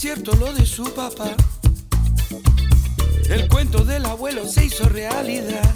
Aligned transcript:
cierto 0.00 0.34
lo 0.36 0.50
de 0.54 0.64
su 0.64 0.84
papá. 0.94 1.30
El 3.28 3.46
cuento 3.48 3.84
del 3.84 4.06
abuelo 4.06 4.48
se 4.48 4.64
hizo 4.64 4.88
realidad. 4.88 5.74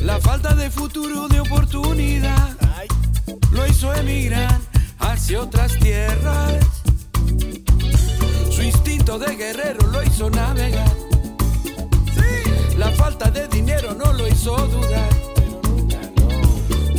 La 0.00 0.18
falta 0.18 0.54
de 0.54 0.70
futuro, 0.70 1.28
de 1.28 1.40
oportunidad, 1.40 2.56
lo 3.52 3.66
hizo 3.66 3.92
emigrar 3.92 4.58
hacia 4.98 5.42
otras 5.42 5.78
tierras. 5.78 6.64
Su 8.50 8.62
instinto 8.62 9.18
de 9.18 9.36
guerrero 9.36 9.86
lo 9.88 10.02
hizo 10.02 10.30
navegar. 10.30 10.96
La 12.78 12.90
falta 12.92 13.30
de 13.30 13.46
dinero 13.48 13.92
no 13.92 14.10
lo 14.14 14.26
hizo 14.26 14.56
dudar. 14.68 15.10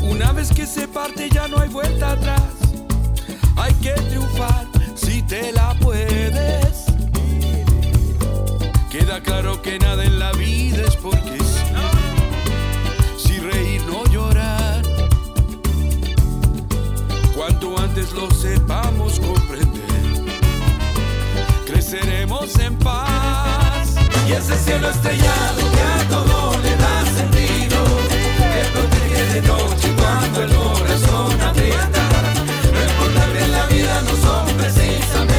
Una 0.03 0.31
vez 0.31 0.51
que 0.51 0.67
se 0.67 0.87
parte 0.87 1.27
ya 1.31 1.47
no 1.47 1.59
hay 1.59 1.69
vuelta 1.69 2.11
atrás. 2.11 2.43
Hay 3.55 3.73
que 3.75 3.93
triunfar 3.93 4.78
si 4.99 5.21
te 5.21 5.51
la 5.51 5.73
puedes. 5.79 6.85
Queda 8.89 9.21
claro 9.21 9.61
que 9.61 9.79
nada 9.79 10.03
en 10.03 10.19
la 10.19 10.31
vida 10.33 10.83
es 10.87 10.95
porque 10.95 11.37
sí. 11.39 11.59
Si 13.17 13.39
reír, 13.39 13.81
no 13.83 14.03
llorar. 14.05 14.81
Cuanto 17.35 17.77
antes 17.79 18.11
lo 18.13 18.29
sepamos 18.31 19.19
comprender, 19.19 20.35
creceremos 21.65 22.57
en 22.59 22.77
paz. 22.77 23.95
Y 24.27 24.33
ese 24.33 24.55
cielo 24.57 24.89
estrellado 24.89 25.61
que 25.71 25.81
a 25.81 26.09
todo 26.09 26.57
le 26.61 26.75
da 26.75 27.05
sentido, 27.17 27.77
que 28.37 28.61
protege 28.73 29.23
de 29.33 29.41
noche 29.41 29.93
cuando 29.97 30.43
el 30.43 30.53
corazón 30.53 31.08
no 34.59 34.65
son 34.65 34.73
precisamente 34.73 35.38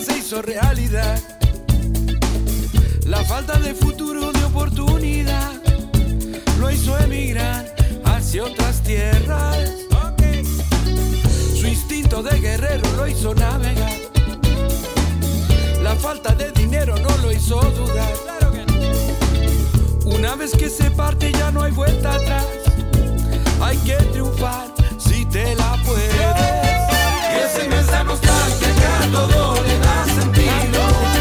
se 0.00 0.18
hizo 0.18 0.42
realidad. 0.42 1.18
La 3.04 3.24
falta 3.24 3.58
de 3.58 3.74
futuro, 3.74 4.32
de 4.32 4.44
oportunidad, 4.44 5.52
lo 6.58 6.70
hizo 6.70 6.98
emigrar 6.98 7.74
hacia 8.04 8.44
otras 8.44 8.82
tierras. 8.82 9.56
Su 11.58 11.66
instinto 11.66 12.22
de 12.22 12.40
guerrero 12.40 12.90
lo 12.96 13.06
hizo 13.06 13.34
navegar. 13.34 13.92
La 15.82 15.94
falta 15.94 16.34
de 16.34 16.50
dinero 16.52 16.96
no 16.96 17.16
lo 17.18 17.32
hizo 17.32 17.60
dudar. 17.60 18.14
Una 20.04 20.34
vez 20.34 20.52
que 20.52 20.68
se 20.68 20.90
parte 20.90 21.32
ya 21.32 21.50
no 21.50 21.62
hay 21.62 21.72
vuelta 21.72 22.14
atrás. 22.14 22.46
Hay 23.60 23.76
que 23.78 23.96
triunfar 24.12 24.66
si 24.98 25.24
te 25.26 25.54
la 25.54 25.76
puedes. 25.84 26.65
Esa 27.46 27.62
inmensa 27.62 28.02
nostalgia 28.02 28.74
que 28.74 28.86
a 28.86 29.12
todo 29.12 29.62
le 29.62 29.78
da 29.78 30.04
sentido. 30.20 31.15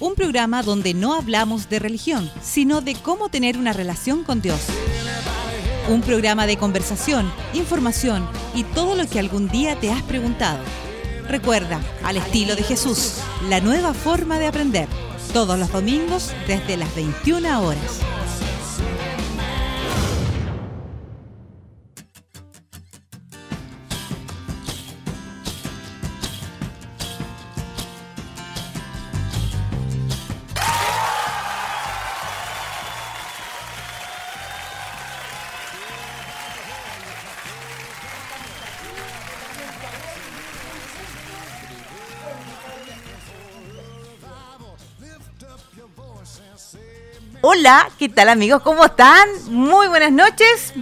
Un 0.00 0.14
programa 0.16 0.62
donde 0.62 0.94
no 0.94 1.14
hablamos 1.14 1.68
de 1.68 1.78
religión, 1.78 2.28
sino 2.42 2.80
de 2.80 2.94
cómo 2.94 3.28
tener 3.28 3.56
una 3.56 3.72
relación 3.72 4.24
con 4.24 4.42
Dios. 4.42 4.60
Un 5.88 6.00
programa 6.00 6.46
de 6.46 6.56
conversación, 6.56 7.30
información 7.52 8.28
y 8.54 8.64
todo 8.64 8.96
lo 8.96 9.06
que 9.06 9.20
algún 9.20 9.48
día 9.48 9.78
te 9.78 9.92
has 9.92 10.02
preguntado. 10.02 10.58
Recuerda, 11.28 11.80
al 12.02 12.16
estilo 12.16 12.56
de 12.56 12.64
Jesús, 12.64 13.18
la 13.48 13.60
nueva 13.60 13.94
forma 13.94 14.38
de 14.38 14.48
aprender. 14.48 14.88
Todos 15.32 15.58
los 15.58 15.70
domingos 15.70 16.32
desde 16.46 16.76
las 16.76 16.94
21 16.94 17.62
horas. 17.62 18.00
Hola, 47.56 47.88
¿qué 48.00 48.08
tal 48.08 48.30
amigos? 48.30 48.62
¿Cómo 48.62 48.84
están? 48.84 49.28
Muy 49.46 49.86
buenas 49.86 50.10
noches. 50.10 50.72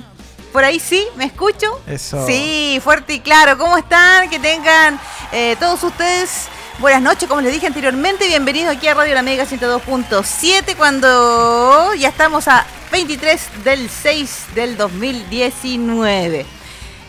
Por 0.54 0.64
ahí 0.64 0.80
sí, 0.80 1.06
¿me 1.16 1.26
escucho? 1.26 1.78
Eso. 1.86 2.24
Sí, 2.26 2.80
fuerte 2.82 3.12
y 3.12 3.20
claro. 3.20 3.58
¿Cómo 3.58 3.76
están? 3.76 4.30
Que 4.30 4.38
tengan 4.38 4.98
eh, 5.32 5.54
todos 5.60 5.82
ustedes 5.84 6.48
buenas 6.78 7.02
noches, 7.02 7.28
como 7.28 7.42
les 7.42 7.52
dije 7.52 7.66
anteriormente. 7.66 8.26
Bienvenidos 8.26 8.74
aquí 8.74 8.88
a 8.88 8.94
Radio 8.94 9.14
La 9.14 9.20
Mega 9.20 9.44
102.7 9.44 10.74
cuando 10.74 11.92
ya 11.94 12.08
estamos 12.08 12.48
a 12.48 12.64
23 12.90 13.64
del 13.64 13.90
6 13.90 14.46
del 14.54 14.78
2019. 14.78 16.46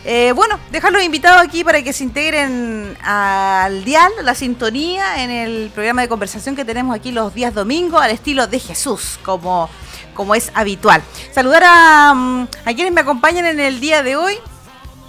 Eh, 0.06 0.32
bueno, 0.32 0.58
dejarlos 0.70 1.02
invitados 1.02 1.40
aquí 1.42 1.64
para 1.64 1.82
que 1.82 1.94
se 1.94 2.04
integren 2.04 2.96
al 3.02 3.84
dial, 3.84 4.12
la 4.22 4.34
sintonía, 4.34 5.24
en 5.24 5.30
el 5.30 5.70
programa 5.70 6.02
de 6.02 6.08
conversación 6.08 6.54
que 6.54 6.64
tenemos 6.64 6.94
aquí 6.94 7.10
los 7.10 7.32
días 7.32 7.54
domingos 7.54 8.02
al 8.02 8.10
estilo 8.10 8.46
de 8.46 8.58
Jesús, 8.58 9.18
como, 9.24 9.70
como 10.12 10.34
es 10.34 10.50
habitual. 10.54 11.02
Saludar 11.32 11.62
a, 11.64 12.12
mm, 12.14 12.48
a 12.66 12.74
quienes 12.74 12.92
me 12.92 13.00
acompañan 13.00 13.46
en 13.46 13.60
el 13.60 13.80
día 13.80 14.02
de 14.02 14.16
hoy. 14.16 14.36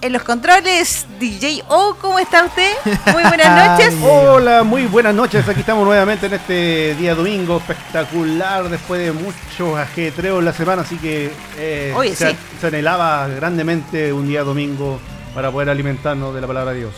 En 0.05 0.13
los 0.13 0.21
controles, 0.21 1.07
DJ 1.19 1.63
O, 1.67 1.95
¿cómo 1.99 2.19
está 2.19 2.45
usted? 2.45 2.73
Muy 3.11 3.23
buenas 3.23 3.69
noches. 3.79 3.95
Hola, 4.03 4.61
muy 4.61 4.85
buenas 4.85 5.16
noches. 5.16 5.49
Aquí 5.49 5.61
estamos 5.61 5.83
nuevamente 5.83 6.27
en 6.27 6.33
este 6.35 6.93
día 6.93 7.16
domingo 7.16 7.57
espectacular 7.57 8.69
después 8.69 9.01
de 9.01 9.11
muchos 9.11 9.75
ajetreos 9.75 10.38
en 10.38 10.45
la 10.45 10.53
semana, 10.53 10.83
así 10.83 10.97
que 10.97 11.31
eh, 11.57 11.91
Oye, 11.97 12.15
se, 12.15 12.30
sí. 12.30 12.38
se 12.62 12.68
anhelaba 12.68 13.27
grandemente 13.30 14.13
un 14.13 14.27
día 14.27 14.44
domingo 14.44 15.00
para 15.33 15.50
poder 15.51 15.71
alimentarnos 15.71 16.35
de 16.35 16.41
la 16.41 16.45
palabra 16.45 16.74
de 16.74 16.81
Dios. 16.81 16.94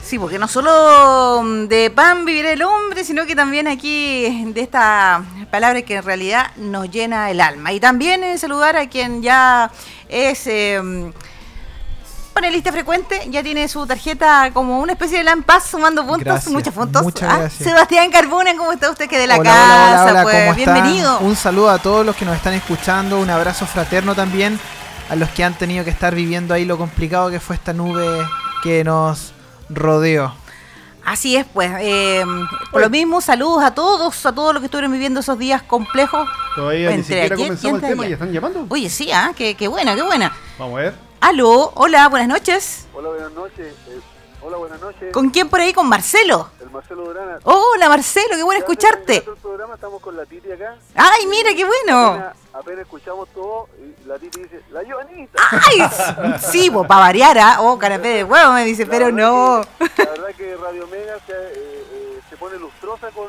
Sí, 0.00 0.16
porque 0.16 0.38
no 0.38 0.46
solo 0.46 1.42
mm, 1.42 1.66
de 1.66 1.90
pan 1.90 2.24
vivirá 2.24 2.52
el 2.52 2.62
hombre, 2.62 3.02
sino 3.02 3.26
que 3.26 3.34
también 3.34 3.66
aquí 3.66 4.44
de 4.52 4.60
esta 4.60 5.24
palabra 5.50 5.82
que 5.82 5.96
en 5.96 6.04
realidad 6.04 6.52
nos 6.54 6.88
llena 6.92 7.28
el 7.28 7.40
alma. 7.40 7.72
Y 7.72 7.80
también 7.80 8.38
saludar 8.38 8.76
a 8.76 8.88
quien 8.88 9.20
ya 9.20 9.72
es 10.08 10.46
eh, 10.46 10.80
panelista 12.30 12.72
frecuente, 12.72 13.26
ya 13.30 13.42
tiene 13.42 13.68
su 13.68 13.86
tarjeta 13.86 14.50
como 14.52 14.80
una 14.80 14.92
especie 14.92 15.18
de 15.18 15.24
lampaz 15.24 15.68
sumando 15.70 16.02
puntos, 16.06 16.24
Gracias, 16.24 16.52
muchos 16.52 16.72
puntos. 16.74 17.02
muchas 17.02 17.30
Ah, 17.32 17.38
gracias. 17.40 17.68
Sebastián 17.68 18.10
Carbona, 18.10 18.56
¿cómo 18.56 18.72
está 18.72 18.90
usted 18.90 19.08
que 19.08 19.18
de 19.18 19.26
la 19.26 19.36
Hola, 19.38 19.50
casa? 19.50 19.64
hola, 19.64 20.02
hola, 20.02 20.10
hola, 20.12 20.22
pues, 20.22 20.56
bienvenido. 20.56 21.18
Un 21.20 21.36
saludo 21.36 21.70
a 21.70 21.78
todos 21.78 22.04
los 22.06 22.16
que 22.16 22.24
nos 22.24 22.36
están 22.36 22.54
escuchando, 22.54 23.18
un 23.18 23.30
abrazo 23.30 23.66
fraterno 23.66 24.14
también 24.14 24.58
a 25.08 25.16
los 25.16 25.28
que 25.30 25.42
han 25.44 25.54
tenido 25.54 25.84
que 25.84 25.90
estar 25.90 26.14
viviendo 26.14 26.54
ahí 26.54 26.64
lo 26.64 26.78
complicado 26.78 27.30
que 27.30 27.40
fue 27.40 27.56
esta 27.56 27.72
nube 27.72 28.24
que 28.62 28.84
nos 28.84 29.32
rodeó. 29.68 30.32
Así 31.04 31.34
es, 31.34 31.46
pues. 31.52 31.70
eh, 31.80 32.24
por 32.70 32.80
lo 32.82 32.90
mismo, 32.90 33.20
saludos 33.20 33.64
a 33.64 33.72
todos, 33.74 34.24
a 34.26 34.32
todos 34.32 34.52
los 34.54 34.60
que 34.60 34.66
estuvieron 34.66 34.92
viviendo 34.92 35.20
esos 35.20 35.38
días 35.38 35.62
complejos. 35.62 36.28
Todavía 36.54 36.90
ni 36.90 36.94
Entre 36.96 37.04
siquiera 37.28 37.34
ayer 37.34 37.38
y 37.38 37.42
comenzamos 37.48 37.82
el 37.82 37.88
tema 37.88 38.06
y 38.06 38.08
ya 38.10 38.14
están 38.14 38.32
llamando. 38.32 38.66
Oye, 38.68 38.88
sí, 38.90 39.10
ah, 39.12 39.32
qué, 39.34 39.56
qué 39.56 39.66
buena, 39.66 39.94
qué 39.96 40.02
buena. 40.02 40.32
Vamos 40.58 40.78
a 40.78 40.82
ver. 40.82 41.09
Aló, 41.20 41.72
hola, 41.74 42.08
buenas 42.08 42.28
noches. 42.28 42.86
Hola, 42.94 43.10
buenas 43.10 43.32
noches. 43.32 43.74
Eh, 43.88 44.00
hola, 44.42 44.56
buenas 44.56 44.80
noches. 44.80 45.12
¿Con 45.12 45.28
quién 45.30 45.48
por 45.50 45.60
ahí? 45.60 45.72
Con 45.72 45.86
Marcelo. 45.88 46.48
El 46.60 46.70
Marcelo 46.70 47.04
Durana. 47.04 47.38
Hola 47.44 47.88
Marcelo, 47.88 48.36
qué 48.36 48.42
bueno 48.42 48.60
Ya 48.60 48.64
escucharte. 48.64 49.16
el 49.18 49.36
programa, 49.36 49.74
estamos 49.74 50.00
con 50.00 50.16
la 50.16 50.24
Titi 50.24 50.50
acá. 50.50 50.76
Ay, 50.94 51.26
mira, 51.26 51.50
qué 51.54 51.64
bueno. 51.64 52.06
Apenas, 52.08 52.36
apenas 52.54 52.80
escuchamos 52.82 53.28
todo 53.34 53.68
y 53.78 54.06
la 54.08 54.18
Titi 54.18 54.40
dice, 54.42 54.62
la 54.70 54.80
Joanita. 54.88 55.42
Ay, 55.50 56.38
sí, 56.50 56.70
pues 56.70 56.86
para 56.88 57.00
variar, 57.00 57.38
¿ah? 57.38 57.56
Oh, 57.60 57.78
canapé 57.78 58.08
de 58.08 58.24
huevo, 58.24 58.52
me 58.52 58.64
dice, 58.64 58.86
La 58.86 58.90
pero 58.90 59.12
no. 59.12 59.60
que- 59.94 60.04
la 60.04 60.10
verdad 60.12 60.28
que 60.36 60.56
Radio 60.56 60.86
Mega 60.86 61.16
se, 61.26 61.32
eh, 61.32 61.84
eh, 61.92 62.20
se 62.30 62.36
pone 62.38 62.58
lustrosa 62.58 63.10
con, 63.10 63.26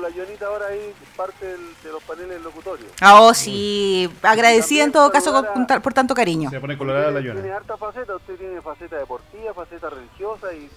con 0.00 0.10
la 0.10 0.16
Joanita 0.16 0.46
ahora 0.46 0.66
ahí, 0.68 0.94
parte 1.16 1.46
del- 1.46 1.74
de 1.82 1.92
los 1.92 2.02
paneles 2.02 2.40
locutorios. 2.42 2.90
Ah, 3.00 3.20
Oh, 3.20 3.34
sí, 3.34 4.10
agradecida 4.22 4.84
en 4.84 4.92
todo 4.92 5.10
caso 5.10 5.32
con- 5.32 5.66
a- 5.70 5.80
por, 5.80 5.92
tanto 5.94 6.14
cariño. 6.14 6.48
Se 6.50 6.60
pone 6.60 6.78
colorada 6.78 7.10
la 7.10 7.20
Usted 7.20 7.32
Tiene 7.34 7.52
harta 7.52 7.76
faceta, 7.76 8.16
usted 8.16 8.36
tiene 8.36 8.60
faceta 8.62 8.96
deportiva, 8.96 9.52
faceta 9.54 9.90
religiosa 9.90 10.52
y 10.54 10.70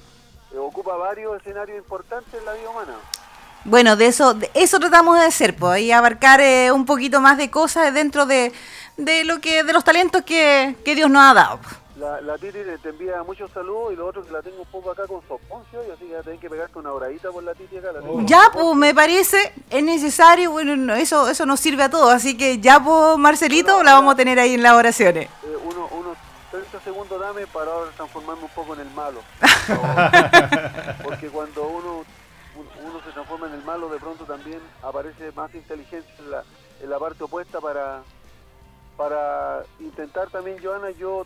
eh, 0.53 0.57
ocupa 0.57 0.95
varios 0.97 1.37
escenarios 1.37 1.77
importantes 1.77 2.33
en 2.33 2.45
la 2.45 2.53
vida 2.53 2.69
humana. 2.69 2.93
Bueno, 3.65 3.95
de 3.95 4.07
eso, 4.07 4.33
de 4.33 4.51
eso 4.53 4.77
tratamos 4.79 5.17
de 5.17 5.25
hacer, 5.25 5.55
pues, 5.55 5.81
y 5.81 5.91
abarcar 5.91 6.41
eh, 6.41 6.69
un 6.71 6.85
poquito 6.85 7.21
más 7.21 7.37
de 7.37 7.49
cosas 7.49 7.93
dentro 7.93 8.25
de, 8.25 8.51
de 8.97 9.23
lo 9.23 9.39
que, 9.39 9.63
de 9.63 9.71
los 9.71 9.83
talentos 9.85 10.23
que, 10.23 10.75
que 10.83 10.95
Dios 10.95 11.09
nos 11.09 11.23
ha 11.23 11.33
dado. 11.33 11.59
La, 11.95 12.19
la 12.21 12.37
Titi 12.39 12.53
te 12.63 12.77
te 12.79 12.89
envía 12.89 13.21
muchos 13.21 13.51
saludos 13.51 13.93
y 13.93 13.95
lo 13.95 14.07
otro 14.07 14.23
que 14.25 14.31
la 14.31 14.41
tengo 14.41 14.61
un 14.61 14.67
poco 14.67 14.89
acá 14.91 15.05
con 15.05 15.21
soponcio 15.27 15.79
y 15.87 15.91
así 15.91 16.05
que 16.07 16.15
tenés 16.23 16.39
que 16.39 16.49
pegarte 16.49 16.79
una 16.79 16.91
horadita 16.91 17.29
por 17.31 17.43
la 17.43 17.53
Titi 17.53 17.77
acá. 17.77 17.91
La 17.91 18.01
Ya, 18.25 18.41
pues, 18.51 18.75
me 18.75 18.95
parece, 18.95 19.53
es 19.69 19.83
necesario, 19.83 20.49
bueno, 20.51 20.75
no, 20.75 20.95
eso, 20.95 21.29
eso 21.29 21.45
nos 21.45 21.59
sirve 21.59 21.83
a 21.83 21.89
todos, 21.91 22.11
así 22.11 22.35
que 22.35 22.57
ya, 22.59 22.83
pues, 22.83 23.17
Marcelito, 23.17 23.83
la 23.83 23.93
vamos 23.93 24.13
a 24.13 24.17
tener 24.17 24.39
ahí 24.39 24.55
en 24.55 24.63
las 24.63 24.73
oraciones. 24.73 25.27
Eh, 25.43 25.55
uno, 25.63 25.87
unos 25.91 26.17
30 26.49 26.79
segundos 26.81 27.19
dame 27.19 27.45
para 27.45 27.71
ahora 27.71 27.91
transformarme 27.95 28.43
un 28.43 28.49
poco 28.49 28.73
en 28.73 28.79
el 28.79 28.89
malo. 28.91 29.19
Porque 31.03 31.27
cuando 31.29 31.63
uno, 31.67 32.03
un- 32.55 32.87
uno 32.89 33.01
se 33.05 33.11
transforma 33.11 33.47
en 33.47 33.53
el 33.53 33.63
malo, 33.63 33.87
de 33.89 33.99
pronto 33.99 34.23
también 34.25 34.59
aparece 34.81 35.31
más 35.33 35.53
inteligencia 35.53 36.11
en 36.19 36.31
la, 36.31 36.43
en 36.81 36.89
la 36.89 36.97
parte 36.97 37.23
opuesta 37.23 37.59
para, 37.61 38.01
para 38.97 39.63
intentar 39.79 40.29
también, 40.29 40.57
Joana, 40.63 40.89
yo 40.91 41.25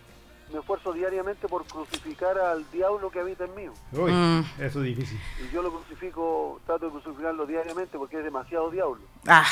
me 0.52 0.60
esfuerzo 0.60 0.94
diariamente 0.94 1.48
por 1.48 1.66
crucificar 1.66 2.38
al 2.40 2.70
diablo 2.72 3.10
que 3.12 3.20
habita 3.20 3.46
en 3.46 3.56
mí. 3.56 3.64
Uy, 3.94 4.12
Mm. 4.12 4.46
eso 4.60 4.80
es 4.80 4.86
difícil. 4.86 5.20
Y 5.46 5.54
yo 5.54 5.62
lo 5.62 5.72
crucifico, 5.72 6.60
trato 6.66 6.86
de 6.86 6.92
crucificarlo 6.92 7.46
diariamente 7.46 7.98
porque 7.98 8.18
es 8.18 8.24
demasiado 8.24 8.70
diablo. 8.72 9.02
Ah, 9.28 9.46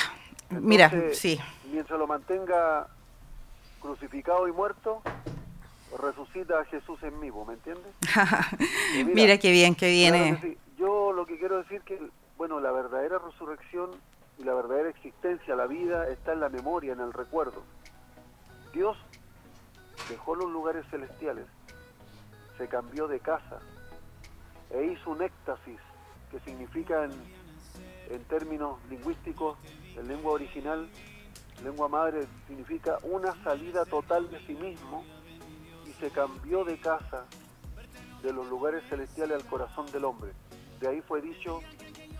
mira, 0.49 0.91
sí. 1.13 1.39
Mientras 1.71 1.99
lo 1.99 2.07
mantenga 2.07 2.87
crucificado 3.81 4.47
y 4.47 4.51
muerto, 4.51 5.01
resucita 6.01 6.59
a 6.59 6.65
Jesús 6.65 7.01
en 7.03 7.19
mí, 7.19 7.29
¿vos 7.29 7.47
¿me 7.47 7.53
entiendes? 7.55 7.93
Y 8.97 9.03
Mira 9.03 9.37
qué 9.37 9.51
bien, 9.51 9.75
qué 9.75 9.89
bien. 9.89 10.13
claro 10.13 10.25
eh. 10.35 10.39
que 10.41 10.47
sí. 10.47 10.57
Yo 10.77 11.13
lo 11.13 11.25
que 11.25 11.37
quiero 11.37 11.57
decir 11.57 11.81
que, 11.81 11.99
bueno, 12.37 12.59
la 12.59 12.71
verdadera 12.71 13.17
resurrección 13.19 13.91
y 14.37 14.43
la 14.43 14.53
verdadera 14.53 14.89
existencia, 14.89 15.55
la 15.55 15.67
vida, 15.67 16.07
está 16.09 16.33
en 16.33 16.41
la 16.41 16.49
memoria, 16.49 16.93
en 16.93 16.99
el 16.99 17.13
recuerdo. 17.13 17.63
Dios 18.73 18.97
dejó 20.09 20.35
los 20.35 20.51
lugares 20.51 20.85
celestiales, 20.89 21.45
se 22.57 22.67
cambió 22.67 23.07
de 23.07 23.19
casa 23.19 23.59
e 24.69 24.85
hizo 24.85 25.11
un 25.11 25.21
éxtasis, 25.21 25.79
que 26.31 26.39
significa 26.39 27.05
en, 27.05 27.11
en 28.09 28.23
términos 28.25 28.77
lingüísticos, 28.89 29.57
en 29.95 30.07
lengua 30.07 30.33
original, 30.33 30.89
lengua 31.63 31.87
madre, 31.87 32.27
significa 32.47 32.97
una 33.03 33.31
salida 33.43 33.85
total 33.85 34.29
de 34.29 34.39
sí 34.45 34.53
mismo 34.55 35.03
y 35.85 35.91
se 35.93 36.09
cambió 36.09 36.63
de 36.63 36.77
casa 36.79 37.25
de 38.21 38.33
los 38.33 38.47
lugares 38.47 38.83
celestiales 38.89 39.41
al 39.41 39.47
corazón 39.47 39.85
del 39.91 40.05
hombre. 40.05 40.31
De 40.79 40.89
ahí 40.89 41.01
fue 41.01 41.21
dicho, 41.21 41.61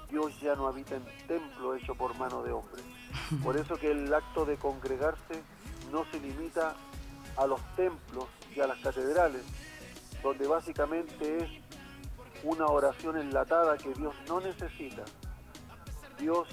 Dios 0.09 0.39
ya 0.39 0.55
no 0.55 0.67
habita 0.67 0.95
en 0.95 1.03
templo 1.27 1.75
hecho 1.75 1.95
por 1.95 2.17
mano 2.17 2.43
de 2.43 2.51
hombre. 2.51 2.81
Por 3.43 3.57
eso 3.57 3.75
que 3.75 3.91
el 3.91 4.13
acto 4.13 4.45
de 4.45 4.57
congregarse 4.57 5.41
no 5.91 6.05
se 6.11 6.19
limita 6.19 6.75
a 7.37 7.45
los 7.45 7.61
templos 7.75 8.25
y 8.55 8.59
a 8.59 8.67
las 8.67 8.79
catedrales, 8.79 9.43
donde 10.23 10.47
básicamente 10.47 11.43
es 11.43 11.49
una 12.43 12.67
oración 12.67 13.17
enlatada 13.17 13.77
que 13.77 13.93
Dios 13.93 14.13
no 14.27 14.39
necesita. 14.39 15.03
Dios 16.19 16.47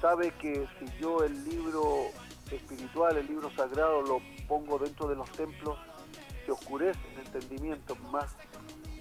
sabe 0.00 0.32
que 0.32 0.66
si 0.78 1.00
yo 1.00 1.22
el 1.24 1.44
libro 1.44 2.06
espiritual, 2.50 3.16
el 3.16 3.26
libro 3.26 3.50
sagrado, 3.54 4.02
lo 4.02 4.20
pongo 4.46 4.78
dentro 4.78 5.08
de 5.08 5.16
los 5.16 5.30
templos, 5.32 5.78
se 6.44 6.52
oscurece 6.52 7.00
el 7.12 7.26
entendimiento 7.26 7.94
más, 8.10 8.36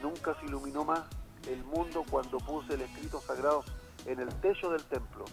nunca 0.02 0.36
se 0.40 0.46
iluminó 0.46 0.84
más 0.84 1.02
el 1.48 1.64
mundo 1.64 2.04
cuando 2.10 2.38
puse 2.40 2.74
el 2.74 2.82
escrito 2.82 3.22
sagrado 3.22 3.64
en 4.06 4.20
el 4.20 4.30
techo 4.42 4.70
del 4.70 4.84
templo. 4.84 5.26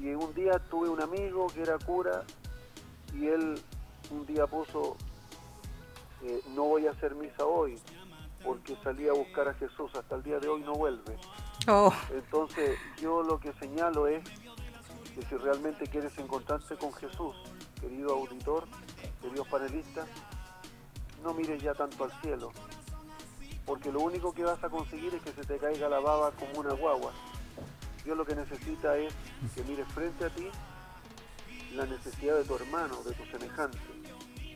Y 0.00 0.08
un 0.08 0.34
día 0.34 0.58
tuve 0.70 0.88
un 0.88 1.00
amigo 1.00 1.46
que 1.46 1.62
era 1.62 1.78
cura 1.78 2.24
y 3.14 3.28
él 3.28 3.60
un 4.10 4.26
día 4.26 4.46
puso, 4.46 4.96
eh, 6.22 6.40
no 6.54 6.64
voy 6.64 6.86
a 6.86 6.90
hacer 6.90 7.14
misa 7.14 7.44
hoy 7.44 7.78
porque 8.44 8.76
salí 8.84 9.08
a 9.08 9.12
buscar 9.12 9.48
a 9.48 9.54
Jesús, 9.54 9.90
hasta 9.94 10.16
el 10.16 10.22
día 10.22 10.38
de 10.38 10.48
hoy 10.48 10.60
no 10.62 10.74
vuelve. 10.74 11.16
Oh, 11.66 11.92
Entonces 12.12 12.78
yo 13.00 13.22
lo 13.22 13.40
que 13.40 13.52
señalo 13.54 14.06
es 14.06 14.22
que 15.14 15.22
si 15.22 15.36
realmente 15.36 15.86
quieres 15.86 16.16
encontrarte 16.18 16.76
con 16.76 16.92
Jesús, 16.92 17.34
querido 17.80 18.12
auditor, 18.14 18.64
queridos 19.22 19.48
panelistas, 19.48 20.06
no 21.22 21.32
mires 21.32 21.62
ya 21.62 21.72
tanto 21.72 22.04
al 22.04 22.12
cielo, 22.20 22.52
porque 23.64 23.90
lo 23.90 24.00
único 24.00 24.34
que 24.34 24.44
vas 24.44 24.62
a 24.62 24.68
conseguir 24.68 25.14
es 25.14 25.22
que 25.22 25.32
se 25.32 25.42
te 25.42 25.56
caiga 25.56 25.88
la 25.88 26.00
baba 26.00 26.32
como 26.32 26.60
una 26.60 26.74
guagua. 26.74 27.12
Dios 28.04 28.16
lo 28.18 28.26
que 28.26 28.34
necesita 28.34 28.98
es 28.98 29.14
que 29.54 29.62
mires 29.64 29.88
frente 29.88 30.26
a 30.26 30.30
ti 30.30 30.50
la 31.74 31.86
necesidad 31.86 32.36
de 32.36 32.44
tu 32.44 32.54
hermano, 32.56 33.02
de 33.02 33.12
tu 33.12 33.24
semejante, 33.26 33.78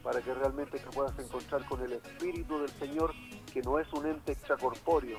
para 0.03 0.21
que 0.23 0.33
realmente 0.35 0.79
te 0.79 0.87
puedas 0.91 1.19
encontrar 1.19 1.65
con 1.67 1.81
el 1.83 1.93
Espíritu 1.93 2.59
del 2.61 2.71
Señor, 2.79 3.13
que 3.53 3.61
no 3.63 3.79
es 3.79 3.93
un 3.93 4.07
ente 4.07 4.33
extracorpóreo, 4.33 5.19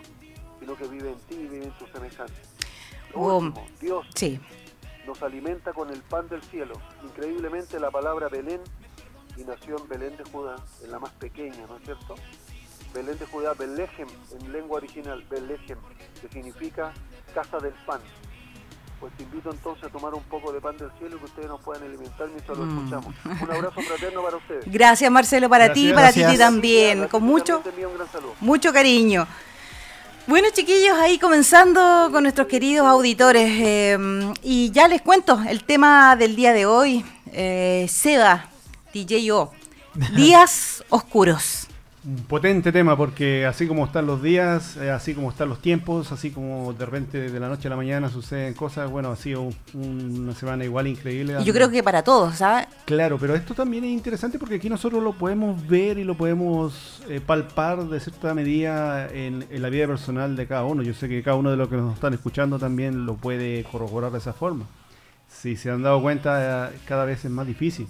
sino 0.60 0.76
que 0.76 0.88
vive 0.88 1.12
en 1.12 1.20
ti 1.20 1.36
y 1.36 1.48
vive 1.48 1.66
en 1.66 1.78
tu 1.78 1.86
semejante. 1.88 2.42
Lo 3.14 3.20
Oh, 3.22 3.38
último, 3.38 3.68
Dios 3.80 4.06
sí. 4.16 4.40
nos 5.06 5.22
alimenta 5.24 5.74
con 5.74 5.90
el 5.90 6.02
pan 6.04 6.28
del 6.30 6.42
cielo. 6.44 6.74
Increíblemente 7.04 7.80
la 7.80 7.92
palabra 7.92 8.30
Belén, 8.30 8.62
y 9.38 9.44
nació 9.44 9.78
en 9.78 9.88
Belén 9.88 10.18
de 10.18 10.24
Judá, 10.26 10.56
en 10.84 10.92
la 10.92 11.00
más 11.00 11.12
pequeña, 11.14 11.66
¿no 11.68 11.78
es 11.78 11.84
cierto? 11.84 12.16
Belén 12.94 13.18
de 13.20 13.26
Judá, 13.26 13.54
Belejem, 13.54 14.08
en 14.40 14.52
lengua 14.52 14.78
original, 14.78 15.24
Belejem, 15.30 15.78
que 16.22 16.28
significa 16.30 16.92
casa 17.34 17.58
del 17.60 17.74
pan. 17.86 18.02
Pues 19.00 19.14
te 19.16 19.24
invito 19.24 19.50
entonces 19.50 19.86
a 19.86 19.90
tomar 19.90 20.14
un 20.14 20.24
poco 20.24 20.52
de 20.52 20.60
pan 20.60 20.78
del 20.78 20.90
cielo 21.00 21.16
y 21.16 21.20
que 21.20 21.26
ustedes 21.26 21.48
nos 21.48 21.62
puedan 21.62 21.84
alimentar 21.84 22.28
mientras 22.28 22.58
lo 22.58 22.66
Mm. 22.66 22.78
escuchamos. 22.78 23.16
Un 23.44 23.52
abrazo 23.56 23.82
fraterno 23.82 24.22
para 24.24 24.38
ustedes. 24.38 24.64
Gracias 24.68 25.10
Marcelo 25.12 25.48
para 25.50 25.72
ti 25.72 25.90
y 25.90 25.94
para 25.94 26.12
Gracias. 26.12 26.38
también, 26.38 27.08
con 27.08 27.24
mucho, 27.24 27.64
mucho 28.42 28.74
cariño. 28.74 29.26
Bueno 30.28 30.50
chiquillos, 30.54 30.98
ahí 30.98 31.18
comenzando 31.18 32.10
con 32.12 32.24
nuestros 32.24 32.48
queridos 32.48 32.86
auditores 32.88 33.50
eh, 33.62 33.98
y 34.44 34.70
ya 34.72 34.88
les 34.90 35.02
cuento 35.02 35.42
el 35.48 35.64
tema 35.64 36.16
del 36.18 36.36
día 36.36 36.52
de 36.54 36.66
hoy, 36.66 37.04
eh, 37.32 37.88
Seba, 37.90 38.48
DJO, 38.94 39.52
Días 40.16 40.84
Oscuros. 40.90 41.69
Un 42.06 42.16
potente 42.16 42.72
tema 42.72 42.96
porque 42.96 43.46
así 43.46 43.68
como 43.68 43.84
están 43.86 44.06
los 44.08 44.24
días, 44.24 44.78
eh, 44.78 44.90
así 44.90 45.14
como 45.14 45.30
están 45.32 45.50
los 45.50 45.62
tiempos, 45.62 46.14
así 46.14 46.32
como 46.32 46.72
de 46.72 46.86
repente 46.86 47.30
de 47.30 47.40
la 47.42 47.50
noche 47.50 47.68
a 47.68 47.72
la 47.72 47.76
mañana 47.76 48.08
suceden 48.10 48.54
cosas, 48.54 48.90
bueno, 48.90 49.12
ha 49.12 49.18
sido 49.18 49.42
un- 49.74 50.20
una 50.22 50.34
semana 50.34 50.64
igual 50.64 50.88
increíble. 50.88 51.36
Yo 51.44 51.54
creo 51.54 51.70
que 51.70 51.84
para 51.84 52.02
todos, 52.02 52.36
¿sabes? 52.38 52.68
Claro, 52.86 53.18
pero 53.20 53.36
esto 53.36 53.54
también 53.54 53.84
es 53.84 53.92
interesante 53.92 54.40
porque 54.40 54.56
aquí 54.56 54.70
nosotros 54.70 55.04
lo 55.04 55.12
podemos 55.12 55.68
ver 55.68 55.98
y 55.98 56.06
lo 56.06 56.16
podemos 56.16 57.02
eh, 57.10 57.20
palpar 57.20 57.84
de 57.90 58.00
cierta 58.00 58.34
medida 58.34 59.10
en, 59.12 59.46
en 59.50 59.62
la 59.62 59.70
vida 59.70 59.86
personal 59.86 60.38
de 60.38 60.48
cada 60.48 60.64
uno. 60.64 60.82
Yo 60.84 60.94
sé 60.94 61.10
que 61.10 61.22
cada 61.22 61.36
uno 61.36 61.52
de 61.52 61.58
los 61.58 61.68
que 61.68 61.76
nos 61.76 61.96
están 61.96 62.14
escuchando 62.14 62.58
también 62.58 63.06
lo 63.06 63.16
puede 63.16 63.66
corroborar 63.66 64.12
de 64.14 64.20
esa 64.20 64.32
forma. 64.32 64.66
Si 65.28 65.58
se 65.58 65.70
han 65.70 65.84
dado 65.84 66.02
cuenta, 66.02 66.70
eh, 66.72 66.78
cada 66.88 67.04
vez 67.04 67.26
es 67.26 67.30
más 67.32 67.46
difícil. 67.46 67.88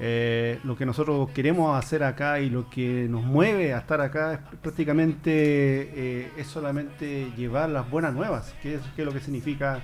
Eh, 0.00 0.60
lo 0.62 0.76
que 0.76 0.86
nosotros 0.86 1.28
queremos 1.30 1.76
hacer 1.76 2.04
acá 2.04 2.38
y 2.38 2.50
lo 2.50 2.70
que 2.70 3.06
nos 3.10 3.24
mueve 3.24 3.74
a 3.74 3.78
estar 3.78 4.00
acá 4.00 4.34
es 4.34 4.38
prácticamente 4.62 5.30
eh, 5.32 6.32
es 6.36 6.46
solamente 6.46 7.32
llevar 7.36 7.68
las 7.70 7.90
buenas 7.90 8.14
nuevas, 8.14 8.54
que 8.62 8.76
es, 8.76 8.80
que 8.94 9.02
es 9.02 9.06
lo 9.06 9.12
que 9.12 9.20
significa 9.20 9.80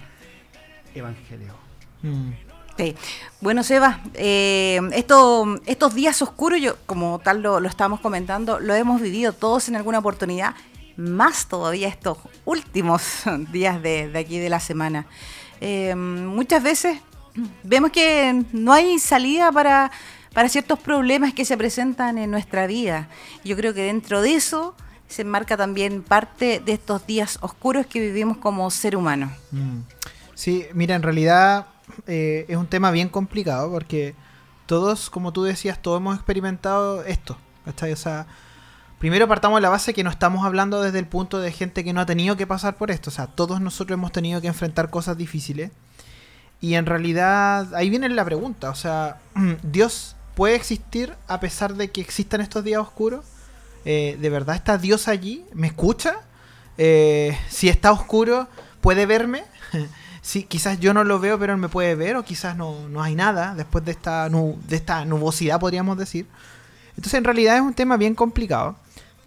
evangelio. 0.94 1.54
Mm. 2.02 2.30
Sí. 2.76 2.94
Bueno, 3.40 3.62
Seba, 3.62 4.00
eh, 4.14 4.80
esto- 4.92 5.60
estos 5.66 5.94
días 5.94 6.20
oscuros, 6.22 6.60
yo, 6.60 6.76
como 6.86 7.20
tal 7.20 7.40
lo, 7.42 7.60
lo 7.60 7.68
estábamos 7.68 8.00
comentando, 8.00 8.58
lo 8.58 8.74
hemos 8.74 9.00
vivido 9.00 9.32
todos 9.32 9.68
en 9.68 9.76
alguna 9.76 9.98
oportunidad, 10.00 10.54
más 10.96 11.46
todavía 11.48 11.88
estos 11.88 12.18
últimos 12.44 13.22
días 13.52 13.80
de, 13.82 14.08
de 14.08 14.18
aquí 14.18 14.38
de 14.38 14.48
la 14.48 14.60
semana. 14.60 15.06
Eh, 15.60 15.94
muchas 15.94 16.62
veces 16.62 16.98
vemos 17.62 17.90
que 17.90 18.44
no 18.52 18.72
hay 18.72 18.98
salida 18.98 19.50
para, 19.52 19.90
para 20.32 20.48
ciertos 20.48 20.78
problemas 20.78 21.34
que 21.34 21.44
se 21.44 21.56
presentan 21.56 22.18
en 22.18 22.30
nuestra 22.30 22.66
vida. 22.66 23.08
Yo 23.44 23.56
creo 23.56 23.74
que 23.74 23.82
dentro 23.82 24.22
de 24.22 24.34
eso 24.34 24.74
se 25.08 25.22
enmarca 25.22 25.56
también 25.56 26.02
parte 26.02 26.60
de 26.60 26.72
estos 26.72 27.06
días 27.06 27.38
oscuros 27.40 27.86
que 27.86 28.00
vivimos 28.00 28.38
como 28.38 28.70
ser 28.70 28.96
humano. 28.96 29.30
Mm. 29.52 29.80
Sí, 30.34 30.66
mira, 30.74 30.96
en 30.96 31.02
realidad 31.02 31.66
eh, 32.06 32.46
es 32.48 32.56
un 32.56 32.66
tema 32.66 32.90
bien 32.90 33.08
complicado 33.08 33.70
porque 33.70 34.14
todos, 34.66 35.10
como 35.10 35.32
tú 35.32 35.44
decías, 35.44 35.80
todos 35.80 36.00
hemos 36.00 36.16
experimentado 36.16 37.04
esto. 37.04 37.38
¿cachai? 37.64 37.92
O 37.92 37.96
sea, 37.96 38.26
primero 38.98 39.28
partamos 39.28 39.58
de 39.58 39.62
la 39.62 39.68
base 39.68 39.94
que 39.94 40.04
no 40.04 40.10
estamos 40.10 40.44
hablando 40.44 40.82
desde 40.82 40.98
el 40.98 41.06
punto 41.06 41.40
de 41.40 41.52
gente 41.52 41.84
que 41.84 41.92
no 41.92 42.00
ha 42.00 42.06
tenido 42.06 42.36
que 42.36 42.46
pasar 42.46 42.76
por 42.76 42.90
esto. 42.90 43.10
O 43.10 43.12
sea, 43.12 43.26
todos 43.26 43.60
nosotros 43.60 43.96
hemos 43.96 44.12
tenido 44.12 44.40
que 44.40 44.48
enfrentar 44.48 44.90
cosas 44.90 45.16
difíciles. 45.16 45.70
Y 46.64 46.76
en 46.76 46.86
realidad 46.86 47.74
ahí 47.74 47.90
viene 47.90 48.08
la 48.08 48.24
pregunta. 48.24 48.70
O 48.70 48.74
sea, 48.74 49.18
¿Dios 49.62 50.16
puede 50.34 50.54
existir 50.54 51.12
a 51.28 51.38
pesar 51.38 51.74
de 51.74 51.90
que 51.90 52.00
existan 52.00 52.40
estos 52.40 52.64
días 52.64 52.80
oscuros? 52.80 53.26
Eh, 53.84 54.16
¿De 54.18 54.30
verdad 54.30 54.56
está 54.56 54.78
Dios 54.78 55.06
allí? 55.08 55.44
¿Me 55.52 55.66
escucha? 55.66 56.14
Eh, 56.78 57.36
si 57.50 57.68
está 57.68 57.92
oscuro, 57.92 58.48
¿puede 58.80 59.04
verme? 59.04 59.44
sí, 60.22 60.44
quizás 60.44 60.80
yo 60.80 60.94
no 60.94 61.04
lo 61.04 61.18
veo, 61.20 61.38
pero 61.38 61.54
me 61.58 61.68
puede 61.68 61.94
ver, 61.96 62.16
o 62.16 62.24
quizás 62.24 62.56
no, 62.56 62.88
no 62.88 63.02
hay 63.02 63.14
nada 63.14 63.54
después 63.54 63.84
de 63.84 63.92
esta, 63.92 64.30
nu- 64.30 64.58
de 64.66 64.76
esta 64.76 65.04
nubosidad, 65.04 65.60
podríamos 65.60 65.98
decir. 65.98 66.26
Entonces, 66.96 67.14
en 67.14 67.24
realidad 67.24 67.56
es 67.56 67.60
un 67.62 67.74
tema 67.74 67.98
bien 67.98 68.14
complicado, 68.14 68.76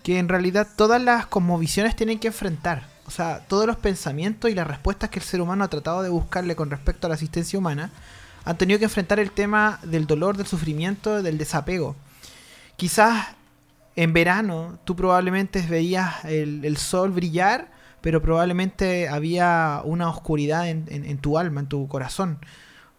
que 0.01 0.17
en 0.17 0.27
realidad 0.27 0.67
todas 0.75 0.99
las 0.99 1.27
cosmovisiones 1.27 1.95
tienen 1.95 2.17
que 2.17 2.29
enfrentar. 2.29 2.87
O 3.07 3.11
sea, 3.11 3.39
todos 3.47 3.65
los 3.65 3.77
pensamientos 3.77 4.51
y 4.51 4.53
las 4.53 4.67
respuestas 4.67 5.09
que 5.09 5.19
el 5.19 5.25
ser 5.25 5.41
humano 5.41 5.63
ha 5.63 5.69
tratado 5.69 6.03
de 6.03 6.09
buscarle 6.09 6.55
con 6.55 6.69
respecto 6.69 7.07
a 7.07 7.09
la 7.09 7.15
asistencia 7.15 7.57
humana 7.57 7.89
han 8.45 8.57
tenido 8.57 8.79
que 8.79 8.85
enfrentar 8.85 9.19
el 9.19 9.31
tema 9.31 9.79
del 9.83 10.07
dolor, 10.07 10.37
del 10.37 10.45
sufrimiento, 10.47 11.21
del 11.21 11.37
desapego. 11.37 11.95
Quizás 12.75 13.29
en 13.95 14.13
verano 14.13 14.77
tú 14.85 14.95
probablemente 14.95 15.61
veías 15.61 16.23
el, 16.25 16.77
sol 16.77 17.11
brillar, 17.11 17.71
pero 18.01 18.21
probablemente 18.21 19.09
había 19.09 19.81
una 19.83 20.09
oscuridad 20.09 20.67
en 20.69 21.17
tu 21.17 21.37
alma, 21.37 21.61
en 21.61 21.67
tu 21.67 21.87
corazón. 21.87 22.39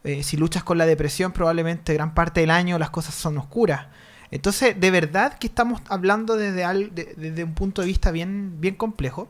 Eh, 0.05 0.23
si 0.23 0.37
luchas 0.37 0.62
con 0.65 0.79
la 0.79 0.87
depresión, 0.87 1.33
probablemente 1.33 1.93
gran 1.95 2.15
parte 2.15 2.41
del 2.41 2.50
año 2.50 2.79
las 2.79 2.91
cosas 2.91 3.15
son 3.15 3.37
oscuras. 3.38 3.87
Entonces, 4.31 4.79
de 4.79 4.91
verdad 4.91 5.38
que 5.38 5.47
estamos 5.47 5.81
hablando 5.88 6.37
desde, 6.37 6.65
al- 6.65 6.95
de- 6.95 7.15
desde 7.17 7.45
un 7.45 7.55
punto 7.55 7.83
de 7.83 7.88
vista 7.88 8.11
bien, 8.11 8.61
bien 8.61 8.75
complejo. 8.75 9.29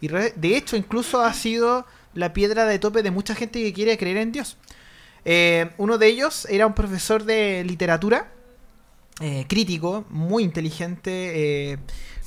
Y 0.00 0.08
de 0.08 0.56
hecho, 0.56 0.76
incluso 0.76 1.20
ha 1.22 1.32
sido 1.32 1.86
la 2.14 2.32
piedra 2.32 2.64
de 2.66 2.78
tope 2.78 3.02
de 3.02 3.10
mucha 3.10 3.34
gente 3.34 3.62
que 3.62 3.72
quiere 3.72 3.96
creer 3.98 4.16
en 4.18 4.32
Dios. 4.32 4.56
Eh, 5.24 5.70
uno 5.78 5.98
de 5.98 6.06
ellos 6.06 6.46
era 6.50 6.66
un 6.66 6.74
profesor 6.74 7.24
de 7.24 7.64
literatura, 7.64 8.32
eh, 9.20 9.44
crítico, 9.48 10.04
muy 10.10 10.44
inteligente, 10.44 11.72
eh, 11.72 11.78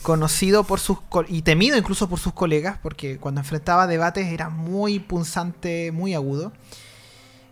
conocido 0.01 0.63
por 0.63 0.79
sus 0.79 0.97
y 1.27 1.41
temido 1.43 1.77
incluso 1.77 2.09
por 2.09 2.19
sus 2.19 2.33
colegas, 2.33 2.79
porque 2.81 3.17
cuando 3.17 3.41
enfrentaba 3.41 3.87
debates 3.87 4.27
era 4.27 4.49
muy 4.49 4.99
punzante, 4.99 5.91
muy 5.91 6.13
agudo. 6.13 6.51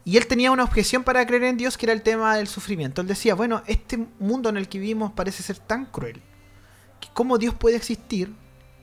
Y 0.05 0.17
él 0.17 0.25
tenía 0.25 0.51
una 0.51 0.63
objeción 0.63 1.03
para 1.03 1.25
creer 1.25 1.43
en 1.43 1.57
Dios 1.57 1.77
que 1.77 1.85
era 1.85 1.93
el 1.93 2.01
tema 2.01 2.37
del 2.37 2.47
sufrimiento. 2.47 3.01
Él 3.01 3.07
decía, 3.07 3.35
bueno, 3.35 3.61
este 3.67 3.97
mundo 4.19 4.49
en 4.49 4.57
el 4.57 4.69
que 4.69 4.79
vivimos 4.79 5.11
parece 5.11 5.43
ser 5.43 5.59
tan 5.59 5.85
cruel. 5.85 6.21
¿Cómo 7.13 7.37
Dios 7.37 7.53
puede 7.53 7.75
existir 7.75 8.33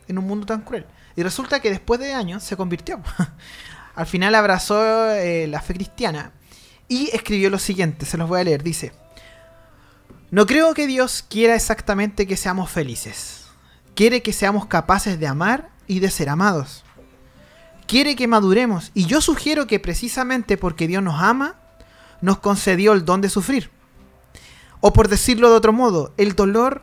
en 0.06 0.18
un 0.18 0.26
mundo 0.26 0.44
tan 0.44 0.60
cruel? 0.60 0.86
Y 1.16 1.22
resulta 1.22 1.60
que 1.60 1.70
después 1.70 2.00
de 2.00 2.12
años 2.12 2.42
se 2.42 2.56
convirtió. 2.56 3.00
Al 3.94 4.06
final 4.06 4.34
abrazó 4.34 5.10
eh, 5.10 5.46
la 5.46 5.60
fe 5.60 5.74
cristiana 5.74 6.32
y 6.88 7.10
escribió 7.14 7.50
lo 7.50 7.58
siguiente, 7.58 8.06
se 8.06 8.18
los 8.18 8.28
voy 8.28 8.40
a 8.40 8.44
leer. 8.44 8.62
Dice, 8.62 8.92
no 10.30 10.46
creo 10.46 10.74
que 10.74 10.86
Dios 10.86 11.24
quiera 11.28 11.54
exactamente 11.54 12.26
que 12.26 12.36
seamos 12.36 12.70
felices. 12.70 13.44
Quiere 13.94 14.22
que 14.22 14.32
seamos 14.32 14.66
capaces 14.66 15.20
de 15.20 15.28
amar 15.28 15.70
y 15.86 16.00
de 16.00 16.10
ser 16.10 16.28
amados. 16.28 16.84
Quiere 17.86 18.16
que 18.16 18.26
maduremos. 18.26 18.90
Y 18.94 19.06
yo 19.06 19.20
sugiero 19.20 19.68
que 19.68 19.78
precisamente 19.78 20.56
porque 20.56 20.88
Dios 20.88 21.02
nos 21.02 21.22
ama, 21.22 21.54
nos 22.20 22.38
concedió 22.38 22.92
el 22.92 23.04
don 23.04 23.20
de 23.20 23.28
sufrir. 23.28 23.70
O 24.80 24.92
por 24.92 25.08
decirlo 25.08 25.50
de 25.50 25.56
otro 25.56 25.72
modo, 25.72 26.12
el 26.16 26.34
dolor 26.34 26.82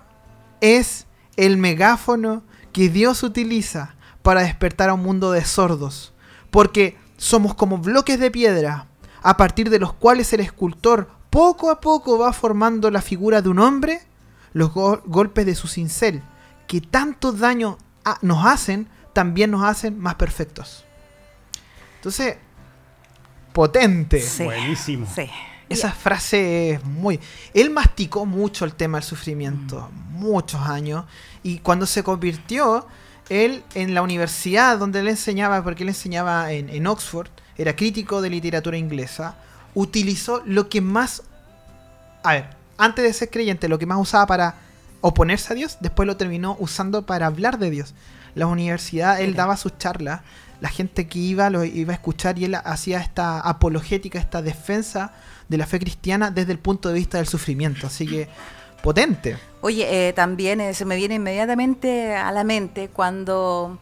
es 0.62 1.08
el 1.36 1.58
megáfono 1.58 2.44
que 2.72 2.88
Dios 2.90 3.24
utiliza 3.24 3.96
para 4.22 4.42
despertar 4.42 4.90
a 4.90 4.94
un 4.94 5.04
mundo 5.04 5.32
de 5.32 5.44
sordos. 5.44 6.14
Porque 6.50 6.98
somos 7.18 7.56
como 7.56 7.78
bloques 7.78 8.20
de 8.20 8.32
piedra, 8.32 8.88
a 9.22 9.38
partir 9.38 9.70
de 9.70 9.80
los 9.80 9.94
cuales 9.94 10.34
el 10.34 10.40
escultor 10.40 11.10
poco 11.30 11.70
a 11.70 11.80
poco 11.80 12.18
va 12.18 12.34
formando 12.34 12.92
la 12.92 13.02
figura 13.02 13.42
de 13.42 13.50
un 13.50 13.60
hombre, 13.60 14.02
los 14.54 14.74
go- 14.74 15.02
golpes 15.06 15.46
de 15.46 15.56
su 15.56 15.68
cincel, 15.68 16.22
que 16.68 16.82
tanto 16.82 17.32
daño 17.32 17.78
nos 18.22 18.46
hacen, 18.46 18.88
también 19.14 19.52
nos 19.52 19.64
hacen 19.64 20.00
más 20.00 20.16
perfectos. 20.16 20.84
Entonces, 21.98 22.38
potente. 23.54 24.20
Sí. 24.22 24.44
Buenísimo. 24.44 25.08
Sí. 25.14 25.30
Esa 25.70 25.92
frase 25.92 26.72
es 26.72 26.84
muy... 26.84 27.20
Él 27.54 27.70
masticó 27.70 28.26
mucho 28.26 28.66
el 28.66 28.74
tema 28.74 28.98
del 28.98 29.06
sufrimiento, 29.06 29.90
muchos 30.10 30.60
años, 30.62 31.06
y 31.44 31.60
cuando 31.60 31.86
se 31.86 32.04
convirtió, 32.04 32.86
él 33.32 33.64
en 33.76 33.94
la 33.94 34.02
universidad 34.02 34.78
donde 34.78 35.00
él 35.00 35.08
enseñaba, 35.08 35.64
porque 35.64 35.84
él 35.84 35.90
enseñaba 35.90 36.52
en, 36.52 36.70
en 36.70 36.86
Oxford, 36.86 37.30
era 37.58 37.76
crítico 37.76 38.22
de 38.22 38.30
literatura 38.30 38.78
inglesa, 38.78 39.36
utilizó 39.74 40.44
lo 40.46 40.70
que 40.70 40.82
más... 40.82 41.24
A 42.24 42.34
ver, 42.34 42.50
antes 42.78 43.06
de 43.06 43.14
ser 43.14 43.30
creyente, 43.30 43.70
lo 43.70 43.80
que 43.80 43.86
más 43.86 44.00
usaba 44.00 44.28
para 44.28 44.56
oponerse 45.02 45.54
a 45.54 45.56
Dios, 45.56 45.78
después 45.80 46.08
lo 46.08 46.18
terminó 46.18 46.58
usando 46.60 47.06
para 47.06 47.28
hablar 47.28 47.58
de 47.58 47.70
Dios. 47.70 47.94
La 48.36 48.48
universidad, 48.48 49.22
él 49.22 49.34
daba 49.34 49.58
sus 49.58 49.78
charlas, 49.78 50.22
la 50.60 50.70
gente 50.70 51.08
que 51.08 51.20
iba 51.20 51.50
lo 51.50 51.64
iba 51.64 51.92
a 51.92 51.96
escuchar 51.96 52.38
y 52.38 52.46
él 52.46 52.56
hacía 52.56 53.00
esta 53.00 53.40
apologética, 53.40 54.20
esta 54.20 54.42
defensa 54.42 55.14
de 55.50 55.58
la 55.58 55.66
fe 55.66 55.80
cristiana 55.80 56.32
desde 56.32 56.52
el 56.52 56.60
punto 56.60 56.90
de 56.90 56.96
vista 56.96 57.18
del 57.18 57.28
sufrimiento. 57.28 57.88
Así 57.88 58.06
que 58.06 58.30
potente. 58.82 59.38
Oye, 59.62 60.10
eh, 60.10 60.14
también 60.14 60.60
eh, 60.62 60.74
se 60.74 60.86
me 60.86 60.96
viene 60.96 61.16
inmediatamente 61.16 62.16
a 62.16 62.32
la 62.32 62.44
mente 62.44 62.90
cuando, 62.90 63.78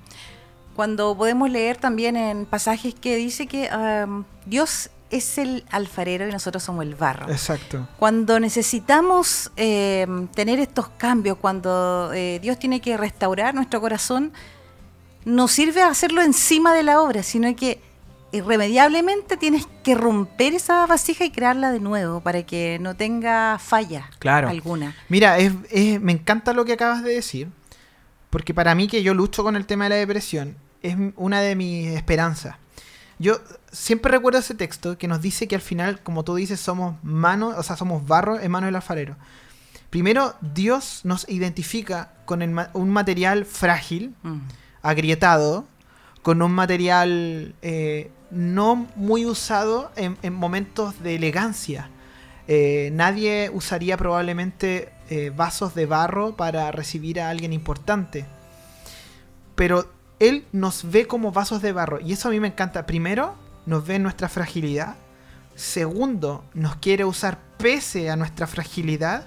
cuando 0.75 1.15
podemos 1.15 1.49
leer 1.49 1.77
también 1.77 2.15
en 2.15 2.45
pasajes 2.45 2.93
que 2.93 3.15
dice 3.15 3.47
que 3.47 3.69
um, 3.73 4.23
Dios 4.45 4.89
es 5.09 5.37
el 5.37 5.65
alfarero 5.71 6.27
y 6.27 6.31
nosotros 6.31 6.63
somos 6.63 6.83
el 6.85 6.95
barro. 6.95 7.29
Exacto. 7.29 7.87
Cuando 7.97 8.39
necesitamos 8.39 9.51
eh, 9.57 10.05
tener 10.35 10.59
estos 10.59 10.89
cambios, 10.89 11.37
cuando 11.37 12.11
eh, 12.13 12.39
Dios 12.41 12.59
tiene 12.59 12.79
que 12.79 12.95
restaurar 12.97 13.55
nuestro 13.55 13.81
corazón, 13.81 14.31
no 15.25 15.47
sirve 15.47 15.81
hacerlo 15.81 16.21
encima 16.21 16.73
de 16.73 16.83
la 16.83 17.01
obra, 17.01 17.23
sino 17.23 17.53
que 17.55 17.81
irremediablemente 18.31 19.37
tienes 19.37 19.67
que 19.83 19.95
romper 19.95 20.53
esa 20.53 20.85
vasija 20.85 21.25
y 21.25 21.31
crearla 21.31 21.71
de 21.71 21.79
nuevo 21.79 22.21
para 22.21 22.43
que 22.43 22.77
no 22.79 22.95
tenga 22.95 23.57
falla 23.59 24.09
Claro. 24.19 24.49
alguna. 24.49 24.95
Mira, 25.09 25.37
es- 25.37 25.53
es- 25.71 25.99
me 26.01 26.11
encanta 26.11 26.53
lo 26.53 26.65
que 26.65 26.73
acabas 26.73 27.03
de 27.03 27.13
decir, 27.13 27.49
porque 28.29 28.53
para 28.53 28.75
mí 28.75 28.87
que 28.87 29.01
yo 29.03 29.13
lucho 29.13 29.43
con 29.43 29.55
el 29.55 29.65
tema 29.65 29.85
de 29.85 29.89
la 29.91 29.95
depresión, 29.95 30.55
es 30.81 30.95
una 31.15 31.41
de 31.41 31.55
mis 31.55 31.87
esperanzas. 31.89 32.55
Yo 33.17 33.39
siempre 33.71 34.11
recuerdo 34.11 34.39
ese 34.39 34.55
texto 34.55 34.97
que 34.97 35.07
nos 35.07 35.21
dice 35.21 35.47
que 35.47 35.55
al 35.55 35.61
final, 35.61 36.01
como 36.01 36.23
tú 36.23 36.35
dices, 36.35 36.59
somos 36.59 36.95
manos, 37.03 37.55
o 37.57 37.63
sea, 37.63 37.75
somos 37.75 38.07
barro 38.07 38.39
en 38.39 38.49
manos 38.51 38.67
del 38.69 38.75
alfarero. 38.75 39.17
Primero, 39.89 40.35
Dios 40.39 41.01
nos 41.03 41.27
identifica 41.27 42.13
con 42.25 42.41
el 42.41 42.55
un 42.73 42.89
material 42.91 43.43
frágil, 43.45 44.13
Mm. 44.23 44.37
agrietado, 44.83 45.67
con 46.21 46.41
un 46.41 46.51
material 46.51 47.55
eh, 47.61 48.11
no 48.31 48.87
muy 48.95 49.25
usado 49.25 49.91
en, 49.95 50.17
en 50.21 50.33
momentos 50.33 51.01
de 51.01 51.15
elegancia. 51.15 51.89
Eh, 52.51 52.89
nadie 52.93 53.51
usaría 53.53 53.95
probablemente 53.95 54.91
eh, 55.11 55.31
vasos 55.35 55.75
de 55.75 55.85
barro 55.85 56.35
para 56.35 56.71
recibir 56.71 57.21
a 57.21 57.29
alguien 57.29 57.53
importante. 57.53 58.25
Pero 59.53 59.87
Él 60.19 60.45
nos 60.51 60.89
ve 60.89 61.05
como 61.05 61.31
vasos 61.31 61.61
de 61.61 61.73
barro. 61.73 61.99
Y 61.99 62.13
eso 62.13 62.27
a 62.27 62.31
mí 62.31 62.39
me 62.39 62.47
encanta. 62.47 62.87
Primero, 62.87 63.35
nos 63.67 63.85
ve 63.85 63.99
nuestra 63.99 64.29
fragilidad. 64.29 64.95
Segundo, 65.55 66.43
nos 66.55 66.77
quiere 66.77 67.05
usar 67.05 67.37
pese 67.59 68.09
a 68.09 68.15
nuestra 68.15 68.47
fragilidad. 68.47 69.25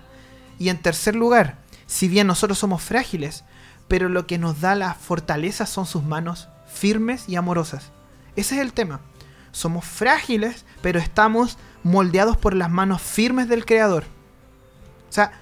Y 0.58 0.68
en 0.68 0.82
tercer 0.82 1.14
lugar, 1.14 1.58
si 1.86 2.08
bien 2.08 2.26
nosotros 2.26 2.58
somos 2.58 2.82
frágiles, 2.82 3.44
pero 3.86 4.08
lo 4.08 4.26
que 4.26 4.38
nos 4.38 4.60
da 4.60 4.74
la 4.74 4.94
fortaleza 4.94 5.66
son 5.66 5.86
sus 5.86 6.02
manos 6.02 6.48
firmes 6.72 7.28
y 7.28 7.36
amorosas. 7.36 7.90
Ese 8.36 8.56
es 8.56 8.60
el 8.60 8.72
tema. 8.72 9.00
Somos 9.52 9.84
frágiles, 9.84 10.64
pero 10.80 10.98
estamos 10.98 11.58
moldeados 11.82 12.36
por 12.36 12.54
las 12.54 12.70
manos 12.70 13.02
firmes 13.02 13.48
del 13.48 13.66
Creador. 13.66 14.04
O 15.08 15.12
sea, 15.12 15.32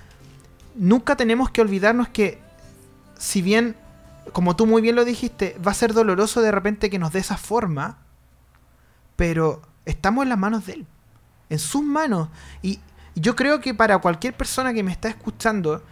nunca 0.75 1.17
tenemos 1.17 1.51
que 1.51 1.61
olvidarnos 1.61 2.09
que, 2.09 2.41
si 3.19 3.43
bien, 3.43 3.77
como 4.33 4.57
tú 4.57 4.67
muy 4.67 4.83
bien 4.83 4.97
lo 4.97 5.05
dijiste, 5.05 5.57
va 5.65 5.71
a 5.71 5.75
ser 5.75 5.95
doloroso 5.95 6.43
de 6.43 6.51
repente 6.51 6.91
que 6.91 6.99
nos 6.99 7.13
dé 7.13 7.21
esa 7.21 7.37
forma, 7.37 7.99
pero 9.17 9.63
estamos 9.85 10.25
en 10.25 10.31
las 10.31 10.39
manos 10.39 10.67
de 10.67 10.73
Él, 10.73 10.87
en 11.49 11.59
sus 11.59 11.83
manos. 11.83 12.29
Y 12.63 12.81
yo 13.15 13.37
creo 13.37 13.61
que 13.61 13.75
para 13.75 13.99
cualquier 13.99 14.35
persona 14.35 14.73
que 14.73 14.83
me 14.83 14.93
está 14.93 15.09
escuchando, 15.09 15.85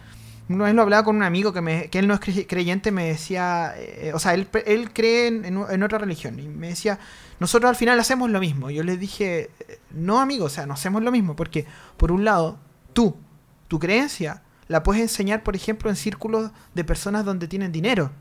una 0.49 0.65
vez 0.65 0.73
lo 0.73 0.81
hablaba 0.81 1.03
con 1.03 1.15
un 1.15 1.23
amigo 1.23 1.53
que, 1.53 1.61
me, 1.61 1.89
él 1.93 2.07
no 2.07 2.13
es 2.15 2.19
cre- 2.19 2.45
creyente, 2.47 2.91
me 2.91 3.05
decía, 3.07 3.73
eh, 3.77 4.11
o 4.13 4.19
sea, 4.19 4.33
él, 4.33 4.47
él 4.65 4.91
cree 4.91 5.27
en, 5.27 5.45
en- 5.45 5.83
otra 5.83 5.97
religión, 5.99 6.39
y 6.39 6.47
me 6.47 6.69
decía, 6.69 6.99
nosotros 7.39 7.69
al 7.69 7.75
final 7.75 7.99
hacemos 7.99 8.29
lo 8.29 8.39
mismo. 8.39 8.69
Yo 8.69 8.83
le 8.83 8.97
dije, 8.97 9.51
eh, 9.67 9.79
no 9.91 10.19
amigo, 10.19 10.45
o 10.45 10.49
sea, 10.49 10.65
no 10.65 10.73
hacemos 10.73 11.03
lo 11.03 11.11
mismo, 11.11 11.35
porque 11.35 11.65
por 11.97 12.11
un 12.11 12.25
lado, 12.25 12.57
tú, 12.93 13.15
tu 13.67 13.79
creencia, 13.79 14.41
la 14.67 14.83
puedes 14.83 15.01
enseñar, 15.01 15.43
por 15.43 15.55
ejemplo, 15.55 15.89
en 15.89 15.95
círculos 15.95 16.51
de 16.73 16.83
personas 16.83 17.25
donde 17.25 17.47
tienen 17.47 17.71
dinero, 17.71 18.11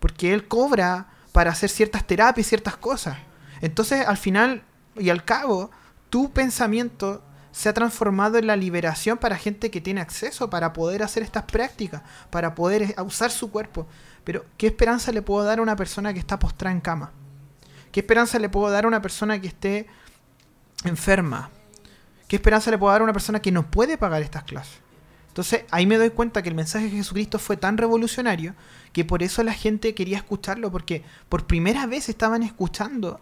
porque 0.00 0.32
él 0.34 0.48
cobra 0.48 1.08
para 1.32 1.52
hacer 1.52 1.70
ciertas 1.70 2.06
terapias 2.06 2.46
ciertas 2.48 2.76
cosas. 2.76 3.16
Entonces, 3.60 4.06
al 4.06 4.16
final 4.16 4.62
y 4.96 5.10
al 5.10 5.24
cabo, 5.24 5.70
tu 6.10 6.32
pensamiento 6.32 7.22
se 7.52 7.68
ha 7.68 7.72
transformado 7.74 8.38
en 8.38 8.46
la 8.46 8.56
liberación 8.56 9.18
para 9.18 9.36
gente 9.36 9.70
que 9.70 9.80
tiene 9.80 10.00
acceso 10.00 10.48
para 10.50 10.72
poder 10.72 11.02
hacer 11.02 11.22
estas 11.22 11.44
prácticas, 11.44 12.02
para 12.30 12.54
poder 12.54 12.82
eh, 12.82 12.94
usar 13.04 13.30
su 13.30 13.50
cuerpo. 13.50 13.86
Pero, 14.24 14.44
¿qué 14.56 14.66
esperanza 14.68 15.10
le 15.12 15.22
puedo 15.22 15.44
dar 15.44 15.58
a 15.58 15.62
una 15.62 15.76
persona 15.76 16.12
que 16.12 16.18
está 16.20 16.38
postrada 16.38 16.74
en 16.74 16.80
cama? 16.80 17.10
¿Qué 17.90 18.00
esperanza 18.00 18.38
le 18.38 18.48
puedo 18.48 18.70
dar 18.70 18.84
a 18.84 18.88
una 18.88 19.02
persona 19.02 19.40
que 19.40 19.48
esté 19.48 19.86
enferma? 20.84 21.50
¿Qué 22.28 22.36
esperanza 22.36 22.70
le 22.70 22.78
puedo 22.78 22.92
dar 22.92 23.00
a 23.00 23.04
una 23.04 23.12
persona 23.12 23.40
que 23.40 23.50
no 23.50 23.68
puede 23.70 23.98
pagar 23.98 24.22
estas 24.22 24.44
clases? 24.44 24.78
Entonces 25.28 25.62
ahí 25.70 25.86
me 25.86 25.96
doy 25.96 26.10
cuenta 26.10 26.42
que 26.42 26.48
el 26.48 26.54
mensaje 26.54 26.84
de 26.86 26.90
Jesucristo 26.92 27.38
fue 27.38 27.56
tan 27.56 27.78
revolucionario 27.78 28.54
que 28.92 29.04
por 29.04 29.22
eso 29.22 29.42
la 29.42 29.52
gente 29.52 29.94
quería 29.94 30.18
escucharlo, 30.18 30.70
porque 30.70 31.04
por 31.28 31.46
primera 31.46 31.86
vez 31.86 32.08
estaban 32.08 32.42
escuchando 32.42 33.20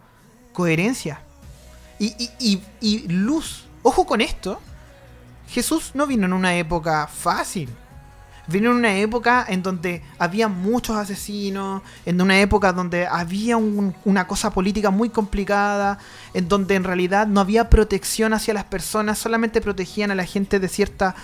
coherencia 0.52 1.20
y, 1.99 2.14
y- 2.18 2.30
y- 2.38 2.62
y 2.80 3.08
luz. 3.08 3.64
Ojo 3.88 4.04
con 4.04 4.21
esto, 4.21 4.61
Jesús 5.49 5.92
no 5.95 6.07
vino 6.07 6.26
en 6.26 6.35
una 6.35 6.54
época 6.54 7.07
fácil. 7.07 7.71
Vino 8.47 8.71
en 8.71 8.76
una 8.76 8.95
época 8.99 9.47
en 9.49 9.62
donde 9.62 10.02
había 10.18 10.47
muchos 10.49 10.95
asesinos, 10.95 11.80
en 12.04 12.21
una 12.21 12.38
época 12.38 12.75
donde 12.75 13.07
había 13.07 13.57
un- 13.57 13.95
una 14.04 14.26
cosa 14.26 14.50
política 14.50 14.90
muy 14.90 15.09
complicada, 15.09 15.97
en 16.35 16.49
donde 16.50 16.75
en 16.75 16.85
realidad 16.85 17.26
no 17.28 17.40
había 17.40 17.71
protección 17.71 18.35
hacia 18.35 18.52
las 18.52 18.64
personas, 18.64 19.18
solamente 19.18 19.62
protegían 19.62 20.11
a 20.11 20.14
la 20.14 20.26
gente 20.26 20.61
de 20.61 20.68
cierta 20.68 21.14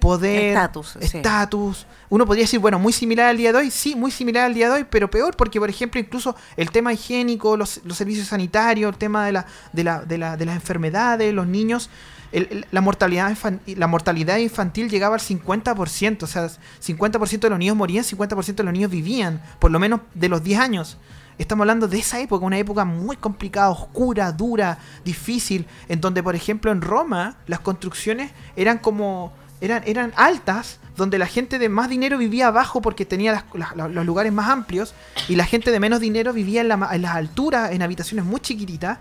poder, 0.00 0.48
Estatus, 0.56 0.96
sí. 1.00 1.18
estatus. 1.18 1.86
Uno 2.08 2.26
podría 2.26 2.44
decir, 2.44 2.58
bueno, 2.58 2.78
muy 2.78 2.92
similar 2.92 3.26
al 3.28 3.36
día 3.36 3.52
de 3.52 3.58
hoy, 3.58 3.70
sí, 3.70 3.94
muy 3.94 4.10
similar 4.10 4.46
al 4.46 4.54
día 4.54 4.68
de 4.68 4.74
hoy, 4.76 4.86
pero 4.90 5.08
peor 5.10 5.36
porque, 5.36 5.60
por 5.60 5.70
ejemplo, 5.70 6.00
incluso 6.00 6.34
el 6.56 6.70
tema 6.70 6.92
higiénico, 6.92 7.56
los, 7.56 7.80
los 7.84 7.96
servicios 7.96 8.26
sanitarios, 8.28 8.90
el 8.92 8.98
tema 8.98 9.24
de, 9.26 9.32
la, 9.32 9.46
de, 9.72 9.84
la, 9.84 10.00
de, 10.00 10.18
la- 10.18 10.36
de 10.36 10.44
las 10.46 10.56
enfermedades, 10.56 11.32
los 11.32 11.46
niños, 11.46 11.88
el- 12.32 12.48
el- 12.50 12.66
la, 12.70 12.80
mortalidad 12.80 13.36
la 13.66 13.86
mortalidad 13.86 14.38
infantil 14.38 14.88
llegaba 14.90 15.14
al 15.14 15.20
50%, 15.20 16.22
o 16.22 16.26
sea, 16.26 16.48
50% 16.84 17.38
de 17.40 17.50
los 17.50 17.58
niños 17.58 17.76
morían, 17.76 18.04
50% 18.04 18.54
de 18.56 18.62
los 18.64 18.72
niños 18.72 18.90
vivían, 18.90 19.40
por 19.58 19.70
lo 19.70 19.78
menos 19.78 20.00
de 20.14 20.28
los 20.28 20.42
10 20.42 20.58
años. 20.58 20.96
Estamos 21.38 21.62
hablando 21.62 21.88
de 21.88 21.98
esa 21.98 22.20
época, 22.20 22.44
una 22.44 22.58
época 22.58 22.84
muy 22.84 23.16
complicada, 23.16 23.70
oscura, 23.70 24.30
dura, 24.32 24.78
difícil, 25.04 25.64
en 25.88 26.00
donde, 26.00 26.22
por 26.22 26.34
ejemplo, 26.34 26.70
en 26.70 26.82
Roma 26.82 27.36
las 27.46 27.60
construcciones 27.60 28.30
eran 28.56 28.76
como 28.78 29.32
eran, 29.60 29.82
eran 29.86 30.12
altas, 30.16 30.78
donde 30.96 31.18
la 31.18 31.26
gente 31.26 31.58
de 31.58 31.68
más 31.68 31.88
dinero 31.88 32.18
vivía 32.18 32.48
abajo 32.48 32.80
porque 32.82 33.04
tenía 33.04 33.32
las- 33.32 33.44
las- 33.54 33.76
la- 33.76 33.88
los 33.88 34.04
lugares 34.06 34.32
más 34.32 34.48
amplios, 34.48 34.94
y 35.28 35.36
la 35.36 35.44
gente 35.44 35.70
de 35.70 35.80
menos 35.80 36.00
dinero 36.00 36.32
vivía 36.32 36.60
en, 36.62 36.68
la 36.68 36.88
en 36.92 37.02
las 37.02 37.14
alturas, 37.14 37.72
en 37.72 37.82
habitaciones 37.82 38.24
muy 38.24 38.40
chiquititas. 38.40 38.98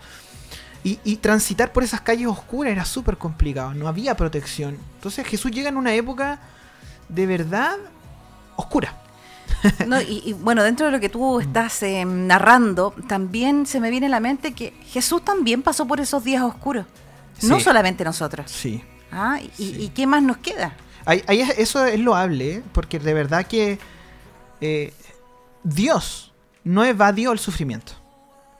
Y, 0.81 0.97
y 1.03 1.17
transitar 1.17 1.73
por 1.73 1.83
esas 1.83 1.99
calles 1.99 2.27
oscuras 2.27 2.71
era 2.71 2.85
súper 2.85 3.17
complicado, 3.17 3.73
no 3.73 3.89
había 3.89 4.15
protección. 4.15 4.77
Entonces 4.95 5.27
Jesús 5.27 5.51
llega 5.51 5.67
en 5.67 5.75
una 5.75 5.93
época 5.93 6.39
de 7.09 7.25
verdad 7.25 7.75
oscura. 8.55 8.95
No, 9.87 9.99
y, 9.99 10.21
y, 10.25 10.31
bueno, 10.33 10.63
dentro 10.63 10.85
de 10.85 10.93
lo 10.93 11.01
que 11.01 11.09
tú 11.09 11.41
estás 11.41 11.83
eh, 11.83 12.05
narrando, 12.05 12.93
también 13.09 13.65
se 13.65 13.81
me 13.81 13.89
viene 13.89 14.05
a 14.05 14.09
la 14.09 14.21
mente 14.21 14.53
que 14.53 14.71
Jesús 14.87 15.25
también 15.25 15.63
pasó 15.63 15.85
por 15.85 15.99
esos 15.99 16.23
días 16.23 16.43
oscuros. 16.43 16.85
No 17.43 17.59
solamente 17.59 18.05
nosotros. 18.05 18.49
Sí. 18.49 18.81
Ah, 19.11 19.39
y, 19.41 19.49
Sí. 19.55 19.75
y 19.79 19.89
qué 19.89 20.05
más 20.07 20.21
nos 20.23 20.37
queda? 20.37 20.75
Ahí- 21.05 21.23
ahí 21.27 21.41
es- 21.41 21.57
eso 21.57 21.85
es 21.85 21.99
loable, 21.99 22.55
¿eh? 22.55 22.63
porque 22.73 22.99
de 22.99 23.13
verdad 23.13 23.45
que 23.45 23.79
eh, 24.61 24.93
Dios 25.63 26.31
no 26.63 26.83
evadió 26.85 27.31
el 27.31 27.39
sufrimiento. 27.39 27.93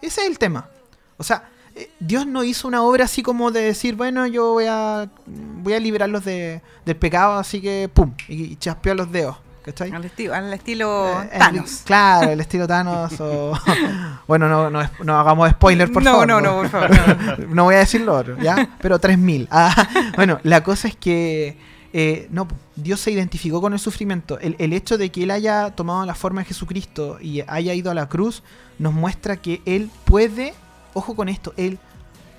Ese 0.02 0.22
es 0.22 0.28
el 0.28 0.40
tema. 0.40 0.70
O 1.18 1.24
sea, 1.24 1.50
eh, 1.76 1.92
Dios 2.00 2.26
no 2.26 2.44
hizo 2.44 2.68
una 2.68 2.82
obra 2.84 3.06
así 3.06 3.22
como 3.22 3.52
de 3.52 3.62
decir, 3.62 3.96
bueno, 3.96 4.26
yo 4.26 4.54
voy 4.54 4.66
a, 4.68 5.10
voy 5.26 5.74
a 5.74 5.80
liberarlos 5.80 6.24
de, 6.26 6.62
del 6.86 6.96
pecado, 6.96 7.38
así 7.38 7.62
que 7.62 7.90
pum, 7.94 8.14
y, 8.28 8.44
y 8.44 8.56
chaspeó 8.56 8.94
los 8.96 9.12
dedos. 9.12 9.38
¿Cachai? 9.69 9.91
Al, 9.91 10.03
esti- 10.03 10.29
al 10.32 10.53
estilo 10.53 11.21
Eh, 11.23 11.29
el- 11.34 11.39
Thanos. 11.39 11.82
claro, 11.86 12.29
el 12.32 12.39
estilo 12.41 12.67
Thanos 12.67 13.19
o... 13.21 13.53
bueno, 14.27 14.47
no, 14.49 14.69
no, 14.69 14.82
no 15.03 15.19
hagamos 15.19 15.49
spoiler, 15.51 15.91
por 15.91 16.03
no, 16.03 16.12
favor. 16.12 16.27
no, 16.27 16.41
no, 16.41 16.55
por 16.58 16.69
favor. 16.69 16.89
no, 16.91 17.08
no. 17.47 17.55
no 17.55 17.63
voy 17.65 17.75
a 17.75 17.79
decir 17.79 18.01
lo 18.01 18.15
otro, 18.15 18.38
¿ya? 18.41 18.69
Pero 18.82 18.97
3000. 18.99 19.47
Ah, 19.51 19.88
bueno, 20.15 20.39
la 20.43 20.63
cosa 20.63 20.88
es 20.88 20.95
que 20.95 21.58
eh, 21.93 22.27
no, 22.32 22.47
Dios 22.75 22.99
se 22.99 23.12
identificó 23.12 23.62
con 23.62 23.73
el 23.73 23.79
sufrimiento. 23.79 24.39
El, 24.39 24.55
el 24.60 24.73
hecho 24.73 24.97
de 24.97 25.12
que 25.12 25.23
Él 25.23 25.32
haya 25.32 25.71
tomado 25.71 26.05
la 26.05 26.15
forma 26.15 26.41
de 26.41 26.45
Jesucristo 26.45 27.17
y 27.21 27.41
haya 27.47 27.73
ido 27.73 27.91
a 27.91 27.93
la 27.93 28.08
cruz 28.10 28.43
nos 28.77 28.93
muestra 28.93 29.38
que 29.38 29.62
Él 29.65 29.89
puede, 30.05 30.53
ojo 30.93 31.15
con 31.15 31.29
esto, 31.29 31.53
Él 31.58 31.79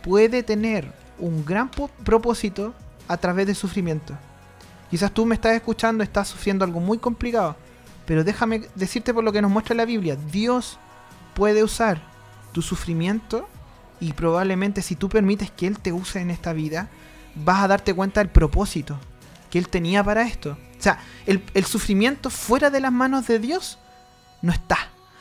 puede 0.02 0.42
tener 0.42 0.92
un 1.18 1.44
gran 1.44 1.70
propósito 2.04 2.72
a 3.08 3.16
través 3.18 3.46
del 3.46 3.56
sufrimiento. 3.56 4.14
Quizás 4.90 5.12
tú 5.12 5.24
me 5.24 5.37
estás 5.37 5.55
escuchando, 5.55 6.03
estás 6.03 6.29
sufriendo 6.29 6.64
algo 6.64 6.81
muy 6.81 6.98
complicado, 6.98 7.57
pero 8.07 8.24
déjame 8.24 8.62
decirte 8.74 9.14
por 9.14 9.22
lo 9.22 9.33
que 9.33 9.40
nos 9.40 9.50
muestra 9.50 9.76
la 9.76 9.85
Biblia, 9.85 10.16
Dios 10.16 10.79
puede 11.35 11.62
usar 11.62 12.03
tu 12.53 12.61
sufrimiento 12.61 13.48
y 14.00 14.12
probablemente 14.14 14.83
si 14.83 14.96
tú 14.96 15.09
permites 15.09 15.50
que 15.50 15.66
Él 15.66 15.79
te 15.79 15.92
use 15.92 16.20
en 16.20 16.31
esta 16.31 16.53
vida, 16.53 16.88
vas 17.37 17.62
a 17.62 17.68
darte 17.68 17.94
cuenta 17.94 18.20
del 18.20 18.31
propósito 18.31 18.98
que 19.48 19.59
Él 19.59 19.68
tenía 19.68 20.03
para 20.03 20.22
esto. 20.22 20.59
O 20.79 20.83
sea, 20.83 20.98
el, 21.26 21.44
el 21.55 21.64
sufrimiento 21.64 22.31
fuera 22.31 22.70
de 22.70 22.81
las 22.81 22.92
manos 22.92 23.26
de 23.26 23.38
Dios 23.38 23.79
no 24.42 24.53
está. 24.53 24.79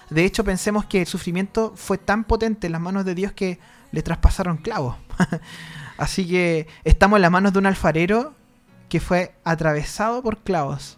De 0.10 0.26
hecho, 0.26 0.44
pensemos 0.44 0.86
que 0.86 1.02
el 1.02 1.08
sufrimiento 1.08 1.74
fue 1.76 1.98
tan 2.00 2.24
potente 2.24 2.68
en 2.68 2.74
las 2.74 2.82
manos 2.82 3.06
de 3.06 3.14
Dios 3.14 3.34
que 3.34 3.60
le 3.92 4.02
traspasaron 4.02 4.58
clavos. 4.58 4.96
Así 5.98 6.28
que 6.28 6.68
estamos 6.84 7.18
en 7.18 7.24
las 7.24 7.32
manos 7.32 7.54
de 7.54 7.60
un 7.60 7.66
alfarero 7.66 8.34
que 8.90 9.00
fue 9.00 9.32
atravesado 9.44 10.22
por 10.24 10.38
clavos. 10.40 10.98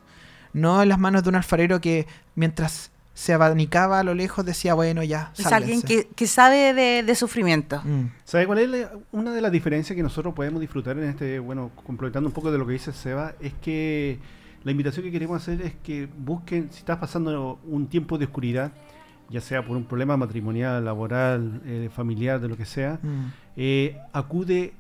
No 0.54 0.82
en 0.82 0.90
las 0.90 1.00
manos 1.00 1.24
de 1.24 1.30
un 1.30 1.36
alfarero 1.36 1.80
que 1.82 2.08
mientras 2.36 2.92
se 3.14 3.34
abanicaba 3.34 4.00
a 4.00 4.04
lo 4.04 4.14
lejos 4.14 4.46
decía, 4.46 4.74
bueno, 4.74 5.04
ya. 5.04 5.32
Es 5.38 5.46
alguien 5.46 5.82
sálvense". 5.82 6.08
que, 6.08 6.14
que 6.16 6.28
sabe 6.28 6.74
de, 6.74 7.04
de 7.04 7.16
sufrimiento. 7.16 7.82
Mm. 7.84 8.06
¿Sabe 8.24 8.48
cuál 8.48 8.60
es 8.60 8.70
la- 8.70 8.92
una 9.12 9.32
de 9.34 9.42
las 9.42 9.52
diferencias 9.52 9.96
que 9.96 10.02
nosotros 10.04 10.34
podemos 10.34 10.60
disfrutar 10.62 10.98
en 10.98 11.04
este, 11.10 11.40
bueno, 11.40 11.72
complementando 11.86 12.28
un 12.30 12.34
poco 12.34 12.52
de 12.52 12.58
lo 12.58 12.66
que 12.66 12.74
dice 12.74 12.92
Seba, 12.94 13.34
es 13.40 13.54
que 13.62 14.18
la 14.64 14.72
invitación 14.72 15.06
que 15.06 15.12
queremos 15.12 15.42
hacer 15.42 15.62
es 15.62 15.74
que 15.84 16.08
busquen, 16.18 16.70
si 16.72 16.80
estás 16.80 16.98
pasando 16.98 17.60
un 17.68 17.88
tiempo 17.88 18.18
de 18.18 18.26
oscuridad, 18.26 18.72
ya 19.30 19.42
sea 19.42 19.66
por 19.66 19.78
un 19.78 19.86
problema 19.86 20.18
matrimonial, 20.18 20.84
laboral, 20.84 21.62
eh, 21.66 21.90
familiar, 21.94 22.40
de 22.42 22.48
lo 22.50 22.58
que 22.58 22.66
sea, 22.66 23.00
Mm. 23.02 23.26
eh, 23.58 23.98
acude 24.14 24.74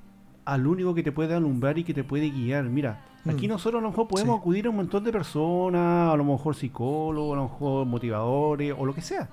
al 0.53 0.67
único 0.67 0.93
que 0.93 1.03
te 1.03 1.11
puede 1.11 1.33
alumbrar 1.33 1.77
y 1.77 1.83
que 1.83 1.93
te 1.93 2.03
puede 2.03 2.29
guiar. 2.29 2.65
Mira, 2.65 3.05
aquí 3.27 3.47
Mm. 3.47 3.51
nosotros 3.51 3.79
a 3.79 3.83
lo 3.83 3.89
mejor 3.89 4.07
podemos 4.07 4.35
Sí. 4.35 4.39
acudir 4.41 4.65
a 4.65 4.69
un 4.69 4.75
montón 4.75 5.03
de 5.03 5.11
personas, 5.11 6.13
a 6.13 6.17
lo 6.17 6.23
mejor 6.25 6.55
psicólogos, 6.55 7.33
a 7.33 7.41
lo 7.41 7.43
mejor 7.49 7.85
motivadores 7.85 8.73
o 8.77 8.85
lo 8.85 8.93
que 8.93 9.01
sea. 9.01 9.29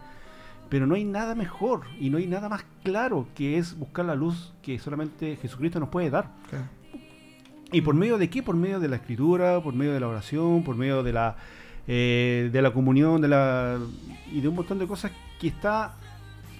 Pero 0.68 0.86
no 0.86 0.94
hay 0.94 1.04
nada 1.04 1.34
mejor 1.34 1.82
y 1.98 2.10
no 2.10 2.18
hay 2.18 2.26
nada 2.26 2.48
más 2.48 2.64
claro 2.84 3.26
que 3.34 3.58
es 3.58 3.76
buscar 3.78 4.04
la 4.04 4.14
luz 4.14 4.52
que 4.62 4.78
solamente 4.78 5.36
Jesucristo 5.36 5.80
nos 5.80 5.88
puede 5.88 6.10
dar. 6.10 6.30
¿Y 7.72 7.80
por 7.82 7.94
medio 7.94 8.16
de 8.18 8.30
qué? 8.30 8.42
Por 8.42 8.54
medio 8.56 8.78
de 8.80 8.88
la 8.88 8.96
escritura, 8.96 9.60
por 9.62 9.74
medio 9.74 9.92
de 9.92 10.00
la 10.00 10.08
oración, 10.08 10.62
por 10.62 10.76
medio 10.76 11.02
de 11.02 11.12
la, 11.12 11.36
eh, 11.86 12.48
de 12.52 12.62
la 12.62 12.70
comunión 12.72 13.20
de 13.20 13.28
la, 13.28 13.78
y 14.32 14.40
de 14.40 14.48
un 14.48 14.54
montón 14.54 14.78
de 14.78 14.86
cosas 14.86 15.10
que 15.40 15.48
está 15.48 15.94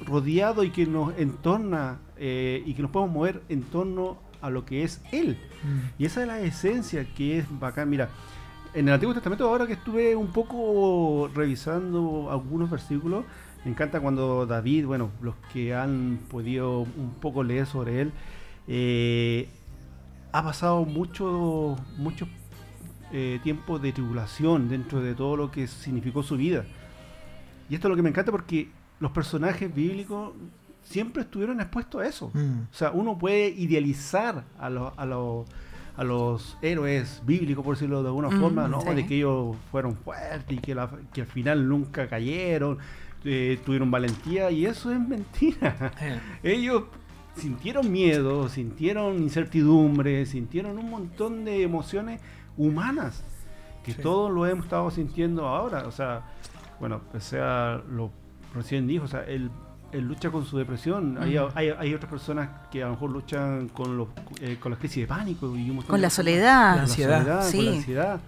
rodeado 0.07 0.64
y 0.64 0.71
que 0.71 0.87
nos 0.87 1.16
entorna 1.18 1.99
eh, 2.16 2.62
y 2.66 2.75
que 2.75 2.83
nos 2.83 2.90
podemos 2.90 3.14
mover 3.14 3.42
en 3.49 3.62
torno 3.62 4.18
a 4.40 4.51
lo 4.51 4.64
que 4.64 4.85
es 4.85 5.01
Él. 5.12 5.38
Mm. 5.62 6.03
Y 6.03 6.05
esa 6.07 6.22
es 6.22 6.29
la 6.29 6.40
esencia 6.40 7.05
que 7.14 7.38
es 7.38 7.46
bacán. 7.59 7.90
Mira, 7.90 8.09
en 8.74 8.88
el 8.88 8.94
Antiguo 8.94 9.14
Testamento, 9.14 9.48
ahora 9.48 9.66
que 9.66 9.72
estuve 9.74 10.14
un 10.14 10.29
poco 10.29 11.31
revisando 11.35 12.29
algunos 12.31 12.70
versículos, 12.70 13.24
me 13.64 13.72
encanta 13.72 14.01
cuando 14.01 14.46
David, 14.46 14.87
bueno, 14.87 15.11
los 15.20 15.35
que 15.53 15.74
han 15.74 16.20
podido 16.31 16.81
un 16.81 17.14
poco 17.20 17.42
leer 17.42 17.66
sobre 17.66 18.01
él, 18.03 18.12
eh, 18.66 19.48
ha 20.33 20.42
pasado 20.42 20.85
mucho, 20.85 21.77
mucho 21.96 22.29
eh, 23.12 23.40
tiempo 23.42 23.79
de 23.79 23.92
tribulación 23.92 24.68
dentro 24.68 25.01
de 25.01 25.14
todo 25.14 25.37
lo 25.37 25.51
que 25.51 25.66
significó 25.66 26.22
su 26.22 26.37
vida. 26.37 26.64
Y 27.70 27.74
esto 27.74 27.88
es 27.88 27.90
lo 27.90 27.96
que 27.96 28.03
me 28.03 28.11
encanta 28.11 28.31
porque 28.31 28.70
los 29.01 29.11
personajes 29.12 29.74
bíblicos 29.74 30.33
siempre 30.88 31.22
estuvieron 31.22 31.61
expuestos 31.61 32.03
a 32.03 32.07
eso. 32.07 32.31
Mm. 32.35 32.62
O 32.70 32.74
sea, 32.74 32.90
uno 32.92 33.18
puede 33.18 33.48
idealizar 33.51 34.44
a, 34.59 34.70
los 34.70 34.92
a, 34.96 35.05
los- 35.07 35.46
a 35.96 36.05
los 36.05 36.57
héroes 36.62 37.22
bíblicos, 37.27 37.64
por 37.64 37.74
decirlo 37.74 38.03
de 38.03 38.09
alguna 38.09 38.29
Mm, 38.31 38.40
forma, 38.40 38.68
¿no? 38.68 38.81
sí. 38.81 38.88
De 38.94 39.07
que 39.07 39.16
ellos 39.16 39.57
fueron 39.70 39.96
fuertes 39.96 40.57
y 40.57 40.61
que, 40.61 40.74
la- 40.74 40.90
que 41.12 41.22
al 41.22 41.27
final 41.27 41.68
nunca 41.68 42.09
cayeron, 42.09 42.79
eh, 43.24 43.59
tuvieron 43.66 43.90
valentía, 43.90 44.51
y 44.51 44.64
eso 44.64 44.92
es 44.92 45.01
mentira. 45.01 45.92
Eh, 46.01 46.20
Ellos 46.44 46.85
sintieron 47.37 47.90
miedo, 47.90 48.48
sintieron 48.48 49.20
incertidumbre, 49.22 50.24
sintieron 50.27 50.79
un 50.79 50.88
montón 50.90 51.44
de 51.44 51.62
emociones 51.62 52.20
humanas 52.57 53.22
que 53.85 53.92
Sí. 53.92 54.03
todos 54.03 54.31
lo 54.31 54.46
hemos 54.46 54.64
estado 54.66 54.90
sintiendo 54.90 55.46
ahora. 55.48 55.87
O 55.87 55.90
sea, 55.92 56.22
bueno, 56.81 57.01
o 57.12 57.20
sea, 57.20 57.83
lo 57.90 58.11
recién 58.55 58.87
dijo, 58.87 59.05
o 59.05 59.09
sea, 59.09 59.24
él, 59.24 59.51
él 59.92 60.05
lucha 60.05 60.31
con 60.31 60.44
su 60.44 60.59
depresión. 60.59 61.18
Hay, 61.20 61.37
hay, 61.55 61.68
hay 61.70 61.94
otras 61.94 62.11
personas 62.11 62.48
que 62.70 62.83
a 62.83 62.87
lo 62.87 62.92
mejor 62.92 63.11
luchan 63.11 63.68
con, 63.68 63.96
los, 63.96 64.09
eh, 64.40 64.57
con 64.61 64.72
la 64.72 64.79
crisis 64.79 65.03
de 65.03 65.07
pánico 65.07 65.55
y 65.57 65.70
un 65.70 65.83
Con 65.83 66.01
la 66.01 66.11
soledad. 66.11 66.68
La 66.68 66.72
Con 66.72 66.81
ansiedad. 66.83 67.18
soledad, 67.20 67.51
con 67.53 67.64
la 67.64 67.72
ansiedad. 67.72 68.20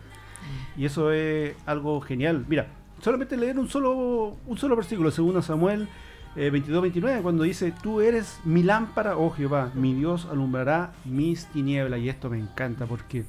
Y 0.76 0.84
eso 0.86 1.12
es 1.12 1.54
algo 1.66 2.00
genial. 2.00 2.44
Mira, 2.48 2.68
solamente 3.02 3.36
leer 3.36 3.58
un 3.58 3.68
solo, 3.68 4.36
un 4.46 4.56
solo 4.58 4.74
versículo, 4.76 5.10
segundo 5.10 5.42
Samuel 5.42 5.88
eh, 6.36 6.50
22-29, 6.52 7.22
cuando 7.22 7.42
dice, 7.42 7.72
tú 7.82 8.00
eres 8.00 8.38
mi 8.44 8.62
lámpara, 8.62 9.16
oh 9.16 9.30
Jehová, 9.30 9.70
mi 9.74 9.94
Dios 9.94 10.26
alumbrará 10.30 10.92
mis 11.04 11.46
tinieblas. 11.46 12.00
Y 12.00 12.08
esto 12.08 12.30
me 12.30 12.38
encanta 12.38 12.86
porque 12.86 13.24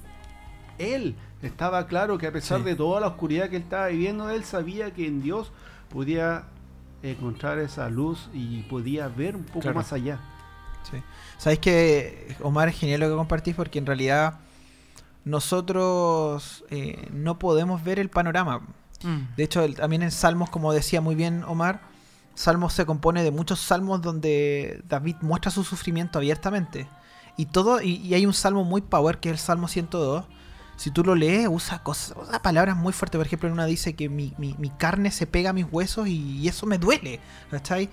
él 0.78 1.16
estaba 1.42 1.88
claro 1.88 2.18
que 2.18 2.28
a 2.28 2.32
pesar 2.32 2.60
Sí. 2.60 2.64
de 2.66 2.76
toda 2.76 3.02
la 3.02 3.08
oscuridad 3.08 3.50
que 3.50 3.58
él 3.58 3.64
estaba 3.64 3.88
viviendo, 3.88 4.30
él 4.30 4.44
sabía 4.44 4.92
que 4.92 5.08
en 5.08 5.22
Dios 5.22 5.52
podía 5.90 6.44
encontrar 7.04 7.60
esa 7.60 7.90
luz 7.90 8.30
y 8.34 8.62
podía 8.64 9.08
ver 9.08 9.36
un 9.36 9.44
poco 9.44 9.62
Claro. 9.62 9.78
más 9.78 9.92
allá. 9.94 10.20
sí. 10.90 10.98
Sabéis 11.38 11.60
que 11.60 12.36
Omar 12.42 12.68
es 12.70 12.78
genial 12.78 13.00
lo 13.02 13.10
que 13.10 13.16
compartís 13.16 13.56
porque 13.56 13.80
en 13.80 13.86
realidad 13.88 14.36
nosotros 15.26 16.64
eh, 16.70 17.08
no 17.12 17.40
podemos 17.40 17.84
ver 17.84 17.98
el 18.00 18.10
panorama. 18.10 18.60
Mm. 19.04 19.36
De 19.36 19.44
hecho, 19.44 19.64
el- 19.64 19.76
también 19.76 20.04
en 20.04 20.12
Salmos, 20.12 20.50
como 20.50 20.74
decía 20.74 21.02
muy 21.02 21.16
bien 21.16 21.44
Omar, 21.46 21.82
Salmos 22.36 22.74
se 22.74 22.86
compone 22.86 23.24
de 23.24 23.32
muchos 23.32 23.60
salmos 23.60 24.02
donde 24.02 24.82
David 24.88 25.16
muestra 25.22 25.52
su 25.52 25.64
sufrimiento 25.64 26.20
abiertamente. 26.20 26.88
Y 27.38 27.46
todo 27.48 27.82
y, 27.82 27.96
y 27.98 28.14
hay 28.14 28.26
un 28.26 28.34
salmo 28.34 28.64
muy 28.64 28.82
power 28.82 29.18
que 29.20 29.30
es 29.30 29.34
el 29.34 29.40
Salmo 29.40 29.68
102. 29.68 30.26
Si 30.78 30.90
tú 30.92 31.04
lo 31.04 31.14
lees, 31.16 31.48
usa 31.50 31.84
cosas, 31.84 32.16
usa 32.18 32.42
palabras 32.42 32.76
muy 32.76 32.92
fuertes. 32.94 33.18
Por 33.20 33.26
ejemplo, 33.28 33.48
en 33.48 33.54
una 33.54 33.66
dice 33.66 33.96
que 33.96 34.10
mi, 34.10 34.34
mi- 34.38 34.56
mi 34.58 34.70
carne 34.72 35.12
se 35.12 35.28
pega 35.28 35.52
a 35.52 35.54
mis 35.54 35.66
huesos 35.72 36.08
y, 36.08 36.48
eso 36.48 36.66
me 36.66 36.78
duele. 36.80 37.20
¿Cachai? 37.52 37.90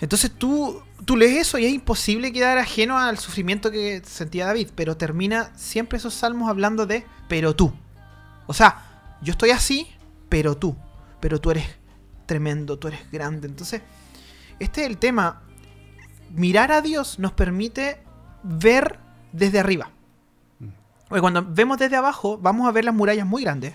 Entonces 0.00 0.30
tú, 0.32 0.82
tú 1.04 1.16
lees 1.16 1.48
eso 1.48 1.58
y 1.58 1.66
es 1.66 1.72
imposible 1.72 2.32
quedar 2.32 2.58
ajeno 2.58 2.98
al 2.98 3.18
sufrimiento 3.18 3.70
que 3.70 4.02
sentía 4.04 4.46
David. 4.46 4.68
Pero 4.74 4.96
termina 4.96 5.50
siempre 5.56 5.98
esos 5.98 6.14
salmos 6.14 6.48
hablando 6.48 6.86
de 6.86 7.04
pero 7.28 7.54
tú. 7.56 7.72
O 8.46 8.52
sea, 8.54 9.16
yo 9.22 9.32
estoy 9.32 9.50
así, 9.50 9.88
pero 10.28 10.56
tú. 10.56 10.76
Pero 11.20 11.40
tú 11.40 11.50
eres 11.50 11.66
tremendo, 12.26 12.78
tú 12.78 12.88
eres 12.88 13.10
grande. 13.10 13.48
Entonces, 13.48 13.82
este 14.60 14.82
es 14.82 14.86
el 14.88 14.98
tema. 14.98 15.42
Mirar 16.30 16.70
a 16.70 16.80
Dios 16.80 17.18
nos 17.18 17.32
permite 17.32 18.00
ver 18.42 18.98
desde 19.32 19.58
arriba. 19.58 19.90
Porque 21.08 21.20
cuando 21.20 21.44
vemos 21.46 21.78
desde 21.78 21.96
abajo, 21.96 22.38
vamos 22.38 22.66
a 22.66 22.72
ver 22.72 22.84
las 22.84 22.94
murallas 22.94 23.26
muy 23.26 23.42
grandes. 23.42 23.74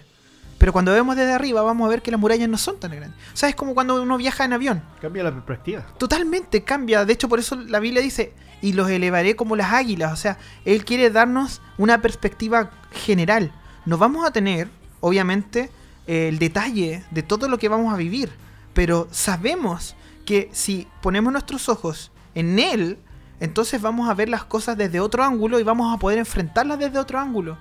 Pero 0.58 0.74
cuando 0.74 0.92
vemos 0.92 1.16
desde 1.16 1.32
arriba, 1.32 1.62
vamos 1.62 1.86
a 1.86 1.90
ver 1.90 2.02
que 2.02 2.12
las 2.12 2.20
murallas 2.20 2.50
no 2.50 2.58
son 2.58 2.80
tan 2.80 2.92
grandes. 2.92 3.18
O 3.34 3.38
sea, 3.38 3.48
es 3.48 3.56
como 3.56 3.74
cuando 3.74 4.02
uno 4.02 4.18
viaja 4.18 4.44
en 4.44 4.54
avión. 4.54 4.84
Cambia 5.02 5.24
la 5.24 5.32
perspectiva. 5.32 5.86
Totalmente 5.98 6.64
cambia. 6.64 7.06
De 7.06 7.14
hecho, 7.14 7.30
por 7.30 7.40
eso 7.40 7.56
la 7.56 7.80
Biblia 7.80 8.02
dice, 8.02 8.34
y 8.62 8.74
los 8.74 8.90
elevaré 8.90 9.38
como 9.38 9.56
las 9.56 9.72
águilas. 9.72 10.12
O 10.12 10.18
sea, 10.18 10.38
Él 10.66 10.84
quiere 10.84 11.12
darnos 11.12 11.62
una 11.78 12.02
perspectiva 12.02 12.72
general. 12.92 13.54
No 13.86 13.98
vamos 13.98 14.28
a 14.28 14.32
tener, 14.32 14.68
obviamente, 15.00 15.70
el 16.08 16.40
detalle 16.40 17.06
de 17.12 17.24
todo 17.24 17.48
lo 17.48 17.58
que 17.58 17.70
vamos 17.70 17.94
a 17.94 17.98
vivir. 17.98 18.30
Pero 18.74 19.08
sabemos 19.12 19.96
que 20.26 20.50
si 20.52 20.88
ponemos 21.02 21.32
nuestros 21.32 21.70
ojos 21.70 22.12
en 22.36 22.60
Él, 22.60 22.98
entonces 23.40 23.82
vamos 23.82 24.10
a 24.10 24.14
ver 24.14 24.30
las 24.30 24.44
cosas 24.44 24.78
desde 24.78 25.00
otro 25.00 25.24
ángulo 25.24 25.60
y 25.60 25.64
vamos 25.64 25.94
a 25.94 25.98
poder 25.98 26.20
enfrentarlas 26.20 26.80
desde 26.80 27.00
otro 27.00 27.20
ángulo. 27.20 27.54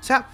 O 0.00 0.04
sea, 0.04 0.26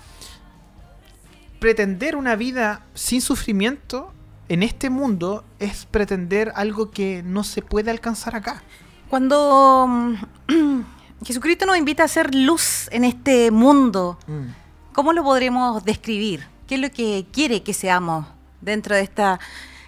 pretender 1.58 2.16
una 2.16 2.36
vida 2.36 2.84
sin 2.94 3.20
sufrimiento 3.20 4.12
en 4.48 4.62
este 4.62 4.90
mundo 4.90 5.44
es 5.58 5.86
pretender 5.86 6.52
algo 6.56 6.90
que 6.90 7.22
no 7.22 7.44
se 7.44 7.62
puede 7.62 7.90
alcanzar 7.90 8.36
acá. 8.36 8.62
Cuando 9.08 9.86
mm, 9.88 10.82
Jesucristo 11.24 11.64
nos 11.64 11.76
invita 11.76 12.04
a 12.04 12.08
ser 12.08 12.34
luz 12.34 12.88
en 12.90 13.04
este 13.04 13.50
mundo, 13.50 14.18
¿cómo 14.92 15.12
lo 15.12 15.22
podremos 15.22 15.84
describir? 15.84 16.46
¿Qué 16.66 16.74
es 16.74 16.80
lo 16.80 16.90
que 16.90 17.26
quiere 17.32 17.62
que 17.62 17.72
seamos 17.72 18.26
dentro 18.60 18.94
de 18.94 19.02
esta, 19.02 19.38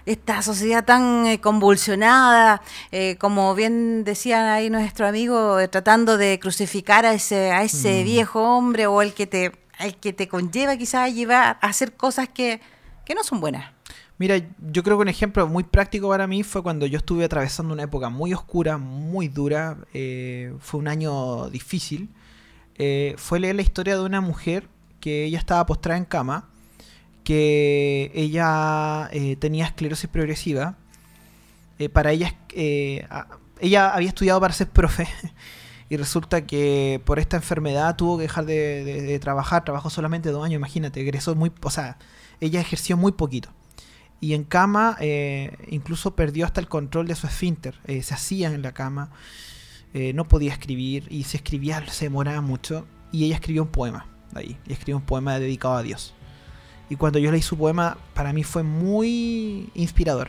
esta 0.06 0.42
sociedad 0.42 0.84
tan 0.84 1.26
eh, 1.26 1.40
convulsionada? 1.40 2.62
Eh, 2.92 3.16
como 3.18 3.54
bien 3.54 4.04
decía 4.04 4.54
ahí 4.54 4.70
nuestro 4.70 5.06
amigo, 5.06 5.58
eh, 5.58 5.68
tratando 5.68 6.16
de 6.16 6.38
crucificar 6.38 7.06
a 7.06 7.14
ese, 7.14 7.50
a 7.52 7.62
ese 7.62 8.02
Mm. 8.02 8.04
viejo 8.04 8.42
hombre 8.56 8.86
o 8.86 9.02
el 9.02 9.14
que 9.14 9.26
te, 9.26 9.52
el 9.78 9.96
que 9.96 10.12
te 10.12 10.28
conlleva 10.28 10.76
quizás 10.76 11.02
a 11.02 11.08
llevar 11.08 11.58
a 11.60 11.66
hacer 11.66 11.94
cosas 11.94 12.28
que, 12.28 12.60
que 13.04 13.14
no 13.14 13.24
son 13.24 13.40
buenas. 13.40 13.72
Mira, 14.16 14.36
yo 14.70 14.82
creo 14.84 14.96
que 14.96 15.02
un 15.02 15.08
ejemplo 15.08 15.46
muy 15.48 15.64
práctico 15.64 16.08
para 16.08 16.26
mí 16.28 16.44
fue 16.44 16.62
cuando 16.62 16.86
yo 16.86 16.98
estuve 16.98 17.24
atravesando 17.24 17.74
una 17.74 17.82
época 17.82 18.08
muy 18.10 18.32
oscura, 18.32 18.78
muy 18.78 19.26
dura. 19.28 19.76
fue 20.60 20.78
un 20.80 20.86
año 20.86 21.48
difícil. 21.50 22.08
fue 23.16 23.40
leer 23.40 23.56
la 23.56 23.62
historia 23.62 23.96
de 23.96 24.04
una 24.04 24.20
mujer 24.20 24.68
que 25.00 25.24
ella 25.24 25.38
estaba 25.38 25.66
postrada 25.66 25.98
en 25.98 26.04
cama, 26.04 26.48
que 27.24 28.12
ella 28.14 29.08
eh, 29.12 29.36
tenía 29.36 29.66
esclerosis 29.66 30.08
progresiva. 30.08 30.76
eh, 31.78 31.88
para 31.88 32.12
ella, 32.12 32.36
eh, 32.54 33.06
ella 33.60 33.94
había 33.94 34.08
estudiado 34.08 34.40
para 34.40 34.54
ser 34.54 34.68
profe. 34.68 35.08
Y 35.90 35.98
resulta 35.98 36.46
que 36.46 37.02
por 37.04 37.18
esta 37.18 37.36
enfermedad 37.36 37.94
tuvo 37.94 38.16
que 38.16 38.22
dejar 38.22 38.46
de, 38.46 39.18
trabajar. 39.20 39.64
Trabajó 39.64 39.90
solamente 39.90 40.30
dos 40.30 40.42
años, 40.42 40.56
imagínate. 40.56 41.00
Egresó 41.02 41.34
muy. 41.34 41.52
O 41.62 41.70
sea, 41.70 41.98
ella 42.40 42.58
ejerció 42.58 42.96
muy 42.96 43.12
poquito. 43.12 43.50
Y 44.18 44.32
en 44.32 44.44
cama, 44.44 44.96
eh, 45.00 45.56
incluso 45.68 46.16
perdió 46.16 46.46
hasta 46.46 46.60
el 46.60 46.68
control 46.68 47.06
de 47.06 47.14
su 47.14 47.26
esfínter. 47.26 47.78
Se 47.86 48.14
hacía 48.14 48.50
en 48.52 48.62
la 48.62 48.72
cama. 48.72 49.10
no 49.92 50.26
podía 50.26 50.52
escribir. 50.52 51.06
Y 51.10 51.24
si 51.24 51.36
escribía, 51.36 51.86
se 51.86 52.06
demoraba 52.06 52.40
mucho. 52.40 52.86
Y 53.12 53.26
ella 53.26 53.34
escribió 53.34 53.62
un 53.62 53.68
poema. 53.68 54.06
Ahí. 54.34 54.58
Y 54.66 54.72
escribió 54.72 54.96
un 54.96 55.04
poema 55.04 55.38
dedicado 55.38 55.74
a 55.76 55.82
Dios. 55.82 56.14
Y 56.88 56.96
cuando 56.96 57.18
yo 57.18 57.32
leí 57.32 57.42
su 57.42 57.56
poema, 57.56 57.96
para 58.14 58.32
mí 58.32 58.44
fue 58.44 58.62
muy 58.62 59.70
inspirador. 59.74 60.28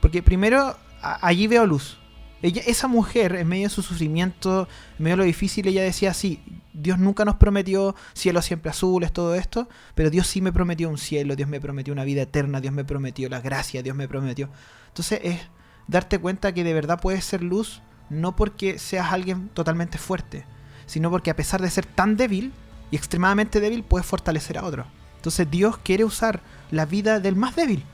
Porque 0.00 0.22
primero, 0.22 0.76
allí 1.00 1.46
veo 1.46 1.66
luz. 1.66 1.98
Ella, 2.42 2.62
esa 2.66 2.86
mujer, 2.86 3.34
en 3.34 3.48
medio 3.48 3.64
de 3.64 3.74
su 3.74 3.82
sufrimiento, 3.82 4.68
en 4.98 5.04
medio 5.04 5.16
de 5.16 5.22
lo 5.22 5.24
difícil, 5.24 5.66
ella 5.66 5.82
decía, 5.82 6.12
sí, 6.12 6.42
Dios 6.74 6.98
nunca 6.98 7.24
nos 7.24 7.36
prometió 7.36 7.94
cielos 8.12 8.44
siempre 8.44 8.70
azules, 8.70 9.12
todo 9.12 9.34
esto, 9.34 9.68
pero 9.94 10.10
Dios 10.10 10.26
sí 10.26 10.42
me 10.42 10.52
prometió 10.52 10.90
un 10.90 10.98
cielo, 10.98 11.34
Dios 11.34 11.48
me 11.48 11.60
prometió 11.60 11.92
una 11.92 12.04
vida 12.04 12.22
eterna, 12.22 12.60
Dios 12.60 12.74
me 12.74 12.84
prometió 12.84 13.28
la 13.28 13.40
gracia, 13.40 13.82
Dios 13.82 13.96
me 13.96 14.06
prometió. 14.06 14.50
Entonces 14.88 15.20
es 15.22 15.40
darte 15.88 16.18
cuenta 16.18 16.52
que 16.52 16.64
de 16.64 16.74
verdad 16.74 17.00
puedes 17.00 17.24
ser 17.24 17.42
luz, 17.42 17.80
no 18.10 18.36
porque 18.36 18.78
seas 18.78 19.12
alguien 19.12 19.48
totalmente 19.48 19.98
fuerte, 19.98 20.44
sino 20.84 21.10
porque 21.10 21.30
a 21.30 21.36
pesar 21.36 21.62
de 21.62 21.70
ser 21.70 21.86
tan 21.86 22.16
débil 22.16 22.52
y 22.90 22.96
extremadamente 22.96 23.60
débil, 23.60 23.82
puedes 23.82 24.06
fortalecer 24.06 24.58
a 24.58 24.64
otro. 24.64 24.86
Entonces 25.16 25.50
Dios 25.50 25.78
quiere 25.78 26.04
usar 26.04 26.40
la 26.70 26.84
vida 26.86 27.20
del 27.20 27.36
más 27.36 27.54
débil 27.56 27.84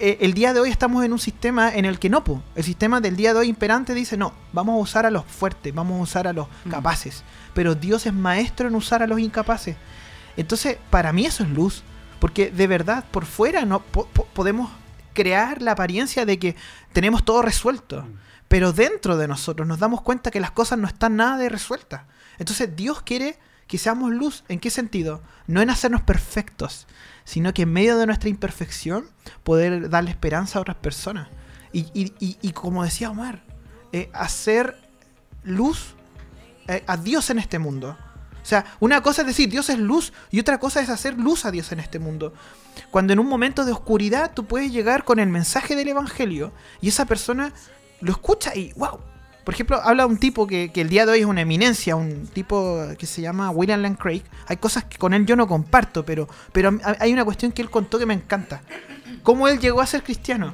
eh, 0.00 0.18
el 0.20 0.32
día 0.32 0.54
de 0.54 0.60
hoy 0.60 0.70
estamos 0.70 1.04
en 1.04 1.12
un 1.12 1.18
sistema 1.18 1.74
en 1.74 1.84
el 1.84 1.98
que 1.98 2.08
no, 2.08 2.22
po. 2.22 2.40
el 2.54 2.62
sistema 2.62 3.00
del 3.00 3.16
día 3.16 3.32
de 3.32 3.40
hoy 3.40 3.48
imperante 3.48 3.94
dice 3.94 4.16
no, 4.16 4.32
vamos 4.52 4.74
a 4.74 4.78
usar 4.78 5.06
a 5.06 5.10
los 5.10 5.24
fuertes, 5.24 5.74
vamos 5.74 5.98
a 5.98 6.02
usar 6.02 6.28
a 6.28 6.32
los 6.32 6.46
Mm. 6.64 6.70
capaces, 6.70 7.24
pero 7.52 7.74
Dios 7.74 8.06
es 8.06 8.14
maestro 8.14 8.68
en 8.68 8.76
usar 8.76 9.02
a 9.02 9.08
los 9.08 9.18
incapaces. 9.18 9.74
Entonces, 10.36 10.76
para 10.90 11.12
mí 11.12 11.26
eso 11.26 11.42
es 11.42 11.50
luz, 11.50 11.82
porque 12.20 12.52
de 12.52 12.68
verdad 12.68 13.04
por 13.10 13.26
fuera 13.26 13.64
no 13.64 13.80
po- 13.80 14.06
po- 14.06 14.26
podemos 14.34 14.70
crear 15.14 15.60
la 15.62 15.72
apariencia 15.72 16.24
de 16.24 16.38
que 16.38 16.54
tenemos 16.92 17.24
todo 17.24 17.42
resuelto, 17.42 18.06
pero 18.46 18.72
dentro 18.72 19.16
de 19.16 19.26
nosotros 19.26 19.66
nos 19.66 19.80
damos 19.80 20.00
cuenta 20.02 20.30
que 20.30 20.38
las 20.38 20.52
cosas 20.52 20.78
no 20.78 20.86
están 20.86 21.16
nada 21.16 21.38
de 21.38 21.48
resueltas. 21.48 22.02
Entonces, 22.38 22.76
Dios 22.76 23.02
quiere 23.02 23.36
que 23.68 23.78
seamos 23.78 24.12
luz, 24.12 24.44
¿en 24.48 24.58
qué 24.58 24.70
sentido? 24.70 25.22
No 25.46 25.60
en 25.60 25.70
hacernos 25.70 26.02
perfectos, 26.02 26.86
sino 27.24 27.52
que 27.54 27.62
en 27.62 27.72
medio 27.72 27.98
de 27.98 28.06
nuestra 28.06 28.30
imperfección 28.30 29.08
poder 29.44 29.90
darle 29.90 30.10
esperanza 30.10 30.58
a 30.58 30.62
otras 30.62 30.78
personas. 30.78 31.28
Y, 31.72 32.52
como 32.52 32.82
decía 32.82 33.10
Omar, 33.10 33.44
eh, 33.92 34.10
hacer 34.14 34.76
luz 35.44 35.94
eh, 36.66 36.82
a 36.86 36.96
Dios 36.96 37.28
en 37.28 37.38
este 37.38 37.58
mundo. 37.58 37.96
O 38.42 38.46
sea, 38.48 38.64
una 38.80 39.02
cosa 39.02 39.20
es 39.20 39.28
decir 39.28 39.50
Dios 39.50 39.68
es 39.68 39.78
luz 39.78 40.14
y 40.30 40.40
otra 40.40 40.58
cosa 40.58 40.80
es 40.80 40.88
hacer 40.88 41.18
luz 41.18 41.44
a 41.44 41.50
Dios 41.50 41.70
en 41.70 41.80
este 41.80 41.98
mundo. 41.98 42.32
Cuando 42.90 43.12
en 43.12 43.18
un 43.18 43.26
momento 43.26 43.66
de 43.66 43.72
oscuridad 43.72 44.32
tú 44.34 44.46
puedes 44.46 44.72
llegar 44.72 45.04
con 45.04 45.18
el 45.18 45.28
mensaje 45.28 45.76
del 45.76 45.88
Evangelio 45.88 46.52
y 46.80 46.88
esa 46.88 47.04
persona 47.04 47.52
lo 48.00 48.12
escucha 48.12 48.54
y 48.54 48.72
wow, 48.72 49.00
Por 49.48 49.54
ejemplo, 49.54 49.80
habla 49.82 50.04
un 50.04 50.18
tipo 50.18 50.46
que, 50.46 50.70
el 50.74 50.90
día 50.90 51.06
de 51.06 51.12
hoy 51.12 51.20
es 51.20 51.24
una 51.24 51.40
eminencia, 51.40 51.96
un 51.96 52.26
tipo 52.26 52.82
que 52.98 53.06
se 53.06 53.22
llama 53.22 53.48
William 53.48 53.80
Lane 53.80 53.96
Craig. 53.96 54.22
Hay 54.46 54.58
cosas 54.58 54.84
que 54.84 54.98
con 54.98 55.14
él 55.14 55.24
yo 55.24 55.36
no 55.36 55.46
comparto, 55.48 56.04
pero, 56.04 56.28
pero 56.52 56.78
hay 57.00 57.14
una 57.14 57.24
cuestión 57.24 57.52
que 57.52 57.62
él 57.62 57.70
contó 57.70 57.98
que 57.98 58.04
me 58.04 58.12
encanta. 58.12 58.60
¿Cómo 59.22 59.48
él 59.48 59.58
llegó 59.58 59.80
a 59.80 59.86
ser 59.86 60.02
cristiano? 60.02 60.52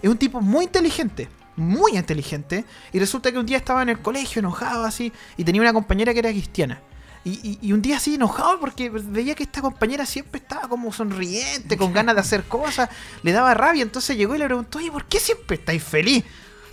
Es 0.00 0.08
un 0.08 0.16
tipo 0.16 0.40
muy 0.40 0.64
inteligente, 0.64 1.28
muy 1.56 1.98
inteligente. 1.98 2.64
Y 2.94 2.98
resulta 2.98 3.30
que 3.30 3.36
un 3.36 3.44
día 3.44 3.58
estaba 3.58 3.82
en 3.82 3.90
el 3.90 3.98
colegio 4.00 4.38
enojado 4.40 4.84
así 4.86 5.12
y 5.36 5.44
tenía 5.44 5.60
una 5.60 5.74
compañera 5.74 6.14
que 6.14 6.20
era 6.20 6.30
cristiana. 6.30 6.80
Y, 7.24 7.32
y- 7.46 7.58
y 7.60 7.72
un 7.74 7.82
día 7.82 7.98
así 7.98 8.14
enojado 8.14 8.58
porque 8.58 8.88
veía 8.88 9.34
que 9.34 9.42
esta 9.42 9.60
compañera 9.60 10.06
siempre 10.06 10.40
estaba 10.40 10.66
como 10.66 10.90
sonriente, 10.94 11.76
con 11.76 11.92
ganas 11.92 12.14
de 12.14 12.22
hacer 12.22 12.44
cosas, 12.44 12.88
le 13.22 13.32
daba 13.32 13.52
rabia. 13.52 13.82
Entonces 13.82 14.16
llegó 14.16 14.34
y 14.34 14.38
le 14.38 14.46
preguntó, 14.46 14.78
oye, 14.78 14.90
¿por 14.90 15.04
qué 15.04 15.20
siempre 15.20 15.56
estáis 15.56 15.84
feliz? 15.84 16.24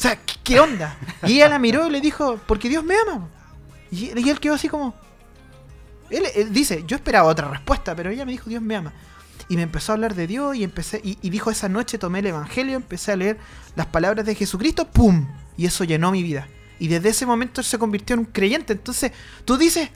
O 0.02 0.04
sea, 0.04 0.20
¿qué, 0.44 0.60
onda? 0.60 0.98
Y 1.28 1.34
ella 1.34 1.48
la 1.48 1.60
miró 1.60 1.86
y 1.86 1.92
le 1.92 2.02
dijo, 2.02 2.40
porque 2.48 2.68
Dios 2.68 2.84
me 2.84 2.96
ama. 2.98 3.30
Y, 3.92 4.20
y 4.20 4.30
él 4.32 4.40
quedó 4.40 4.56
así 4.56 4.68
como... 4.68 4.96
Él, 6.10 6.24
él 6.34 6.52
dice, 6.52 6.84
yo 6.88 6.96
esperaba 6.96 7.30
otra 7.30 7.48
respuesta, 7.48 7.96
pero 7.96 8.10
ella 8.10 8.26
me 8.26 8.32
dijo, 8.32 8.50
Dios 8.50 8.64
me 8.64 8.76
ama. 8.76 8.94
Y 9.48 9.58
me 9.58 9.62
empezó 9.62 9.92
a 9.92 9.94
hablar 9.94 10.16
de 10.16 10.26
Dios 10.26 10.56
y 10.56 10.64
empecé 10.64 11.02
y, 11.04 11.20
y 11.22 11.30
dijo 11.30 11.52
esa 11.52 11.70
noche 11.70 12.00
tomé 12.00 12.18
el 12.18 12.26
Evangelio, 12.26 12.78
empecé 12.78 13.12
a 13.12 13.16
leer 13.16 13.38
las 13.76 13.86
palabras 13.86 14.26
de 14.26 14.34
Jesucristo, 14.34 14.88
¡pum! 14.88 15.28
Y 15.56 15.68
eso 15.68 15.84
llenó 15.84 16.12
mi 16.12 16.24
vida. 16.24 16.48
Y 16.80 16.88
desde 16.88 17.10
ese 17.10 17.28
momento 17.28 17.62
él 17.62 17.68
se 17.68 17.78
convirtió 17.78 18.16
en 18.16 18.22
un 18.22 18.26
creyente. 18.26 18.74
Entonces, 18.74 19.12
tú 19.46 19.56
dices, 19.56 19.92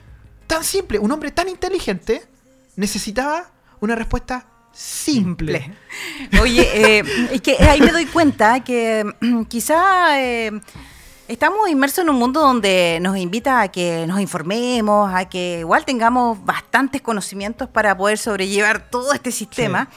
tan 0.46 0.62
simple, 0.62 1.00
un 1.00 1.10
hombre 1.10 1.32
tan 1.32 1.48
inteligente 1.48 2.28
necesitaba 2.76 3.50
una 3.80 3.96
respuesta 3.96 4.46
simple. 4.76 5.72
Oye, 6.42 6.98
eh, 6.98 7.02
es 7.32 7.40
que 7.40 7.56
ahí 7.64 7.80
me 7.80 7.92
doy 7.92 8.04
cuenta 8.06 8.62
que 8.62 9.04
mm, 9.20 9.44
quizá 9.44 10.20
eh, 10.20 10.52
estamos 11.28 11.68
inmersos 11.70 12.04
en 12.04 12.10
un 12.10 12.16
mundo 12.16 12.40
donde 12.40 12.98
nos 13.00 13.16
invita 13.16 13.62
a 13.62 13.68
que 13.68 14.06
nos 14.06 14.20
informemos, 14.20 15.12
a 15.14 15.24
que 15.28 15.60
igual 15.60 15.84
tengamos 15.86 16.44
bastantes 16.44 17.00
conocimientos 17.00 17.68
para 17.70 17.96
poder 17.96 18.18
sobrellevar 18.18 18.90
todo 18.90 19.12
este 19.14 19.32
sistema, 19.32 19.88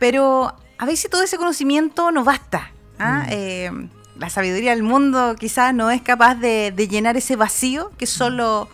pero 0.00 0.54
a 0.78 0.86
veces 0.86 1.08
todo 1.10 1.22
ese 1.22 1.36
conocimiento 1.36 2.10
no 2.10 2.24
basta. 2.24 2.72
¿ah? 2.98 3.26
Eh, 3.30 3.70
la 4.18 4.28
sabiduría 4.30 4.70
del 4.72 4.82
mundo 4.82 5.36
quizás 5.38 5.72
no 5.72 5.90
es 5.90 6.02
capaz 6.02 6.34
de, 6.34 6.72
de 6.74 6.88
llenar 6.88 7.16
ese 7.16 7.36
vacío 7.36 7.92
que 7.96 8.06
solo 8.06 8.68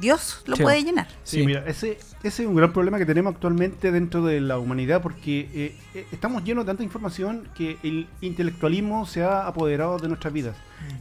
Dios 0.00 0.40
lo 0.46 0.56
Sí. 0.56 0.62
puede 0.62 0.82
llenar. 0.84 1.08
Sí, 1.24 1.40
Sí. 1.40 1.46
mira, 1.46 1.64
ese, 1.66 1.98
ese 2.22 2.42
es 2.42 2.48
un 2.48 2.54
gran 2.54 2.72
problema 2.72 2.98
que 2.98 3.06
tenemos 3.06 3.34
actualmente 3.34 3.90
dentro 3.92 4.22
de 4.24 4.40
la 4.40 4.58
humanidad 4.58 5.00
porque 5.00 5.48
eh, 5.54 5.74
eh, 5.94 6.06
estamos 6.12 6.44
llenos 6.44 6.64
de 6.64 6.70
tanta 6.70 6.82
información 6.82 7.48
que 7.54 7.78
el 7.82 8.08
intelectualismo 8.20 9.06
se 9.06 9.22
ha 9.22 9.46
apoderado 9.46 9.98
de 9.98 10.08
nuestras 10.08 10.32
vidas. 10.32 10.56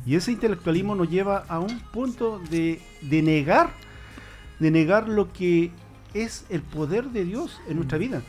Y 0.05 0.15
ese 0.15 0.31
intelectualismo 0.31 0.95
nos 0.95 1.09
lleva 1.09 1.43
a 1.47 1.59
un 1.59 1.79
punto 1.91 2.39
de, 2.49 2.81
de 3.01 3.21
negar, 3.21 3.71
de 4.59 4.71
negar 4.71 5.09
lo 5.09 5.31
que 5.33 5.71
es 6.13 6.45
el 6.49 6.61
poder 6.61 7.05
de 7.09 7.25
Dios 7.25 7.59
en 7.67 7.75
nuestra 7.77 7.97
vida. 7.97 8.21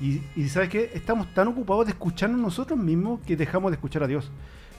Y, 0.00 0.20
y 0.36 0.48
¿sabes 0.48 0.68
qué? 0.68 0.90
Estamos 0.94 1.32
tan 1.34 1.48
ocupados 1.48 1.86
de 1.86 1.92
escucharnos 1.92 2.40
nosotros 2.40 2.78
mismos 2.78 3.20
que 3.26 3.36
dejamos 3.36 3.70
de 3.70 3.76
escuchar 3.76 4.02
a 4.02 4.06
Dios. 4.06 4.30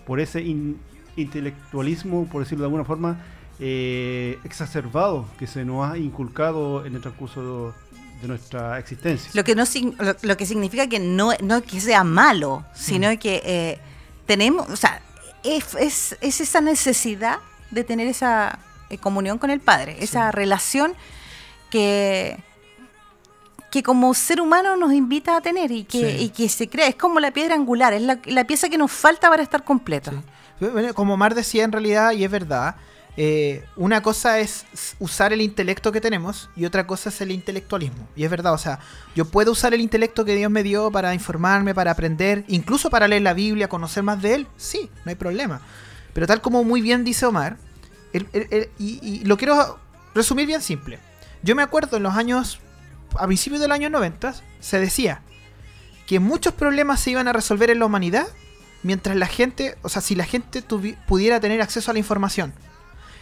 Por 0.05 0.19
ese 0.19 0.41
in- 0.41 0.77
intelectualismo, 1.15 2.27
por 2.27 2.43
decirlo 2.43 2.63
de 2.63 2.67
alguna 2.67 2.85
forma, 2.85 3.17
eh, 3.59 4.39
exacerbado 4.43 5.25
que 5.39 5.47
se 5.47 5.65
nos 5.65 5.89
ha 5.89 5.97
inculcado 5.97 6.85
en 6.85 6.95
el 6.95 7.01
transcurso 7.01 7.73
de 8.21 8.27
nuestra 8.27 8.79
existencia. 8.79 9.29
Lo 9.33 9.43
que 9.43 9.55
no 9.55 9.63
lo, 9.99 10.15
lo 10.21 10.37
que 10.37 10.45
significa 10.45 10.87
que 10.87 10.99
no, 10.99 11.31
no 11.41 11.61
que 11.61 11.79
sea 11.81 12.03
malo, 12.03 12.65
sino 12.73 13.09
que 13.19 13.41
eh, 13.45 13.79
tenemos, 14.25 14.69
o 14.69 14.75
sea, 14.75 15.01
es, 15.43 15.75
es- 15.75 16.17
es 16.21 16.41
esa 16.41 16.61
necesidad 16.61 17.39
de 17.71 17.83
tener 17.83 18.07
esa 18.07 18.59
eh, 18.89 18.97
comunión 18.97 19.37
con 19.37 19.49
el 19.49 19.59
Padre, 19.59 19.97
esa 19.99 20.31
relación 20.31 20.93
que 21.69 22.37
que 23.69 23.83
como 23.83 24.13
ser 24.13 24.39
humano 24.39 24.77
nos 24.77 24.93
invita 24.93 25.35
a 25.35 25.41
tener 25.41 25.71
y 25.71 25.83
que, 25.83 26.17
Sí. 26.17 26.23
y 26.23 26.29
que 26.29 26.47
se 26.47 26.69
crea, 26.69 26.87
es 26.87 26.95
como 26.95 27.19
la 27.19 27.31
piedra 27.31 27.53
angular, 27.53 27.91
es 27.93 28.01
la, 28.01 28.17
la 28.25 28.45
pieza 28.47 28.69
que 28.69 28.77
nos 28.77 28.89
falta 28.93 29.29
para 29.29 29.43
estar 29.43 29.65
completo. 29.65 30.11
Como 30.95 31.17
Mar 31.17 31.35
decía 31.35 31.65
en 31.65 31.73
realidad, 31.73 32.11
y 32.13 32.23
es 32.23 32.31
verdad, 32.31 32.77
eh, 33.19 33.65
una 33.75 34.03
cosa 34.03 34.37
es 34.39 34.65
usar 34.99 35.33
el 35.33 35.41
intelecto 35.41 35.91
que 35.91 35.99
tenemos 35.99 36.51
y 36.55 36.65
otra 36.65 36.85
cosa 36.85 37.09
es 37.09 37.19
el 37.19 37.31
intelectualismo. 37.31 38.07
Y 38.15 38.23
es 38.23 38.29
verdad, 38.29 38.53
o 38.53 38.59
sea, 38.59 38.79
yo 39.15 39.25
puedo 39.25 39.51
usar 39.53 39.73
el 39.73 39.81
intelecto 39.81 40.23
que 40.23 40.35
Dios 40.35 40.51
me 40.51 40.61
dio 40.61 40.91
para 40.91 41.15
informarme, 41.15 41.73
para 41.73 41.89
aprender, 41.91 42.45
incluso 42.47 42.91
para 42.91 43.07
leer 43.07 43.23
la 43.23 43.33
Biblia, 43.33 43.67
conocer 43.69 44.03
más 44.03 44.21
de 44.21 44.35
Él, 44.35 44.47
sí, 44.55 44.91
no 45.03 45.09
hay 45.09 45.15
problema. 45.15 45.61
Pero 46.13 46.27
tal 46.27 46.41
como 46.41 46.63
muy 46.63 46.79
bien 46.81 47.03
dice 47.03 47.25
Omar, 47.25 47.57
el- 48.13 48.69
y, 48.77 49.23
lo 49.25 49.35
quiero 49.35 49.79
resumir 50.13 50.45
bien 50.45 50.61
simple. 50.61 50.99
Yo 51.41 51.55
me 51.55 51.63
acuerdo 51.63 51.97
en 51.97 52.03
los 52.03 52.15
años, 52.15 52.59
a 53.17 53.25
principios 53.25 53.61
del 53.61 53.71
año 53.71 53.89
90, 53.89 54.35
se 54.59 54.79
decía 54.79 55.21
que 56.05 56.19
muchos 56.19 56.53
problemas 56.53 56.99
se 56.99 57.11
iban 57.11 57.27
a 57.27 57.33
resolver 57.33 57.71
en 57.71 57.79
la 57.79 57.85
humanidad 57.85 58.27
mientras 58.83 59.15
la 59.15 59.25
gente, 59.27 59.75
o 59.81 59.89
sea, 59.89 60.03
si 60.03 60.13
la 60.13 60.23
gente 60.25 60.63
pudiera 61.07 61.39
tener 61.39 61.61
acceso 61.61 61.89
a 61.89 61.93
la 61.93 61.99
información. 61.99 62.53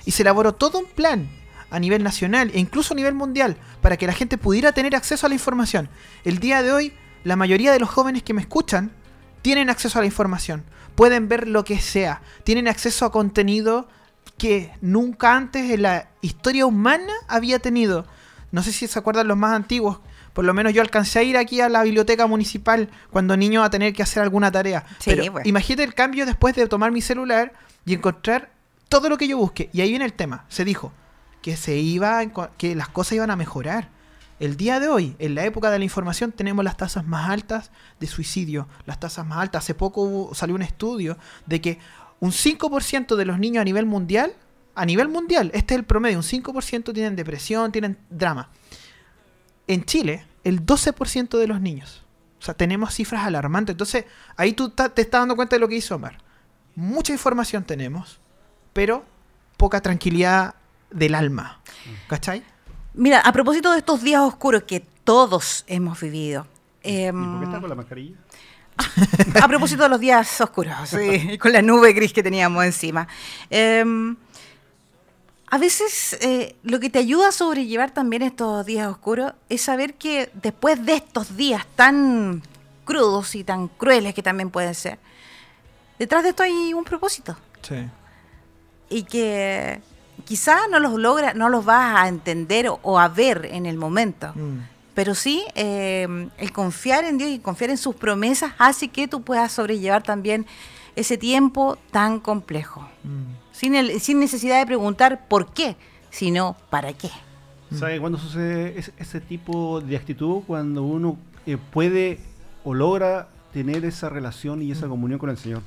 Y 0.05 0.11
se 0.11 0.23
elaboró 0.23 0.53
todo 0.53 0.79
un 0.79 0.85
plan 0.85 1.29
a 1.69 1.79
nivel 1.79 2.03
nacional 2.03 2.51
e 2.53 2.59
incluso 2.59 2.93
a 2.93 2.97
nivel 2.97 3.15
mundial 3.15 3.57
para 3.81 3.97
que 3.97 4.07
la 4.07 4.13
gente 4.13 4.37
pudiera 4.37 4.71
tener 4.71 4.95
acceso 4.95 5.25
a 5.25 5.29
la 5.29 5.35
información. 5.35 5.89
El 6.23 6.39
día 6.39 6.61
de 6.61 6.71
hoy, 6.71 6.93
la 7.23 7.35
mayoría 7.35 7.71
de 7.71 7.79
los 7.79 7.89
jóvenes 7.89 8.23
que 8.23 8.33
me 8.33 8.41
escuchan 8.41 8.91
tienen 9.41 9.69
acceso 9.69 9.99
a 9.99 10.01
la 10.01 10.07
información. 10.07 10.63
Pueden 10.95 11.27
ver 11.27 11.47
lo 11.47 11.63
que 11.63 11.79
sea. 11.79 12.21
Tienen 12.43 12.67
acceso 12.67 13.05
a 13.05 13.11
contenido 13.11 13.89
que 14.37 14.71
nunca 14.81 15.35
antes 15.35 15.69
en 15.71 15.81
la 15.81 16.09
historia 16.21 16.65
humana 16.65 17.13
había 17.27 17.59
tenido. 17.59 18.05
No 18.51 18.63
sé 18.63 18.71
si 18.71 18.87
se 18.87 18.97
acuerdan 18.99 19.27
los 19.27 19.37
más 19.37 19.53
antiguos. 19.53 19.99
Por 20.33 20.45
lo 20.45 20.53
menos 20.53 20.73
yo 20.73 20.81
alcancé 20.81 21.19
a 21.19 21.23
ir 21.23 21.37
aquí 21.37 21.61
a 21.61 21.69
la 21.69 21.83
biblioteca 21.83 22.27
municipal 22.27 22.89
cuando 23.09 23.37
niño 23.37 23.63
a 23.63 23.69
tener 23.69 23.93
que 23.93 24.03
hacer 24.03 24.21
alguna 24.21 24.51
tarea. 24.51 24.85
Sí, 24.99 25.11
Pero 25.11 25.31
pues. 25.31 25.45
imagínate 25.45 25.83
el 25.83 25.93
cambio 25.93 26.25
después 26.25 26.55
de 26.55 26.67
tomar 26.67 26.91
mi 26.91 27.01
celular 27.01 27.53
y 27.85 27.93
encontrar 27.93 28.54
todo 28.89 29.09
lo 29.09 29.17
que 29.17 29.27
yo 29.27 29.37
busque. 29.37 29.69
Y 29.73 29.81
ahí 29.81 29.89
viene 29.89 30.05
el 30.05 30.13
tema. 30.13 30.45
Se 30.49 30.65
dijo 30.65 30.91
que 31.41 31.57
se 31.57 31.77
iba 31.77 32.21
que 32.57 32.75
las 32.75 32.89
cosas 32.89 33.13
iban 33.13 33.31
a 33.31 33.35
mejorar. 33.35 33.89
El 34.39 34.57
día 34.57 34.79
de 34.79 34.89
hoy, 34.89 35.15
en 35.19 35.35
la 35.35 35.45
época 35.45 35.69
de 35.69 35.79
la 35.79 35.85
información, 35.85 36.31
tenemos 36.31 36.65
las 36.65 36.75
tasas 36.75 37.05
más 37.05 37.29
altas 37.29 37.71
de 37.99 38.07
suicidio, 38.07 38.67
las 38.85 38.99
tasas 38.99 39.25
más 39.25 39.37
altas. 39.37 39.63
Hace 39.63 39.75
poco 39.75 40.31
salió 40.33 40.55
un 40.55 40.61
estudio 40.61 41.17
de 41.45 41.61
que 41.61 41.79
un 42.19 42.31
5% 42.31 43.15
de 43.15 43.25
los 43.25 43.39
niños 43.39 43.61
a 43.61 43.65
nivel 43.65 43.85
mundial, 43.85 44.33
a 44.73 44.85
nivel 44.85 45.07
mundial, 45.07 45.51
este 45.53 45.73
es 45.73 45.79
el 45.79 45.85
promedio, 45.85 46.17
un 46.17 46.23
5% 46.23 46.93
tienen 46.93 47.15
depresión, 47.15 47.71
tienen 47.71 47.97
drama. 48.09 48.49
En 49.67 49.85
Chile, 49.85 50.25
el 50.43 50.65
12% 50.65 51.37
de 51.37 51.47
los 51.47 51.61
niños. 51.61 52.03
O 52.39 52.41
sea, 52.41 52.53
tenemos 52.53 52.93
cifras 52.93 53.25
alarmantes. 53.25 53.73
Entonces, 53.73 54.05
ahí 54.35 54.53
tú 54.53 54.69
te 54.69 54.83
estás 55.01 55.21
dando 55.21 55.35
cuenta 55.35 55.55
de 55.55 55.59
lo 55.59 55.67
que 55.67 55.75
hizo 55.75 55.95
Omar. 55.95 56.17
Mucha 56.75 57.13
información 57.13 57.63
tenemos, 57.63 58.19
pero 58.75 59.05
poca 59.55 59.79
tranquilidad 59.79 60.53
del 60.91 61.15
alma. 61.15 61.61
¿Cachai? 62.09 62.43
Mira, 62.93 63.21
a 63.21 63.31
propósito 63.31 63.71
de 63.71 63.77
estos 63.77 64.03
días 64.03 64.21
oscuros 64.21 64.63
que 64.63 64.81
todos 65.05 65.63
hemos 65.67 66.01
vivido. 66.01 66.45
¿Y 66.83 67.09
por 67.09 67.15
em, 67.15 67.39
qué 67.39 67.45
está 67.45 67.61
con 67.61 67.69
la 67.69 67.75
mascarilla? 67.75 68.17
A 69.41 69.47
propósito 69.47 69.83
de 69.83 69.89
los 69.89 69.99
días 70.01 70.41
oscuros, 70.41 70.73
sí, 70.89 71.29
y 71.31 71.37
con 71.39 71.53
la 71.53 71.61
nube 71.61 71.93
gris 71.93 72.11
que 72.11 72.21
teníamos 72.21 72.65
encima. 72.65 73.07
Em, 73.49 74.17
a 75.49 75.57
veces 75.57 76.17
eh, 76.19 76.57
lo 76.63 76.81
que 76.81 76.89
te 76.89 76.99
ayuda 76.99 77.29
a 77.29 77.31
sobrellevar 77.31 77.91
también 77.91 78.23
estos 78.23 78.65
días 78.65 78.89
oscuros 78.89 79.31
es 79.47 79.61
saber 79.61 79.93
que 79.93 80.29
después 80.33 80.85
de 80.85 80.95
estos 80.95 81.37
días 81.37 81.65
tan 81.75 82.43
crudos 82.83 83.35
y 83.35 83.45
tan 83.45 83.69
crueles 83.69 84.13
que 84.13 84.21
también 84.21 84.49
pueden 84.49 84.75
ser, 84.75 84.99
detrás 85.97 86.23
de 86.23 86.29
esto 86.31 86.43
hay 86.43 86.73
un 86.73 86.83
propósito 86.83 87.37
Sí. 87.61 87.77
Y 88.89 89.03
que 89.03 89.79
quizá 90.25 90.67
no 90.69 90.79
los 90.79 90.93
logra, 90.93 91.33
no 91.33 91.49
los 91.49 91.65
vas 91.65 91.95
a 92.03 92.07
entender 92.07 92.67
o, 92.69 92.79
o 92.83 92.99
a 92.99 93.07
ver 93.07 93.45
en 93.51 93.65
el 93.65 93.77
momento. 93.77 94.31
Mm. 94.35 94.59
Pero 94.93 95.13
sí, 95.13 95.43
eh, 95.55 96.29
el 96.37 96.51
confiar 96.53 97.03
en 97.03 97.17
Dios 97.17 97.29
y 97.29 97.39
confiar 97.39 97.69
en 97.69 97.77
sus 97.77 97.95
promesas 97.95 98.53
hace 98.57 98.87
que 98.87 99.07
tú 99.07 99.21
puedas 99.23 99.51
sobrellevar 99.51 100.03
también 100.03 100.45
ese 100.95 101.17
tiempo 101.17 101.77
tan 101.91 102.19
complejo. 102.21 102.81
Mm. 103.03 103.23
Sin, 103.51 103.75
el- 103.75 103.99
sin 103.99 104.19
necesidad 104.19 104.59
de 104.59 104.65
preguntar 104.65 105.27
por 105.27 105.51
qué, 105.53 105.75
sino 106.11 106.55
para 106.69 106.93
qué. 106.93 107.09
¿Sabe 107.77 107.99
cuándo 107.99 108.17
sucede 108.17 108.79
ese, 108.79 108.93
ese 108.97 109.19
tipo 109.19 109.81
de 109.81 109.97
actitud? 109.97 110.43
Cuando 110.47 110.83
uno 110.83 111.17
eh, 111.45 111.57
puede 111.57 112.19
o 112.63 112.73
logra 112.73 113.27
tener 113.53 113.83
esa 113.83 114.07
relación 114.09 114.61
y 114.61 114.71
esa 114.71 114.87
comunión 114.87 115.19
con 115.19 115.29
el 115.29 115.37
Señor. 115.37 115.61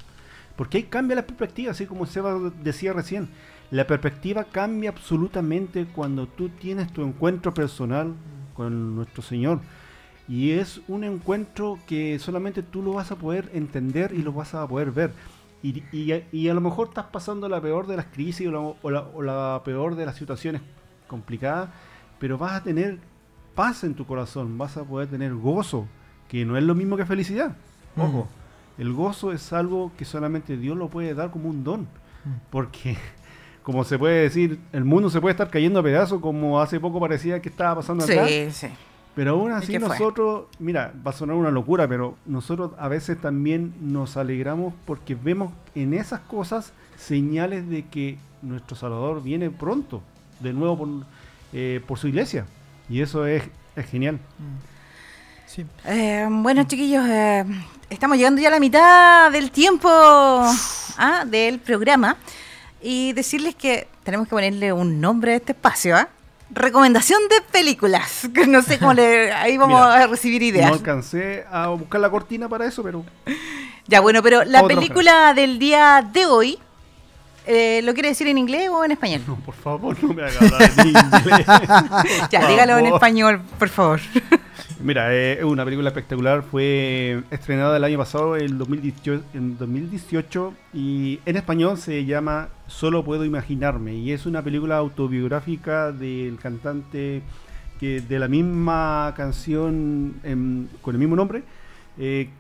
Porque 0.59 0.79
ahí 0.79 0.83
cambia 0.83 1.15
la 1.15 1.25
perspectiva, 1.25 1.71
así 1.71 1.87
como 1.87 2.05
Seba 2.05 2.37
decía 2.65 2.93
recién. 2.93 3.29
La 3.71 3.87
perspectiva 3.87 4.43
cambia 4.43 4.91
absolutamente 4.91 5.87
cuando 5.87 6.27
tú 6.27 6.49
tienes 6.49 6.93
tu 6.93 7.05
encuentro 7.05 7.55
personal 7.55 8.15
con 8.55 8.97
nuestro 8.97 9.23
Señor. 9.23 9.61
Y 10.27 10.51
es 10.51 10.81
un 10.89 11.05
encuentro 11.05 11.79
que 11.87 12.19
solamente 12.19 12.65
tú 12.65 12.83
lo 12.83 12.95
vas 12.95 13.13
a 13.13 13.17
poder 13.17 13.49
entender 13.55 14.13
y 14.13 14.19
lo 14.19 14.33
vas 14.33 14.53
a 14.55 14.67
poder 14.67 14.91
ver. 14.91 15.13
y, 15.63 16.49
a 16.49 16.55
lo 16.55 16.61
mejor 16.61 16.89
estás 16.89 17.07
pasando 17.07 17.49
la 17.49 17.61
peor 17.61 17.87
de 17.87 17.97
las 17.97 18.07
crisis 18.07 18.49
o 18.49 18.77
o 18.83 19.23
la 19.23 19.63
peor 19.65 19.95
de 19.95 20.07
las 20.07 20.17
situaciones 20.17 20.61
complicadas, 21.07 21.71
pero 22.19 22.37
vas 22.37 22.55
a 22.55 22.65
tener 22.65 22.99
paz 23.55 23.85
en 23.85 23.95
tu 23.95 24.07
corazón, 24.07 24.59
vas 24.59 24.77
a 24.77 24.83
poder 24.83 25.09
tener 25.09 25.35
gozo, 25.35 25.87
que 26.29 26.45
no 26.45 26.57
es 26.57 26.65
lo 26.65 26.75
mismo 26.75 26.97
que 26.97 27.07
felicidad. 27.07 27.57
Ojo, 27.97 28.27
el 28.79 28.93
gozo 28.93 29.33
es 29.33 29.53
algo 29.53 29.93
que 29.99 30.05
solamente 30.05 30.57
Dios 30.57 30.77
lo 30.77 30.89
puede 30.89 31.15
dar 31.15 31.31
como 31.31 31.49
un 31.49 31.65
don, 31.65 31.89
porque 32.51 32.97
como 33.63 33.85
se 33.85 33.99
puede 33.99 34.23
decir, 34.23 34.59
el 34.73 34.85
mundo 34.85 35.11
se 35.11 35.21
puede 35.21 35.33
estar 35.33 35.51
cayendo 35.51 35.81
a 35.81 35.83
pedazos 35.83 36.21
como 36.21 36.61
hace 36.61 36.81
poco 36.81 37.01
parecía 37.01 37.43
que 37.43 37.49
estaba 37.49 37.77
pasando 37.77 38.05
acá. 38.05 38.27
Sí, 38.27 38.51
sí. 38.51 38.69
Pero 39.15 39.33
aún 39.33 39.51
así 39.51 39.77
fue? 39.79 39.89
nosotros, 39.89 40.45
mira, 40.61 40.95
va 41.05 41.11
a 41.11 41.13
sonar 41.13 41.35
una 41.35 41.51
locura, 41.51 41.89
pero 41.89 42.17
nosotros 42.25 42.71
a 42.79 42.87
veces 42.87 43.21
también 43.21 43.75
nos 43.81 44.17
alegramos 44.17 44.75
porque 44.87 45.17
vemos 45.17 45.53
en 45.75 45.93
esas 45.93 46.21
cosas 46.21 46.73
señales 46.97 47.69
de 47.69 47.85
que 47.87 48.17
nuestro 48.43 48.77
Salvador 48.77 49.21
viene 49.21 49.51
pronto, 49.51 50.03
de 50.39 50.53
nuevo 50.53 50.79
por, 50.79 50.89
eh, 51.53 51.81
por 51.85 51.99
su 51.99 52.07
iglesia. 52.07 52.47
Y 52.89 53.01
eso 53.01 53.27
es, 53.27 53.43
es 53.75 53.87
genial. 53.87 54.21
Sí. 55.49 55.65
Eh, 55.87 56.27
bueno, 56.31 56.65
chiquillos, 56.65 57.05
eh, 57.09 57.45
estamos 57.89 58.19
llegando 58.19 58.41
ya 58.41 58.49
a 58.49 58.53
la 58.53 58.61
mitad 58.61 59.31
del 59.33 59.51
tiempo 59.51 59.89
ah, 59.91 61.25
del 61.27 61.59
programa 61.59 62.17
y 62.83 63.13
decirles 63.15 63.55
que 63.55 63.89
tenemos 64.05 64.27
que 64.27 64.31
ponerle 64.31 64.73
un 64.73 65.01
nombre 65.01 65.33
a 65.33 65.37
este 65.37 65.53
espacio, 65.53 65.97
¿ah? 65.97 66.09
Recomendación 66.51 67.21
de 67.29 67.41
películas. 67.51 68.29
No 68.47 68.63
sé 68.63 68.79
cómo 68.79 68.93
le. 68.95 69.33
Ahí 69.33 69.57
vamos 69.57 69.81
Mira, 69.81 70.05
a 70.05 70.07
recibir 70.07 70.41
No 70.43 70.49
ideas. 70.49 70.71
alcancé 70.71 71.45
a 71.51 71.69
buscar 71.69 72.01
la 72.01 72.11
cortina 72.11 72.49
para 72.49 72.67
eso, 72.67 72.83
pero 72.83 73.05
Ya, 73.87 74.01
bueno, 74.01 74.23
pero 74.23 74.45
la 74.45 74.63
Otro 74.63 74.77
película 74.77 75.33
del 75.33 75.59
día 75.59 76.07
de 76.13 76.27
hoy, 76.27 76.59
eh, 77.47 77.81
¿lo 77.85 77.95
quiere 77.95 78.11
decir 78.11 78.29
en 78.29 78.37
inglés 78.37 78.69
o 78.71 78.85
en 78.85 78.93
español? 78.93 79.23
no, 79.27 79.37
por 79.37 79.55
favor, 79.55 79.97
no 80.05 80.13
me 80.13 80.23
haga 80.25 80.39
hablar 80.41 80.71
en 80.77 80.89
inglés. 80.89 81.47
Ya, 82.31 82.47
dígalo 82.47 82.77
en 82.79 82.87
español, 82.87 83.41
por 83.59 83.71
favor. 83.71 84.01
Mira, 84.81 85.13
eh, 85.13 85.39
es 85.39 85.45
una 85.45 85.65
película 85.65 85.89
espectacular. 85.89 86.43
Fue 86.43 87.23
estrenada 87.31 87.77
el 87.77 87.85
año 87.85 87.99
pasado, 87.99 88.37
el 88.37 88.59
2018, 88.59 89.23
en 89.35 89.59
2018, 89.59 90.55
y 90.73 91.19
en 91.27 91.37
español 91.37 91.79
se 91.79 92.05
llama 92.05 92.49
Solo 92.69 93.05
puedo 93.05 93.25
imaginarme. 93.25 93.95
Y 93.95 94.13
es 94.13 94.25
una 94.25 94.43
película 94.43 94.77
autobiográfica 94.77 95.91
del 95.91 96.39
cantante 96.39 97.23
que 97.81 98.01
de 98.01 98.19
la 98.21 98.29
misma 98.29 99.15
canción 99.17 100.15
em, 100.23 100.69
con 100.81 100.95
el 100.95 101.01
mismo 101.01 101.17
nombre. 101.17 101.43
eh, 101.99 102.31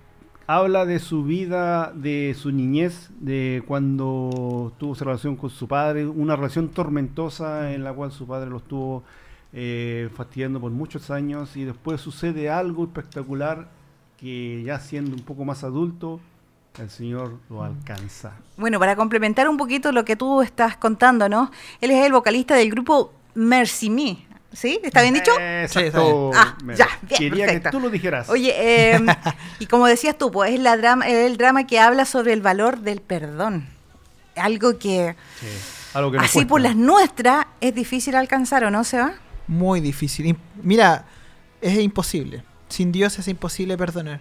habla 0.46 0.86
de 0.86 0.98
su 0.98 1.24
vida, 1.24 1.92
de 1.94 2.34
su 2.38 2.52
niñez, 2.52 3.10
de 3.20 3.62
cuando 3.66 4.72
tuvo 4.78 4.94
esa 4.94 5.04
relación 5.04 5.36
con 5.36 5.50
su 5.50 5.68
padre, 5.68 6.06
una 6.06 6.36
relación 6.36 6.70
tormentosa 6.70 7.72
en 7.74 7.84
la 7.84 7.92
cual 7.92 8.12
su 8.12 8.26
padre 8.26 8.48
lo 8.50 8.58
estuvo 8.58 9.04
eh, 9.52 10.08
fastidiando 10.16 10.60
por 10.60 10.70
muchos 10.72 11.10
años 11.10 11.56
y 11.56 11.64
después 11.64 12.00
sucede 12.00 12.50
algo 12.50 12.84
espectacular 12.84 13.68
que 14.18 14.62
ya 14.64 14.78
siendo 14.80 15.14
un 15.16 15.22
poco 15.22 15.44
más 15.44 15.64
adulto, 15.64 16.20
el 16.78 16.90
Señor 16.90 17.38
lo 17.48 17.62
alcanza. 17.64 18.32
Bueno, 18.56 18.78
para 18.78 18.94
complementar 18.96 19.48
un 19.48 19.56
poquito 19.56 19.90
lo 19.92 20.04
que 20.04 20.16
tú 20.16 20.42
estás 20.42 20.76
contando, 20.76 21.28
¿no? 21.28 21.50
Él 21.80 21.90
es 21.90 22.04
el 22.04 22.12
vocalista 22.12 22.54
del 22.54 22.70
grupo 22.70 23.12
Mercy 23.34 23.90
Me. 23.90 24.26
¿Sí? 24.52 24.80
¿Está 24.82 25.02
bien 25.02 25.12
dicho? 25.12 25.30
Exacto. 25.38 26.30
Ah, 26.34 26.56
ya, 26.74 26.88
bien, 27.02 27.18
Quería 27.18 27.44
perfecto. 27.46 27.68
que 27.70 27.76
tú 27.76 27.80
lo 27.82 27.90
dijeras. 27.90 28.30
Oye, 28.30 28.54
eh, 28.56 28.98
y 29.58 29.66
como 29.66 29.86
decías 29.86 30.16
tú, 30.16 30.30
pues 30.30 30.52
es 30.54 30.60
la 30.60 30.76
drama, 30.78 31.06
es 31.06 31.26
el 31.30 31.36
drama 31.36 31.66
que 31.66 31.78
habla 31.78 32.06
sobre 32.06 32.32
el 32.32 32.40
valor 32.40 32.78
del 32.80 33.00
perdón. 33.02 33.68
Algo 34.36 34.78
que 34.78 35.16
Sí, 35.38 35.46
algo 35.94 36.10
que 36.12 36.16
nos 36.16 36.26
así 36.26 36.34
cuesta. 36.38 36.48
por 36.48 36.60
las 36.62 36.76
nuestras 36.76 37.46
es 37.60 37.74
difícil 37.74 38.14
alcanzar, 38.14 38.64
¿o 38.64 38.70
no, 38.70 38.84
Seba? 38.84 39.14
Muy 39.48 39.80
difícil. 39.80 40.36
Mira, 40.62 41.06
es 41.60 41.78
imposible. 41.78 42.44
Sin 42.68 42.92
Dios 42.92 43.18
es 43.18 43.26
imposible 43.28 43.76
perdonar. 43.76 44.20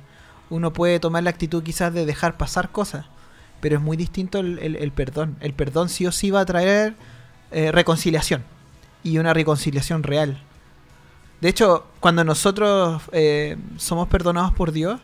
Uno 0.49 0.71
puede 0.73 0.99
tomar 0.99 1.23
la 1.23 1.29
actitud 1.29 1.61
quizás 1.63 1.93
de 1.93 2.05
dejar 2.05 2.37
pasar 2.37 2.69
cosas, 2.71 3.05
pero 3.59 3.75
es 3.75 3.81
muy 3.81 3.97
distinto 3.97 4.39
el, 4.39 4.57
el- 4.77 4.91
perdón. 4.91 5.35
El 5.41 5.53
perdón 5.53 5.89
sí 5.89 6.05
o 6.05 6.11
sí 6.11 6.31
va 6.31 6.39
a 6.41 6.45
traer 6.45 6.95
eh, 7.51 7.71
reconciliación 7.71 8.43
y 9.03 9.17
una 9.17 9.33
reconciliación 9.33 10.03
real. 10.03 10.41
De 11.41 11.49
hecho, 11.49 11.85
cuando 11.99 12.23
nosotros 12.23 13.01
eh, 13.11 13.57
somos 13.77 14.07
perdonados 14.07 14.53
por 14.53 14.71
Dios, 14.71 14.99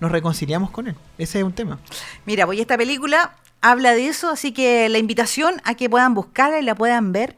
nos 0.00 0.10
reconciliamos 0.12 0.70
con 0.70 0.86
Él. 0.86 0.94
Ese 1.18 1.38
es 1.38 1.44
un 1.44 1.52
tema. 1.52 1.78
Mira, 2.24 2.46
pues 2.46 2.58
esta 2.60 2.76
película 2.78 3.34
habla 3.60 3.92
de 3.92 4.06
eso, 4.06 4.30
así 4.30 4.52
que 4.52 4.88
la 4.88 4.98
invitación 4.98 5.54
a 5.64 5.74
que 5.74 5.90
puedan 5.90 6.14
buscarla 6.14 6.60
y 6.60 6.62
la 6.62 6.74
puedan 6.74 7.12
ver. 7.12 7.36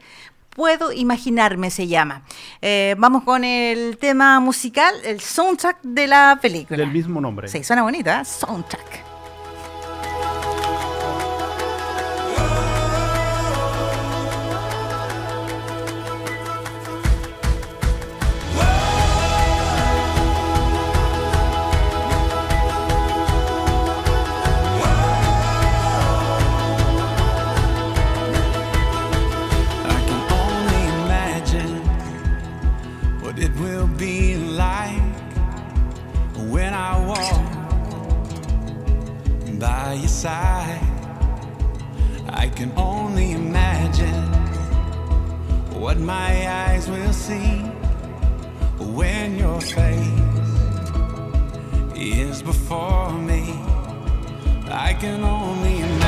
Puedo 0.57 0.91
imaginarme 0.91 1.69
se 1.69 1.85
llama. 1.85 2.23
Eh, 2.63 2.95
vamos 2.97 3.21
con 3.23 3.43
el 3.43 3.95
tema 3.99 4.39
musical, 4.39 4.91
el 5.05 5.21
soundtrack 5.21 5.83
de 5.83 6.07
la 6.07 6.39
película. 6.41 6.77
Del 6.79 6.91
mismo 6.91 7.21
nombre. 7.21 7.47
Sí, 7.47 7.63
suena 7.63 7.83
bonita, 7.83 8.21
¿eh? 8.21 8.25
soundtrack. 8.25 9.06
By 40.27 40.33
your 40.33 40.67
side. 40.67 40.81
I 42.29 42.49
can 42.49 42.71
only 42.75 43.31
imagine 43.31 44.23
what 45.81 45.97
my 45.97 46.31
eyes 46.65 46.89
will 46.89 47.13
see 47.13 47.51
when 48.97 49.37
your 49.37 49.61
face 49.61 50.55
is 51.95 52.41
before 52.41 53.11
me. 53.13 53.43
I 54.69 54.93
can 54.99 55.23
only 55.23 55.79
imagine. 55.79 56.06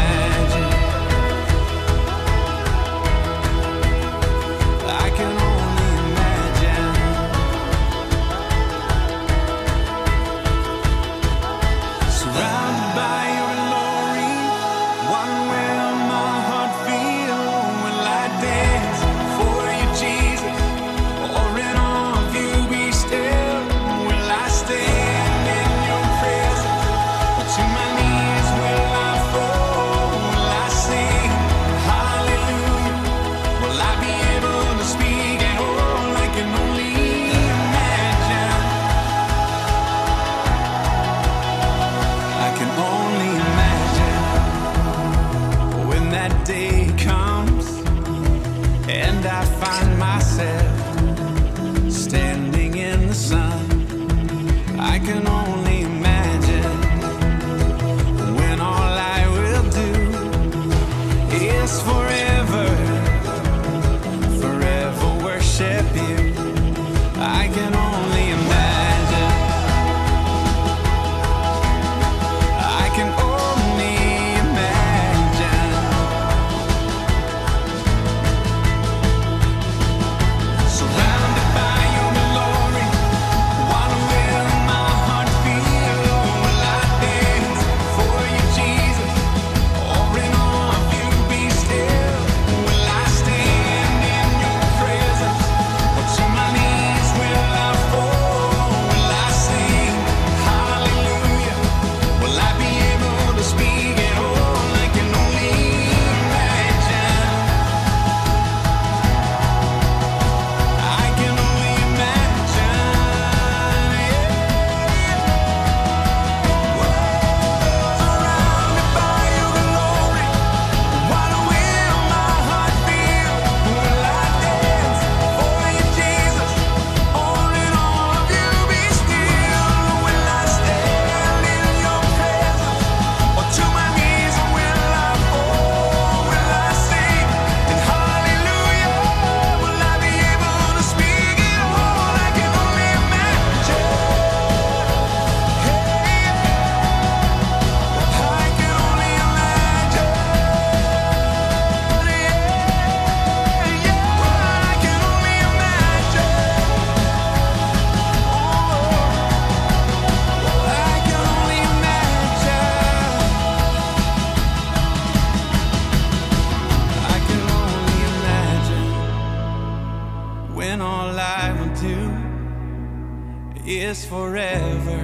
Is 173.89 174.05
forever, 174.05 175.01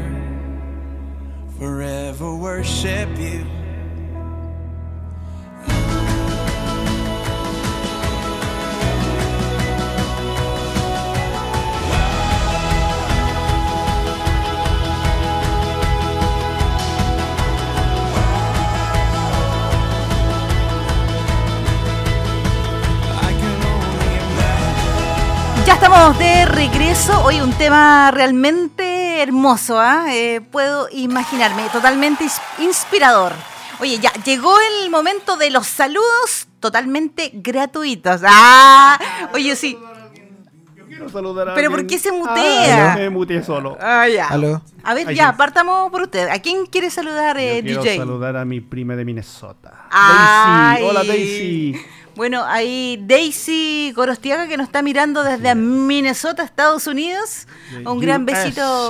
forever 1.58 2.36
worship 2.36 3.10
you. 3.18 3.44
De 26.20 26.46
regreso. 26.46 27.20
Hoy 27.24 27.42
un 27.42 27.52
tema 27.54 28.12
realmente 28.12 28.75
hermoso, 29.26 29.80
¿ah? 29.80 30.06
Eh, 30.10 30.42
puedo 30.52 30.88
imaginarme, 30.92 31.64
totalmente 31.72 32.24
ins- 32.24 32.42
inspirador. 32.60 33.34
Oye, 33.80 34.00
ya 34.00 34.12
llegó 34.24 34.56
el 34.82 34.90
momento 34.90 35.36
de 35.36 35.50
los 35.52 35.68
saludos 35.68 36.48
totalmente 36.62 37.32
gratuitos. 37.34 38.22
Ah, 38.26 38.98
oye, 39.34 39.56
sí. 39.56 39.78
Yo 40.76 40.86
quiero 40.86 41.10
saludar 41.10 41.50
a 41.50 41.56
Pero 41.56 41.70
¿por 41.72 41.86
qué 41.86 42.00
se 42.00 42.12
mutea? 42.12 42.94
Ah, 42.94 42.96
me 42.96 43.10
muteé 43.10 43.44
solo. 43.44 43.78
Ah, 43.82 44.08
ya. 44.08 44.28
Aló. 44.30 44.62
A 44.84 44.94
ver, 44.94 45.14
ya, 45.14 45.36
partamos 45.36 45.92
por 45.92 46.04
usted. 46.04 46.30
¿A 46.30 46.40
quién 46.40 46.66
quiere 46.68 46.90
saludar, 46.90 47.38
eh, 47.38 47.58
Yo 47.58 47.64
quiero 47.64 47.82
DJ? 47.84 47.98
saludar 47.98 48.38
a 48.38 48.46
mi 48.46 48.62
prima 48.62 48.96
de 48.96 49.04
Minnesota. 49.04 49.88
Ay. 49.92 50.76
Daisy. 50.84 50.90
Hola 50.90 51.04
Daisy. 51.04 51.86
Bueno, 52.16 52.46
ahí 52.46 52.98
Daisy 53.02 53.92
Gorostiaga 53.94 54.48
que 54.48 54.56
nos 54.56 54.68
está 54.68 54.82
mirando 54.82 55.24
desde 55.24 55.54
Minnesota, 55.54 56.44
Estados 56.44 56.88
Unidos. 56.88 57.48
De 57.72 57.88
Un 57.88 58.00
gran 58.00 58.26
besito 58.26 58.90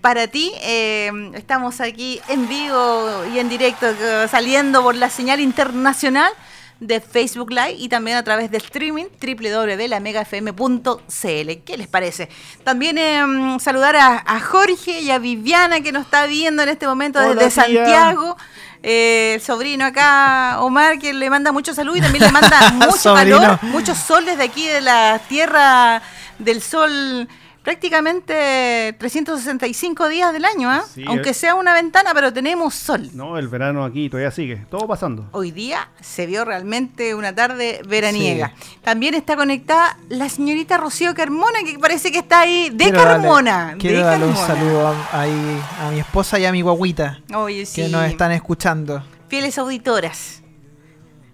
para 0.00 0.28
ti. 0.28 0.52
Eh, 0.62 1.10
estamos 1.34 1.80
aquí 1.80 2.20
en 2.28 2.48
vivo 2.48 3.24
y 3.34 3.38
en 3.38 3.48
directo, 3.48 3.86
eh, 3.88 4.26
saliendo 4.30 4.82
por 4.82 4.94
la 4.94 5.10
señal 5.10 5.40
internacional 5.40 6.32
de 6.78 7.00
Facebook 7.00 7.50
Live 7.50 7.74
y 7.76 7.88
también 7.88 8.16
a 8.16 8.22
través 8.22 8.50
del 8.50 8.62
streaming 8.62 9.06
www.lamegafm.cl. 9.20 11.64
¿Qué 11.64 11.76
les 11.76 11.88
parece? 11.88 12.28
También 12.64 12.96
eh, 12.98 13.58
saludar 13.60 13.96
a, 13.96 14.22
a 14.26 14.40
Jorge 14.40 15.00
y 15.00 15.10
a 15.10 15.18
Viviana 15.18 15.82
que 15.82 15.92
nos 15.92 16.04
está 16.04 16.26
viendo 16.26 16.62
en 16.62 16.70
este 16.70 16.86
momento 16.86 17.18
Hola, 17.18 17.34
desde 17.34 17.64
tía. 17.66 17.84
Santiago. 17.84 18.36
Eh, 18.82 19.34
el 19.34 19.40
sobrino 19.42 19.84
acá, 19.84 20.60
Omar, 20.60 20.98
que 20.98 21.12
le 21.12 21.28
manda 21.28 21.52
mucho 21.52 21.74
salud 21.74 21.94
y 21.96 22.00
también 22.00 22.24
le 22.24 22.32
manda 22.32 22.70
mucho 22.74 23.14
calor, 23.14 23.58
muchos 23.64 23.98
soles 23.98 24.38
de 24.38 24.44
aquí 24.44 24.66
de 24.66 24.80
la 24.80 25.20
tierra 25.28 26.00
del 26.38 26.62
sol 26.62 27.28
prácticamente 27.62 28.94
365 28.98 30.08
días 30.08 30.32
del 30.32 30.44
año, 30.44 30.70
¿ah? 30.70 30.82
Sí, 30.92 31.04
aunque 31.06 31.30
eh. 31.30 31.34
sea 31.34 31.54
una 31.54 31.74
ventana, 31.74 32.12
pero 32.14 32.32
tenemos 32.32 32.74
sol. 32.74 33.10
No, 33.14 33.38
el 33.38 33.48
verano 33.48 33.84
aquí 33.84 34.08
todavía 34.08 34.30
sigue. 34.30 34.64
Todo 34.70 34.86
pasando. 34.86 35.28
Hoy 35.32 35.50
día 35.50 35.88
se 36.00 36.26
vio 36.26 36.44
realmente 36.44 37.14
una 37.14 37.34
tarde 37.34 37.80
veraniega. 37.86 38.52
También 38.82 39.14
está 39.14 39.36
conectada 39.36 39.98
la 40.08 40.28
señorita 40.28 40.76
Rocío 40.78 41.14
Carmona, 41.14 41.60
que 41.64 41.78
parece 41.78 42.10
que 42.12 42.18
está 42.18 42.40
ahí 42.40 42.70
de 42.70 42.84
Quiero 42.84 42.98
darle- 43.00 43.10
Carmona. 43.22 43.76
quiero 43.78 43.98
de 43.98 44.02
darle 44.04 44.26
un 44.26 44.36
saludo 44.36 44.88
a, 44.88 45.20
ahí 45.20 45.60
a 45.80 45.90
mi 45.90 46.00
esposa 46.00 46.38
y 46.38 46.44
a 46.44 46.52
mi 46.52 46.62
guaguita 46.62 47.20
Oye, 47.34 47.66
sí. 47.66 47.82
que 47.82 47.88
nos 47.88 48.04
están 48.04 48.32
escuchando. 48.32 49.02
fieles 49.28 49.58
auditoras. 49.58 50.39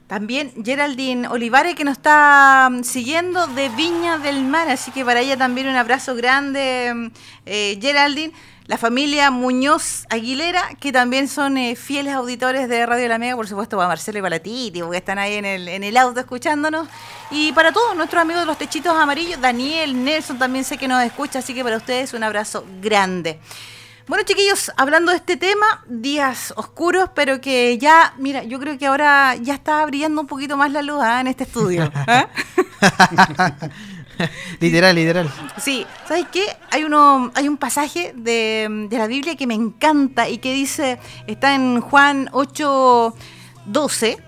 También 0.06 0.52
Geraldine 0.64 1.26
Olivares 1.26 1.74
que 1.74 1.84
nos 1.84 1.96
está 1.96 2.68
mm, 2.70 2.84
siguiendo 2.84 3.46
de 3.48 3.68
Viña 3.70 4.18
del 4.18 4.44
Mar, 4.44 4.68
así 4.68 4.92
que 4.92 5.04
para 5.04 5.20
ella 5.20 5.36
también 5.36 5.66
un 5.66 5.74
abrazo 5.74 6.14
grande, 6.14 6.92
mm, 6.94 7.06
eh, 7.46 7.78
Geraldine. 7.80 8.32
La 8.66 8.78
familia 8.78 9.30
Muñoz 9.30 10.06
Aguilera, 10.10 10.70
que 10.80 10.90
también 10.90 11.28
son 11.28 11.56
eh, 11.56 11.76
fieles 11.76 12.14
auditores 12.14 12.68
de 12.68 12.84
Radio 12.84 13.06
La 13.06 13.16
Mega, 13.16 13.36
por 13.36 13.46
supuesto, 13.46 13.76
para 13.76 13.88
Marcelo 13.88 14.18
y 14.18 14.22
para 14.22 14.40
Titi, 14.40 14.80
porque 14.80 14.96
están 14.96 15.20
ahí 15.20 15.34
en 15.34 15.44
el, 15.44 15.68
en 15.68 15.84
el 15.84 15.96
auto 15.96 16.18
escuchándonos. 16.18 16.88
Y 17.30 17.52
para 17.52 17.70
todos 17.70 17.94
nuestros 17.94 18.20
amigos 18.20 18.42
de 18.42 18.46
los 18.46 18.58
techitos 18.58 18.92
amarillos, 18.96 19.40
Daniel, 19.40 20.04
Nelson 20.04 20.36
también 20.38 20.64
sé 20.64 20.78
que 20.78 20.88
nos 20.88 21.00
escucha, 21.04 21.38
así 21.38 21.54
que 21.54 21.62
para 21.62 21.76
ustedes 21.76 22.12
un 22.12 22.24
abrazo 22.24 22.66
grande. 22.82 23.38
Bueno, 24.08 24.22
chiquillos, 24.24 24.70
hablando 24.76 25.10
de 25.10 25.16
este 25.16 25.36
tema, 25.36 25.82
días 25.88 26.54
oscuros, 26.56 27.10
pero 27.12 27.40
que 27.40 27.76
ya, 27.76 28.14
mira, 28.18 28.44
yo 28.44 28.60
creo 28.60 28.78
que 28.78 28.86
ahora 28.86 29.34
ya 29.34 29.54
está 29.54 29.84
brillando 29.84 30.20
un 30.20 30.28
poquito 30.28 30.56
más 30.56 30.70
la 30.70 30.80
luz 30.80 31.00
¿ah? 31.02 31.20
en 31.20 31.26
este 31.26 31.42
estudio. 31.42 31.90
¿ah? 32.06 32.28
literal, 34.60 34.94
literal. 34.94 35.28
Sí, 35.60 35.84
¿sabes 36.06 36.26
qué? 36.30 36.44
Hay 36.70 36.84
uno, 36.84 37.32
hay 37.34 37.48
un 37.48 37.56
pasaje 37.56 38.12
de, 38.14 38.86
de 38.88 38.96
la 38.96 39.08
Biblia 39.08 39.34
que 39.34 39.48
me 39.48 39.54
encanta 39.54 40.28
y 40.28 40.38
que 40.38 40.54
dice, 40.54 41.00
está 41.26 41.56
en 41.56 41.80
Juan 41.80 42.28
8, 42.30 43.12
12, 43.66 44.18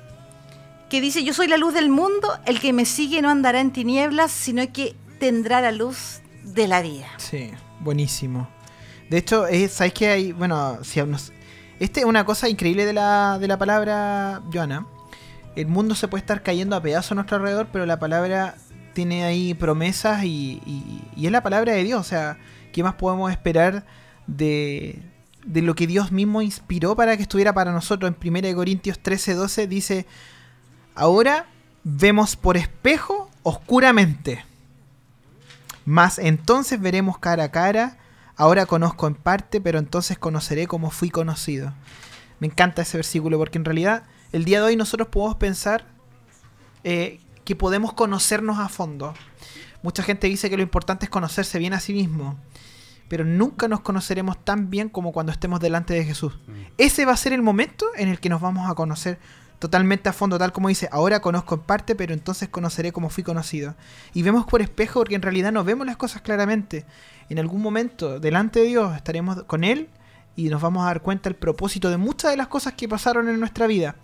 que 0.91 1.01
dice, 1.01 1.22
yo 1.22 1.33
soy 1.33 1.47
la 1.47 1.57
luz 1.57 1.72
del 1.72 1.89
mundo, 1.89 2.37
el 2.47 2.59
que 2.59 2.72
me 2.72 2.85
sigue 2.85 3.22
no 3.22 3.31
andará 3.31 3.61
en 3.61 3.70
tinieblas, 3.70 4.33
sino 4.33 4.72
que 4.72 4.97
tendrá 5.20 5.61
la 5.61 5.70
luz 5.70 6.20
de 6.43 6.66
la 6.66 6.83
vida. 6.83 7.07
Sí, 7.18 7.53
buenísimo. 7.79 8.57
De 9.11 9.18
hecho, 9.18 9.46
es, 9.46 9.72
¿sabes 9.72 9.92
qué 9.94 10.09
hay? 10.09 10.32
Bueno, 10.32 10.78
si 10.82 11.00
este 11.80 12.00
es 12.00 12.06
una 12.06 12.24
cosa 12.24 12.48
increíble 12.48 12.84
de 12.84 12.92
la, 12.92 13.38
de 13.38 13.48
la 13.48 13.56
palabra, 13.59 14.42
Joana. 14.52 14.86
El 15.56 15.66
mundo 15.66 15.94
se 15.94 16.09
puede 16.09 16.20
estar 16.20 16.42
cayendo 16.42 16.76
a 16.76 16.82
pedazos 16.82 17.12
a 17.12 17.14
nuestro 17.16 17.36
alrededor, 17.36 17.68
pero 17.72 17.86
la 17.86 17.98
palabra 17.98 18.54
tiene 18.94 19.24
ahí 19.24 19.54
promesas 19.54 20.24
y, 20.24 20.61
y- 20.66 21.02
y 21.16 21.26
es 21.26 21.32
la 21.32 21.42
palabra 21.42 21.72
de 21.72 21.84
Dios. 21.84 22.00
O 22.00 22.04
sea, 22.04 22.38
¿qué 22.72 22.82
más 22.82 22.94
podemos 22.94 23.30
esperar 23.30 23.84
de, 24.26 25.00
de 25.46 25.62
lo 25.62 25.74
que 25.74 25.86
Dios 25.86 26.12
mismo 26.12 26.42
inspiró 26.42 26.94
para 26.96 27.16
que 27.16 27.22
estuviera 27.22 27.52
para 27.54 27.72
nosotros? 27.72 28.12
En 28.22 28.34
1 28.44 28.54
Corintios 28.54 28.98
13, 28.98 29.34
12 29.34 29.66
dice, 29.66 30.06
ahora 30.94 31.46
vemos 31.82 32.36
por 32.36 32.56
espejo 32.56 33.30
oscuramente. 33.42 34.44
Mas 35.84 36.18
entonces 36.18 36.80
veremos 36.80 37.18
cara 37.18 37.44
a 37.44 37.50
cara. 37.50 37.96
Ahora 38.39 38.66
conozco 38.66 39.09
en 39.09 39.16
parte, 39.16 39.61
pero 39.61 39.80
entonces 39.80 40.16
conoceré 40.16 40.68
como 40.68 40.93
fui 40.93 41.11
conocido. 41.11 41.74
Me 42.39 42.47
encanta 42.47 42.82
ese 42.82 42.97
versículo 42.97 43.36
porque 43.36 43.59
en 43.59 43.64
realidad 43.64 44.05
el 44.30 44.45
día 44.45 44.61
de 44.61 44.66
hoy 44.66 44.76
nosotros 44.76 45.09
podemos 45.09 45.36
pensar 45.39 45.86
eh, 46.84 47.18
que 47.45 47.57
podemos 47.57 47.95
conocernos 47.95 48.61
a 48.61 48.68
fondo. 48.68 49.12
Mucha 49.82 50.05
gente 50.05 50.28
dice 50.28 50.49
que 50.49 50.57
lo 50.57 50.62
importante 50.62 51.07
es 51.07 51.11
conocerse 51.11 51.59
bien 51.59 51.74
a 51.74 51.80
sí 51.80 51.93
mismo, 51.93 52.39
pero 53.09 53.24
nunca 53.24 53.66
nos 53.66 53.80
conoceremos 53.80 54.43
tan 54.45 54.70
bien 54.70 54.89
como 54.89 55.11
cuando 55.11 55.32
estemos 55.32 55.59
delante 55.59 55.95
de 55.95 56.05
Jesús. 56.05 56.39
Ese 56.78 57.05
va 57.05 57.14
a 57.14 57.16
ser 57.16 57.32
el 57.32 57.43
momento 57.43 57.86
en 57.97 58.09
el 58.09 58.20
que 58.20 58.28
nos 58.28 58.41
vamos 58.41 58.70
a 58.70 58.76
conocer 58.76 59.18
totalmente 59.59 60.09
a 60.09 60.12
fondo, 60.12 60.38
tal 60.38 60.52
como 60.52 60.68
dice, 60.68 60.88
ahora 60.92 61.20
conozco 61.20 61.56
en 61.56 61.61
parte, 61.62 61.94
pero 61.94 62.14
entonces 62.14 62.48
conoceré 62.48 62.92
como 62.92 63.11
fui 63.11 63.24
conocido. 63.24 63.74
Y 64.14 64.22
vemos 64.22 64.46
por 64.46 64.62
espejo 64.62 65.00
porque 65.00 65.14
en 65.14 65.22
realidad 65.22 65.52
no 65.52 65.64
vemos 65.64 65.86
las 65.86 65.96
cosas 65.96 66.22
claramente. 66.22 66.84
En 67.28 67.38
algún 67.38 67.61
momento, 67.61 68.20
delante 68.20 68.61
de 68.61 68.66
Dios, 68.66 68.96
estaremos 68.96 69.42
con 69.44 69.64
Él 69.64 69.88
y 70.36 70.48
nos 70.50 70.62
vamos 70.62 70.84
a 70.84 70.86
dar 70.86 71.02
cuenta 71.02 71.28
el 71.28 71.34
propósito 71.34 71.90
de 71.90 71.96
muchas 71.96 72.30
de 72.30 72.36
las 72.36 72.46
cosas 72.46 72.74
que 72.74 72.88
pasaron 72.88 73.28
en 73.28 73.40
nuestra 73.40 73.66
vida. 73.66 73.96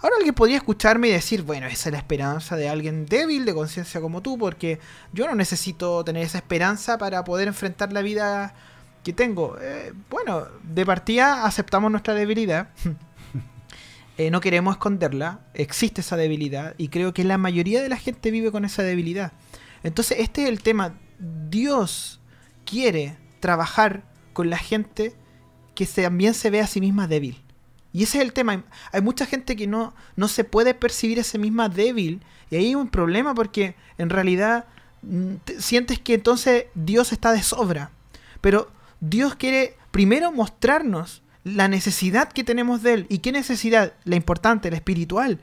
Ahora 0.00 0.16
alguien 0.16 0.34
podría 0.34 0.56
escucharme 0.56 1.08
y 1.08 1.12
decir, 1.12 1.42
bueno, 1.42 1.66
esa 1.66 1.90
es 1.90 1.92
la 1.92 1.98
esperanza 1.98 2.56
de 2.56 2.70
alguien 2.70 3.04
débil, 3.04 3.44
de 3.44 3.52
conciencia 3.52 4.00
como 4.00 4.22
tú, 4.22 4.38
porque 4.38 4.80
yo 5.12 5.26
no 5.26 5.34
necesito 5.34 6.02
tener 6.02 6.24
esa 6.24 6.38
esperanza 6.38 6.96
para 6.96 7.22
poder 7.24 7.46
enfrentar 7.46 7.92
la 7.92 8.00
vida 8.00 8.54
que 9.04 9.12
tengo. 9.12 9.58
Eh, 9.60 9.92
bueno, 10.08 10.46
de 10.62 10.86
partida 10.86 11.44
aceptamos 11.44 11.90
nuestra 11.90 12.14
debilidad. 12.14 12.68
Eh, 14.18 14.30
no 14.30 14.40
queremos 14.40 14.74
esconderla, 14.74 15.40
existe 15.54 16.02
esa 16.02 16.16
debilidad 16.16 16.74
y 16.76 16.88
creo 16.88 17.14
que 17.14 17.24
la 17.24 17.38
mayoría 17.38 17.82
de 17.82 17.88
la 17.88 17.96
gente 17.96 18.30
vive 18.30 18.52
con 18.52 18.64
esa 18.64 18.82
debilidad. 18.82 19.32
Entonces 19.82 20.18
este 20.20 20.42
es 20.44 20.48
el 20.50 20.62
tema. 20.62 20.94
Dios 21.48 22.20
quiere 22.64 23.16
trabajar 23.40 24.04
con 24.32 24.50
la 24.50 24.58
gente 24.58 25.14
que 25.74 25.86
también 25.86 26.34
se 26.34 26.50
ve 26.50 26.60
a 26.60 26.66
sí 26.66 26.80
misma 26.80 27.06
débil. 27.08 27.40
Y 27.94 28.04
ese 28.04 28.18
es 28.18 28.24
el 28.24 28.32
tema. 28.32 28.64
Hay 28.92 29.00
mucha 29.02 29.26
gente 29.26 29.56
que 29.56 29.66
no, 29.66 29.94
no 30.16 30.28
se 30.28 30.44
puede 30.44 30.74
percibir 30.74 31.20
a 31.20 31.24
sí 31.24 31.38
misma 31.38 31.68
débil. 31.68 32.22
Y 32.50 32.56
ahí 32.56 32.66
hay 32.66 32.74
un 32.74 32.88
problema 32.88 33.34
porque 33.34 33.74
en 33.98 34.10
realidad 34.10 34.66
mm, 35.02 35.34
te- 35.44 35.60
sientes 35.60 35.98
que 35.98 36.14
entonces 36.14 36.66
Dios 36.74 37.12
está 37.12 37.32
de 37.32 37.42
sobra. 37.42 37.90
Pero 38.40 38.70
Dios 39.00 39.34
quiere 39.34 39.76
primero 39.90 40.32
mostrarnos 40.32 41.21
la 41.44 41.68
necesidad 41.68 42.32
que 42.32 42.44
tenemos 42.44 42.82
de 42.82 42.94
Él. 42.94 43.06
¿Y 43.08 43.18
qué 43.18 43.32
necesidad? 43.32 43.92
La 44.04 44.16
importante, 44.16 44.70
la 44.70 44.76
espiritual. 44.76 45.38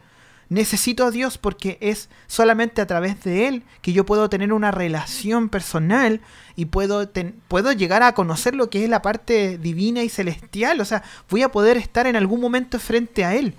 Necesito 0.50 1.06
a 1.06 1.12
Dios 1.12 1.38
porque 1.38 1.78
es 1.80 2.10
solamente 2.26 2.82
a 2.82 2.88
través 2.88 3.24
de 3.24 3.47
Él 3.47 3.64
que 3.82 3.93
yo 3.93 4.06
puedo 4.06 4.30
tener 4.30 4.52
una 4.52 4.72
relación 4.72 5.50
personal 5.50 6.22
y 6.56 6.66
puedo, 6.66 7.08
puedo 7.47 7.72
llegar 7.72 8.02
a 8.02 8.14
conocer 8.14 8.56
lo 8.56 8.70
que 8.70 8.84
es 8.84 8.89
la 8.89 9.04
parte 9.04 9.60
divina 9.60 10.02
y 10.02 10.10
celestial. 10.10 10.82
O 10.82 10.86
sea, 10.86 11.04
voy 11.30 11.43
a 11.43 11.52
poder 11.52 11.78
estar 11.78 12.08
en 12.08 12.16
algún 12.16 12.41
momento 12.41 12.80
frente 12.80 13.24
a 13.26 13.36
Él. 13.36 13.54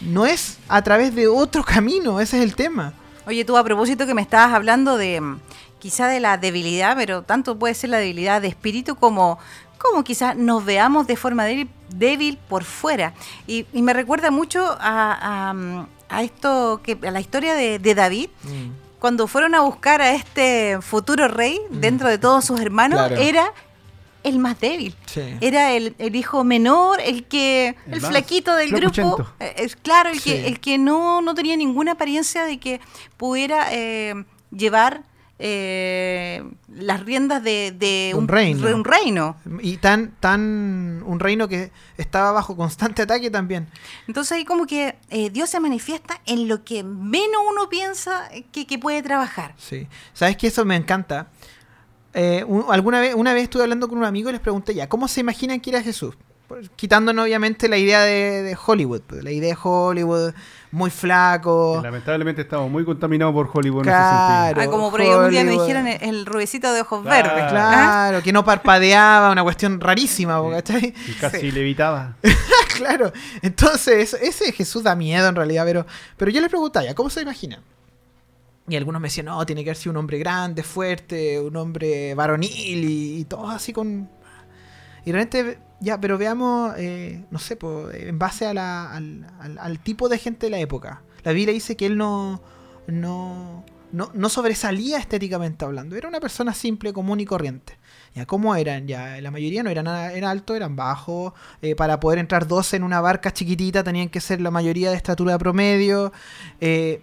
No 0.00 0.26
es 0.26 0.58
a 0.68 0.82
través 0.82 1.14
de 1.14 1.28
otro 1.28 1.62
camino, 1.62 2.18
ese 2.18 2.38
es 2.38 2.42
el 2.42 2.56
tema. 2.56 2.94
Oye, 3.24 3.44
tú 3.44 3.56
a 3.56 3.62
propósito 3.62 4.04
que 4.04 4.14
me 4.14 4.22
estabas 4.22 4.52
hablando 4.52 4.96
de 4.96 5.20
mm, 5.20 5.40
quizá 5.78 6.08
de 6.08 6.18
la 6.18 6.36
debilidad, 6.38 6.96
pero 6.96 7.22
tanto 7.22 7.56
puede 7.56 7.74
ser 7.74 7.90
la 7.90 7.98
debilidad 7.98 8.42
de 8.42 8.48
espíritu 8.48 8.96
como, 8.96 9.38
como 9.82 10.04
quizás 10.04 10.36
nos 10.36 10.64
veamos 10.64 11.06
de 11.06 11.16
forma 11.16 11.44
débil, 11.44 11.68
débil 11.94 12.38
por 12.48 12.64
fuera. 12.64 13.12
Y, 13.46 13.66
y 13.72 13.82
me 13.82 13.92
recuerda 13.92 14.30
mucho 14.30 14.64
a, 14.80 15.50
a- 15.50 15.86
a 16.08 16.22
esto, 16.22 16.80
que 16.82 16.96
a 17.06 17.10
la 17.10 17.20
historia 17.20 17.54
de, 17.54 17.78
de 17.78 17.94
David, 17.94 18.28
Mm. 18.44 18.70
cuando 18.98 19.26
fueron 19.26 19.54
a 19.54 19.60
buscar 19.62 20.00
a 20.02 20.12
este 20.14 20.78
futuro 20.80 21.26
rey 21.28 21.58
dentro 21.70 22.08
de 22.08 22.18
todos 22.18 22.44
sus 22.44 22.60
hermanos, 22.60 22.98
Claro. 22.98 23.16
era 23.16 23.52
el 24.22 24.38
más 24.38 24.60
débil. 24.60 24.94
Sí. 25.06 25.22
Era 25.40 25.72
el, 25.72 25.96
el 25.98 26.14
hijo 26.14 26.44
menor, 26.44 27.00
el 27.00 27.24
que, 27.24 27.74
el, 27.90 28.00
flaquito 28.00 28.54
del 28.54 28.70
grupo, 28.70 29.26
eh, 29.40 29.54
es 29.56 29.74
claro, 29.74 30.10
el 30.10 30.20
Sí. 30.20 30.30
que, 30.30 30.46
el 30.46 30.60
que 30.60 30.78
no, 30.78 31.20
no 31.22 31.34
tenía 31.34 31.56
ninguna 31.56 31.92
apariencia 31.92 32.44
de 32.44 32.60
que 32.60 32.80
pudiera 33.16 33.66
eh, 33.72 34.24
llevar 34.56 35.02
eh, 35.40 36.44
las 36.74 37.04
riendas 37.04 37.42
de, 37.42 37.74
de 37.78 38.12
Un 38.16 38.28
reino. 38.28 38.74
un 38.74 38.84
reino. 38.84 39.36
Y 39.60 39.76
tan, 39.76 40.12
tan 40.20 41.02
un 41.04 41.20
reino 41.20 41.48
que 41.48 41.70
estaba 41.98 42.32
bajo 42.32 42.56
constante 42.56 43.02
ataque 43.02 43.30
también. 43.30 43.68
Entonces 44.08 44.32
ahí 44.32 44.44
como 44.44 44.66
que 44.66 44.96
eh, 45.10 45.30
Dios 45.30 45.50
se 45.50 45.60
manifiesta 45.60 46.20
en 46.26 46.48
lo 46.48 46.64
que 46.64 46.82
menos 46.84 47.42
uno 47.50 47.68
piensa 47.68 48.28
que, 48.52 48.66
que 48.66 48.78
puede 48.78 49.02
trabajar. 49.02 49.54
Sí. 49.58 49.86
¿Sabes 50.14 50.36
que 50.36 50.46
Eso 50.46 50.64
me 50.64 50.76
encanta. 50.76 51.28
Eh, 52.14 52.44
un- 52.46 52.66
alguna 52.70 53.00
vez, 53.00 53.14
una 53.14 53.32
vez 53.32 53.44
estuve 53.44 53.62
hablando 53.62 53.88
con 53.88 53.98
un 53.98 54.04
amigo 54.04 54.28
y 54.28 54.32
les 54.32 54.40
pregunté 54.40 54.74
ya, 54.74 54.88
¿cómo 54.88 55.08
se 55.08 55.20
imaginan 55.20 55.60
que 55.60 55.70
era 55.70 55.82
Jesús? 55.82 56.14
Pues, 56.52 56.70
quitándonos 56.76 57.24
obviamente 57.24 57.66
la 57.66 57.78
idea 57.78 58.02
de, 58.02 58.42
de 58.42 58.58
Hollywood. 58.66 59.00
pues, 59.06 59.24
La 59.24 59.30
idea 59.30 59.54
de 59.54 59.58
Hollywood, 59.62 60.34
muy 60.70 60.90
flaco. 60.90 61.80
Lamentablemente 61.82 62.42
estamos 62.42 62.70
muy 62.70 62.84
contaminados 62.84 63.32
por 63.32 63.48
Hollywood 63.50 63.84
Claro. 63.84 64.60
Ah, 64.60 64.66
como 64.66 64.90
por 64.90 65.00
ahí 65.00 65.08
un 65.08 65.30
día 65.30 65.44
me 65.44 65.52
dijeron 65.52 65.86
el, 65.88 66.02
el 66.02 66.26
rubecito 66.26 66.70
de 66.74 66.82
ojos 66.82 67.02
Claro. 67.04 67.28
verdes. 67.30 67.44
¿ah? 67.56 68.08
Claro, 68.10 68.22
que 68.22 68.34
no 68.34 68.44
parpadeaba, 68.44 69.32
una 69.32 69.42
cuestión 69.42 69.80
rarísima, 69.80 70.42
¿cachai? 70.50 70.84
en 70.88 70.94
ese 70.94 70.94
sentido. 71.04 71.16
Y 71.16 71.20
casi 71.20 71.50
levitaba. 71.52 72.16
claro. 72.76 73.12
Entonces, 73.40 74.12
ese 74.12 74.52
Jesús 74.52 74.82
da 74.82 74.94
miedo 74.94 75.26
en 75.28 75.34
realidad, 75.36 75.64
pero, 75.64 75.86
pero 76.18 76.30
yo 76.30 76.42
les 76.42 76.50
preguntaba, 76.50 76.84
ya, 76.84 76.94
¿cómo 76.94 77.08
se 77.08 77.22
imaginan? 77.22 77.60
Y 78.68 78.76
algunos 78.76 79.00
me 79.00 79.06
decían, 79.08 79.24
no, 79.26 79.44
tiene 79.46 79.64
que 79.64 79.70
haber 79.70 79.76
sido 79.78 79.92
un 79.92 79.96
hombre 79.96 80.18
grande, 80.18 80.62
fuerte, 80.62 81.40
un 81.40 81.56
hombre 81.56 82.14
varonil 82.14 82.84
y, 82.84 83.20
y 83.20 83.24
todos 83.24 83.52
así 83.54 83.72
con... 83.72 84.08
Y 85.04 85.12
realmente, 85.12 85.58
ya, 85.80 86.00
pero 86.00 86.16
veamos, 86.18 86.74
eh, 86.78 87.24
no 87.30 87.38
sé, 87.38 87.56
po, 87.56 87.90
en 87.90 88.18
base 88.18 88.46
al, 88.46 88.58
al- 88.58 89.26
al 89.58 89.78
tipo 89.80 90.08
de 90.08 90.18
gente 90.18 90.46
de 90.46 90.50
la 90.50 90.58
época. 90.60 91.02
La 91.24 91.32
Biblia 91.32 91.52
dice 91.52 91.76
que 91.76 91.86
él 91.86 91.96
no, 91.96 92.40
no, 92.86 93.64
no, 93.92 94.10
no 94.14 94.28
sobresalía 94.28 94.98
estéticamente 94.98 95.64
hablando. 95.64 95.96
Era 95.96 96.08
una 96.08 96.20
persona 96.20 96.54
simple, 96.54 96.92
común 96.92 97.20
y 97.20 97.24
corriente. 97.24 97.78
Ya, 98.14 98.26
¿cómo 98.26 98.54
eran? 98.54 98.86
Ya, 98.86 99.20
la 99.20 99.30
mayoría 99.30 99.62
no 99.62 99.70
eran, 99.70 99.86
eran 99.86 100.24
altos, 100.30 100.56
eran 100.56 100.76
bajos. 100.76 101.32
Eh, 101.62 101.74
para 101.74 101.98
poder 101.98 102.18
entrar 102.18 102.46
12 102.46 102.76
en 102.76 102.82
una 102.84 103.00
barca 103.00 103.32
chiquitita 103.32 103.82
tenían 103.82 104.08
que 104.08 104.20
ser 104.20 104.40
la 104.40 104.50
mayoría 104.50 104.90
de 104.90 104.96
estatura 104.96 105.38
promedio. 105.38 106.12
Eh, 106.60 107.02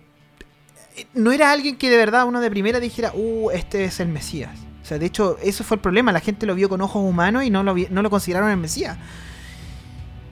no 1.13 1.31
era 1.31 1.51
alguien 1.51 1.77
que 1.77 1.89
de 1.89 1.97
verdad 1.97 2.27
uno 2.27 2.41
de 2.41 2.49
primera 2.49 2.79
dijera, 2.79 3.11
uh, 3.13 3.49
este 3.51 3.85
es 3.85 3.99
el 3.99 4.09
Mesías. 4.09 4.51
Sea, 4.89 4.97
de 4.97 5.05
hecho, 5.05 5.37
eso 5.43 5.63
fue 5.63 5.75
el 5.75 5.81
problema. 5.81 6.11
La 6.11 6.19
gente 6.19 6.47
lo 6.47 6.55
vio 6.55 6.67
con 6.67 6.81
ojos 6.81 7.03
humanos 7.03 7.43
y 7.43 7.51
no 7.51 7.61
lo, 7.61 7.75
no 7.75 8.01
lo 8.01 8.09
consideraron 8.09 8.49
el 8.49 8.57
Mesías. 8.57 8.97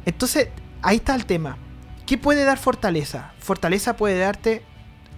Entonces, 0.04 0.50
ahí 0.82 0.96
está 0.96 1.14
el 1.14 1.28
tema. 1.28 1.58
¿Qué 2.08 2.18
puede 2.18 2.44
dar 2.44 2.58
fortaleza? 2.58 3.34
Fortaleza 3.38 3.96
puede 3.98 4.18
darte 4.18 4.64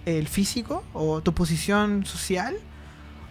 el 0.04 0.28
físico 0.28 0.84
o 0.92 1.22
tu 1.22 1.32
posición 1.32 2.04
social 2.04 2.54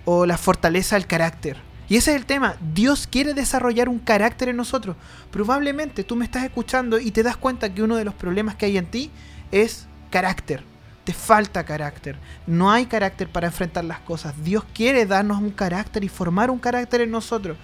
o 0.06 0.26
la 0.26 0.40
fortaleza 0.40 0.96
del 0.96 1.06
carácter. 1.06 1.58
Y 1.90 1.98
ese 1.98 2.10
es 2.12 2.18
el 2.18 2.26
tema. 2.26 2.56
Dios 2.74 3.06
quiere 3.06 3.36
desarrollar 3.36 3.88
un 3.88 4.00
carácter 4.00 4.50
en 4.50 4.58
nosotros. 4.58 4.96
Probablemente 5.30 6.04
tú 6.04 6.16
me 6.16 6.26
estás 6.26 6.44
escuchando 6.44 7.00
y 7.00 7.12
te 7.12 7.22
das 7.22 7.38
cuenta 7.38 7.72
que 7.72 7.84
uno 7.84 7.98
de 7.98 8.06
los 8.06 8.16
problemas 8.16 8.56
que 8.56 8.66
hay 8.66 8.80
en 8.80 8.88
ti 8.88 9.12
es 9.52 9.88
carácter. 10.10 10.64
Te 11.10 11.16
falta 11.16 11.64
carácter. 11.64 12.18
No 12.46 12.70
hay 12.70 12.86
carácter 12.86 13.28
para 13.28 13.48
enfrentar 13.48 13.84
las 13.84 14.00
cosas. 14.02 14.36
Dios 14.44 14.64
quiere 14.76 15.08
darnos 15.08 15.40
un 15.40 15.50
carácter 15.50 16.04
y 16.04 16.08
formar 16.08 16.52
un 16.52 16.60
carácter 16.60 17.02
en 17.02 17.10
nosotros. 17.10 17.58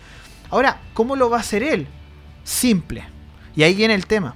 Ahora, 0.50 0.80
¿cómo 0.96 1.16
lo 1.16 1.30
va 1.30 1.38
a 1.38 1.42
hacer 1.42 1.62
Él? 1.62 1.88
Simple. 2.44 3.06
Y 3.56 3.62
ahí 3.62 3.76
viene 3.76 3.94
el 3.94 4.08
tema. 4.08 4.34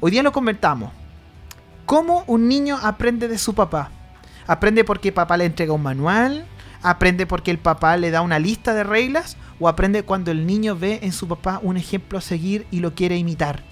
Hoy 0.00 0.10
día 0.10 0.22
lo 0.22 0.32
comentamos. 0.32 0.92
¿Cómo 1.86 2.24
un 2.26 2.46
niño 2.46 2.78
aprende 2.82 3.26
de 3.26 3.38
su 3.38 3.54
papá? 3.54 3.90
¿Aprende 4.46 4.84
porque 4.84 5.12
papá 5.12 5.38
le 5.38 5.46
entrega 5.46 5.72
un 5.72 5.82
manual? 5.82 6.44
¿Aprende 6.82 7.24
porque 7.24 7.52
el 7.52 7.58
papá 7.58 7.96
le 7.96 8.10
da 8.10 8.20
una 8.20 8.38
lista 8.38 8.74
de 8.74 8.84
reglas? 8.84 9.38
¿O 9.60 9.66
aprende 9.66 10.02
cuando 10.02 10.30
el 10.30 10.46
niño 10.46 10.76
ve 10.76 10.98
en 11.04 11.12
su 11.12 11.26
papá 11.26 11.58
un 11.62 11.78
ejemplo 11.78 12.18
a 12.18 12.20
seguir 12.20 12.66
y 12.70 12.80
lo 12.80 12.94
quiere 12.94 13.16
imitar? 13.16 13.62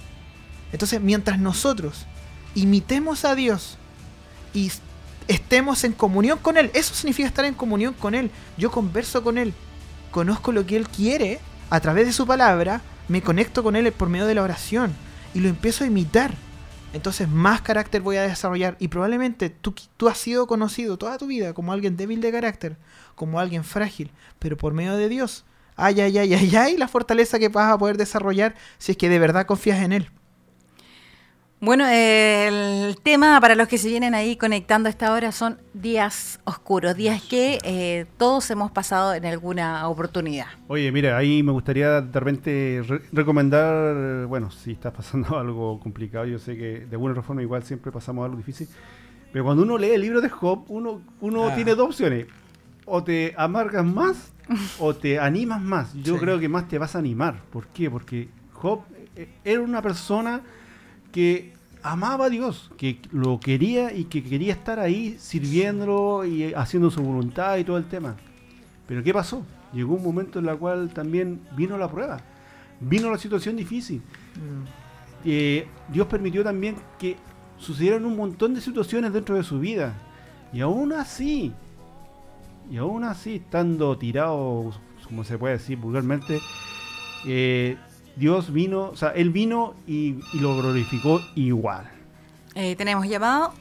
Entonces, 0.73 1.03
mientras 1.03 1.39
nosotros 1.39 2.07
imitemos 2.55 3.27
a 3.27 3.35
Dios 3.35 3.77
y 4.55 4.71
estemos 5.29 5.85
en 5.85 5.93
comunión 5.93 6.39
con 6.39 6.57
Él, 6.57 6.71
eso 6.75 6.95
significa 6.95 7.29
estar 7.29 7.45
en 7.45 7.55
comunión 7.55 7.95
con 7.95 8.15
Él. 8.15 8.31
Yo 8.57 8.71
converso 8.71 9.23
con 9.23 9.39
Él, 9.39 9.55
conozco 10.11 10.53
lo 10.53 10.67
que 10.67 10.77
Él 10.77 10.89
quiere 10.89 11.41
a 11.71 11.81
través 11.81 12.07
de 12.07 12.13
su 12.13 12.27
palabra, 12.27 12.83
me 13.09 13.23
conecto 13.23 13.63
con 13.63 13.77
Él 13.77 13.91
por 13.93 14.09
medio 14.09 14.27
de 14.27 14.35
la 14.35 14.43
oración 14.43 14.93
y 15.35 15.41
lo 15.41 15.49
empiezo 15.49 15.85
a 15.85 15.87
imitar. 15.87 16.35
Entonces 16.93 17.29
más 17.29 17.63
carácter 17.63 18.03
voy 18.03 18.17
a 18.17 18.23
desarrollar 18.23 18.77
y 18.81 18.89
probablemente 18.89 19.49
tú, 19.49 19.75
tú 19.97 20.09
has 20.09 20.19
sido 20.19 20.49
conocido 20.49 20.97
toda 20.97 21.19
tu 21.19 21.27
vida 21.27 21.55
como 21.55 21.73
alguien 21.73 21.97
débil 21.97 22.21
de 22.21 22.33
carácter, 22.33 22.77
como 23.15 23.39
alguien 23.39 23.63
frágil, 23.63 24.11
pero 24.41 24.57
por 24.57 24.73
medio 24.73 24.97
de 24.97 25.09
Dios, 25.09 25.45
ay, 25.77 26.01
ay, 26.01 26.19
ay, 26.19 26.35
ay, 26.35 26.57
ay, 26.57 26.77
la 26.77 26.89
fortaleza 26.89 27.39
que 27.39 27.49
vas 27.49 27.73
a 27.73 27.79
poder 27.79 27.97
desarrollar 27.97 28.57
si 28.79 28.93
es 28.93 28.99
que 28.99 29.09
de 29.09 29.21
verdad 29.21 29.47
confías 29.47 29.81
en 29.83 29.93
Él. 29.93 30.11
Bueno, 31.63 31.87
el 31.87 32.97
tema 33.03 33.39
para 33.39 33.55
los 33.55 33.69
que 33.69 33.77
se 33.77 33.89
vienen 33.89 34.15
ahí 34.15 34.37
conectando 34.37 34.87
a 34.87 34.91
esta 34.91 35.13
hora 35.13 35.31
son 35.31 35.59
días 35.75 36.41
oscuros, 36.45 36.97
días 36.97 37.21
que 37.23 37.59
eh, 37.65 38.07
todos 38.17 38.51
hemos 38.51 38.71
pasado 38.71 39.13
en 39.13 39.27
alguna 39.27 39.87
oportunidad. 39.89 40.47
Oye, 40.69 40.91
mira, 40.91 41.19
ahí 41.19 41.43
me 41.43 41.53
gustaría 41.53 42.01
de 42.01 42.19
repente 42.19 42.83
re- 42.89 43.03
recomendar, 43.13 44.25
bueno, 44.27 44.51
si 44.51 44.73
estás 44.73 44.95
pasando 44.95 45.39
algo 45.39 45.79
complicado, 45.81 46.25
yo 46.25 46.39
sé 46.39 46.57
que 46.57 46.81
de 46.87 46.89
alguna 46.93 47.11
otra 47.13 47.23
forma 47.23 47.43
igual 47.43 47.63
siempre 47.63 47.93
pasamos 47.93 48.25
algo 48.25 48.39
difícil, 48.39 48.67
pero 49.31 49.45
cuando 49.45 49.63
uno 49.63 49.77
lee 49.77 49.91
el 49.91 50.01
libro 50.01 50.23
de 50.23 50.31
Job, 50.31 50.65
uno, 50.69 51.03
uno 51.21 51.49
Ah. 51.49 51.55
tiene 51.55 51.75
dos 51.75 51.89
opciones, 51.89 52.25
o 52.87 53.05
te 53.05 53.35
amargas 53.37 53.85
más 53.85 54.33
o 54.79 54.95
te 54.97 55.19
animas 55.19 55.61
más. 55.61 55.93
Yo 55.93 56.15
Sí. 56.15 56.21
creo 56.21 56.39
que 56.41 56.49
más 56.49 56.69
te 56.69 56.79
vas 56.79 56.97
a 56.97 57.01
animar. 57.01 57.43
¿Por 57.53 57.67
qué? 57.67 57.91
Porque 57.91 58.31
Job 58.55 58.81
eh, 59.15 59.29
era 59.45 59.61
una 59.61 59.83
persona 59.83 60.41
que 61.13 61.53
amaba 61.83 62.27
a 62.27 62.31
Dios, 62.31 62.71
que 62.77 63.01
lo 63.13 63.41
quería 63.41 63.93
y 63.93 64.05
que 64.05 64.23
quería 64.23 64.53
estar 64.53 64.79
ahí 64.79 65.17
sirviéndolo 65.19 66.25
y 66.25 66.53
haciendo 66.55 66.91
su 66.91 67.03
voluntad 67.03 67.57
y 67.57 67.65
todo 67.65 67.79
el 67.79 67.87
tema. 67.87 68.17
Pero 68.87 69.03
¿qué 69.03 69.13
pasó? 69.13 69.45
Llegó 69.73 69.95
un 69.95 70.03
momento 70.03 70.39
en 70.41 70.49
el 70.49 70.59
cual 70.59 70.91
también 70.93 71.41
vino 71.57 71.79
la 71.79 71.91
prueba, 71.91 72.21
vino 72.81 73.11
la 73.11 73.19
situación 73.19 73.57
difícil. 73.57 74.03
Eh, 75.25 75.67
Dios 75.89 76.07
permitió 76.07 76.43
también 76.43 76.77
que 76.99 77.17
sucedieran 77.59 78.05
un 78.05 78.17
montón 78.17 78.55
de 78.55 78.61
situaciones 78.61 79.13
dentro 79.13 79.37
de 79.37 79.45
su 79.45 79.61
vida. 79.61 79.95
Y 80.53 80.61
aún 80.61 80.93
así, 80.93 81.53
y 82.71 82.77
aún 82.77 83.05
así, 83.05 83.37
estando 83.37 83.97
tirado, 83.97 84.73
como 85.05 85.23
se 85.23 85.39
puede 85.39 85.55
decir 85.55 85.79
vulgarmente, 85.79 86.41
eh, 87.27 87.77
Dios 88.17 88.53
vino, 88.53 88.91
o 88.91 88.97
sea, 88.97 89.11
Él 89.11 89.31
vino 89.31 89.75
y, 89.87 90.21
y 90.33 90.41
lo 90.41 90.57
glorificó 90.57 91.21
igual. 91.35 91.89
Eh, 92.55 92.77
tenemos 92.77 93.07
llamado. 93.07 93.55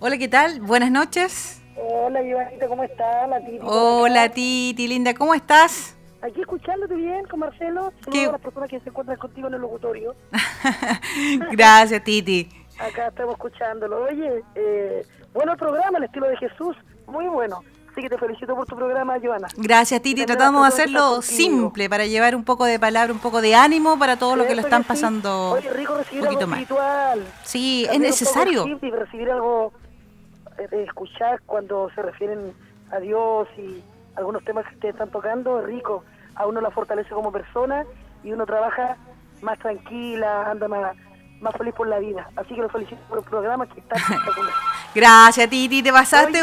Hola, 0.00 0.18
¿qué 0.18 0.28
tal? 0.28 0.60
Buenas 0.60 0.90
noches. 0.90 1.62
Hola, 1.76 2.22
Giovanita, 2.22 2.68
¿cómo 2.68 2.84
estás? 2.84 3.28
La 3.28 3.40
Titi. 3.40 3.58
Hola, 3.62 4.28
Titi, 4.28 4.86
linda, 4.86 5.14
¿cómo 5.14 5.34
estás? 5.34 5.96
Aquí 6.22 6.40
escuchándote 6.40 6.94
bien 6.94 7.26
con 7.26 7.40
Marcelo. 7.40 7.92
¿Qué? 8.10 8.24
Saludos 8.24 8.28
a 8.28 8.32
las 8.32 8.40
personas 8.40 8.70
que 8.70 8.80
se 8.80 8.88
encuentran 8.88 9.18
contigo 9.18 9.48
en 9.48 9.54
el 9.54 9.60
locutorio. 9.60 10.14
Gracias, 11.52 12.02
Titi. 12.04 12.48
Acá 12.78 13.08
estamos 13.08 13.34
escuchándolo. 13.34 14.04
Oye, 14.04 14.42
eh, 14.54 15.06
bueno 15.32 15.52
el 15.52 15.58
programa, 15.58 15.98
el 15.98 16.04
estilo 16.04 16.28
de 16.28 16.36
Jesús. 16.38 16.76
Muy 17.06 17.26
bueno. 17.26 17.62
Así 17.94 18.02
que 18.02 18.08
te 18.08 18.18
felicito 18.18 18.56
por 18.56 18.66
tu 18.66 18.74
programa, 18.74 19.18
Giovanna. 19.18 19.46
Gracias, 19.56 20.02
Titi. 20.02 20.26
Tratamos 20.26 20.62
de 20.62 20.66
hacerlo 20.66 21.22
simple 21.22 21.88
para 21.88 22.06
llevar 22.06 22.34
un 22.34 22.42
poco 22.42 22.64
de 22.64 22.80
palabra, 22.80 23.12
un 23.12 23.20
poco 23.20 23.40
de 23.40 23.54
ánimo 23.54 23.96
para 24.00 24.16
todos 24.16 24.36
los 24.36 24.48
que 24.48 24.56
lo 24.56 24.62
están 24.62 24.82
sí. 24.82 24.88
pasando 24.88 25.52
Oye, 25.52 25.70
rico 25.70 25.94
recibir 25.94 26.22
un 26.22 26.34
poquito 26.34 26.80
algo 26.80 27.22
más. 27.22 27.28
Sí, 27.44 27.82
es 27.84 27.90
También 27.90 28.10
necesario. 28.10 28.66
y 28.66 28.90
recibir 28.90 29.30
algo, 29.30 29.72
eh, 30.58 30.84
escuchar 30.88 31.40
cuando 31.46 31.88
se 31.94 32.02
refieren 32.02 32.52
a 32.90 32.98
Dios 32.98 33.46
y 33.56 33.80
algunos 34.16 34.42
temas 34.42 34.66
que 34.66 34.74
ustedes 34.74 34.94
están 34.96 35.10
tocando, 35.10 35.60
es 35.60 35.66
rico. 35.66 36.02
A 36.34 36.48
uno 36.48 36.60
la 36.60 36.72
fortalece 36.72 37.10
como 37.10 37.30
persona 37.30 37.84
y 38.24 38.32
uno 38.32 38.44
trabaja 38.44 38.96
más 39.40 39.56
tranquila, 39.60 40.50
anda 40.50 40.66
más, 40.66 40.96
más 41.40 41.56
feliz 41.56 41.74
por 41.74 41.86
la 41.86 42.00
vida. 42.00 42.28
Así 42.34 42.56
que 42.56 42.60
lo 42.60 42.68
felicito 42.70 43.00
por 43.08 43.18
el 43.18 43.24
programa 43.24 43.68
que 43.68 43.78
está 43.78 43.94
espectacular. 43.98 44.52
Gracias, 44.96 45.48
Titi, 45.48 45.80
te 45.80 45.92
pasaste. 45.92 46.42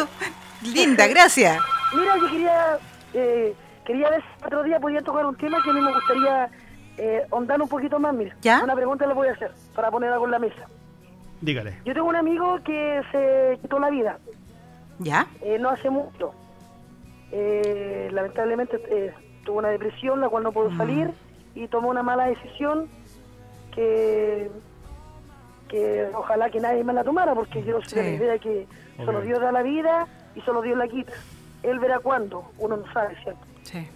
Linda, 0.64 1.08
gracias. 1.08 1.60
Mira, 1.94 2.18
yo 2.18 2.30
quería 2.30 2.80
eh, 3.14 3.56
quería 3.86 4.10
ver 4.10 4.22
si 4.22 4.46
otro 4.46 4.64
día 4.64 4.80
podía 4.80 5.02
tocar 5.02 5.26
un 5.26 5.36
tema 5.36 5.62
que 5.64 5.70
a 5.70 5.74
mí 5.74 5.82
me 5.82 5.94
gustaría 5.94 6.50
eh, 6.98 7.26
ahondar 7.32 7.62
un 7.62 7.68
poquito 7.68 8.00
más. 8.00 8.14
Mira, 8.14 8.36
¿Ya? 8.42 8.62
una 8.64 8.76
pregunta 8.76 9.06
le 9.08 9.14
voy 9.14 9.28
a 9.28 9.34
hacer 9.34 9.52
para 9.76 9.92
poner 9.92 10.12
algo 10.12 10.26
en 10.26 10.32
la 10.32 10.40
mesa. 10.40 10.68
Dígale. 11.42 11.80
Yo 11.86 11.94
tengo 11.94 12.08
un 12.08 12.16
amigo 12.16 12.60
que 12.64 13.02
se 13.12 13.58
quitó 13.62 13.80
la 13.80 13.90
vida 13.90 14.20
¿Ya? 15.00 15.28
eh, 15.42 15.58
no 15.60 15.70
hace 15.70 15.90
mucho. 15.90 16.34
Eh, 17.32 18.10
lamentablemente 18.12 18.80
eh, 18.90 19.14
tuvo 19.46 19.60
una 19.60 19.70
depresión, 19.70 20.22
la 20.22 20.30
cual 20.30 20.44
no 20.44 20.52
pudo 20.52 20.76
salir 20.78 21.12
y 21.56 21.68
tomó 21.68 21.90
una 21.90 22.04
mala 22.04 22.26
decisión 22.26 22.88
que, 23.74 24.52
que 25.68 26.08
ojalá 26.14 26.50
que 26.50 26.60
nadie 26.60 26.84
más 26.84 26.94
la 26.94 27.04
tomara, 27.04 27.34
porque 27.34 27.64
yo 27.64 27.82
soy 27.82 28.04
de 28.04 28.04
la 28.04 28.16
idea 28.18 28.38
que 28.38 28.68
solo. 29.04 29.22
Dios 29.22 29.40
da 29.42 29.52
la 29.52 29.64
vida 29.64 30.08
y 30.36 30.42
solo 30.42 30.62
Dios 30.62 30.78
la 30.78 30.88
quita. 30.88 31.14
Él 31.64 31.80
verá 31.80 32.00
cuándo, 32.00 32.52
uno 32.58 32.78
no 32.78 32.94
sabe, 32.94 33.16
¿cierto? 33.24 33.42
Sí. 33.64 33.88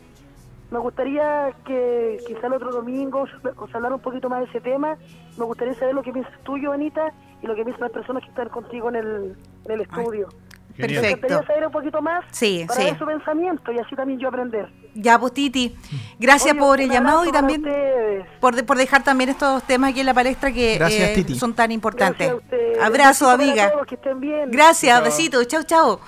Me 0.72 0.80
gustaría 0.80 1.54
que 1.66 2.18
quizá 2.28 2.48
el 2.48 2.54
otro 2.54 2.72
domingo 2.72 3.26
os 3.56 3.76
hablar 3.76 3.94
un 3.94 4.00
poquito 4.00 4.30
más 4.30 4.40
de 4.42 4.46
ese 4.46 4.62
tema. 4.62 4.98
Me 5.38 5.46
gustaría 5.46 5.74
saber 5.76 5.94
lo 5.94 6.02
que 6.04 6.12
piensas 6.12 6.34
tú, 6.44 6.58
Joanita, 6.62 7.14
y 7.42 7.48
lo 7.48 7.56
que 7.56 7.64
piensan 7.64 7.82
las 7.82 7.92
personas 7.92 8.24
que 8.24 8.30
están 8.30 8.50
contigo 8.50 8.90
en 8.90 8.96
el, 8.96 9.38
en 9.66 9.72
el 9.72 9.82
estudio. 9.82 10.30
Genial. 10.78 11.01
Perfecto. 11.01 11.28
gustaría 11.28 11.47
saber 11.47 11.65
un 11.67 11.71
poquito 11.71 12.01
más 12.01 12.26
Sí, 12.32 12.65
para 12.67 12.80
sí. 12.80 12.86
ver 12.88 12.99
su 12.99 13.05
pensamiento 13.05 13.71
y 13.71 13.80
así 13.80 13.95
también 13.95 14.19
yo 14.19 14.28
aprender. 14.28 14.69
Ya, 14.93 15.17
pues 15.19 15.34
Titi, 15.34 15.76
gracias 16.19 16.51
Oye, 16.53 16.59
por 16.59 16.82
el 16.82 16.89
llamado 16.89 17.26
y 17.26 17.32
también 17.32 17.61
por, 18.41 18.55
de- 18.55 18.63
por 18.63 18.78
dejar 18.78 19.03
también 19.03 19.30
estos 19.30 19.63
temas 19.63 19.91
aquí 19.91 20.01
en 20.01 20.05
la 20.05 20.13
palestra 20.13 20.51
que 20.51 20.78
Gracias, 20.78 21.09
eh, 21.09 21.13
Titi. 21.15 21.36
son 21.39 21.53
tan 21.53 21.71
importantes. 21.71 22.28
Gracias 22.28 22.34
a 22.34 22.43
ustedes. 22.43 22.80
Abrazo, 22.84 23.30
amiga. 23.30 23.71
todos, 23.71 23.88
que 23.88 23.95
estén 23.95 24.19
bien. 24.19 24.51
Gracias, 24.51 24.95
Chao. 24.97 25.03
besitos, 25.03 25.47
chao, 25.47 25.63
chao. 25.63 25.99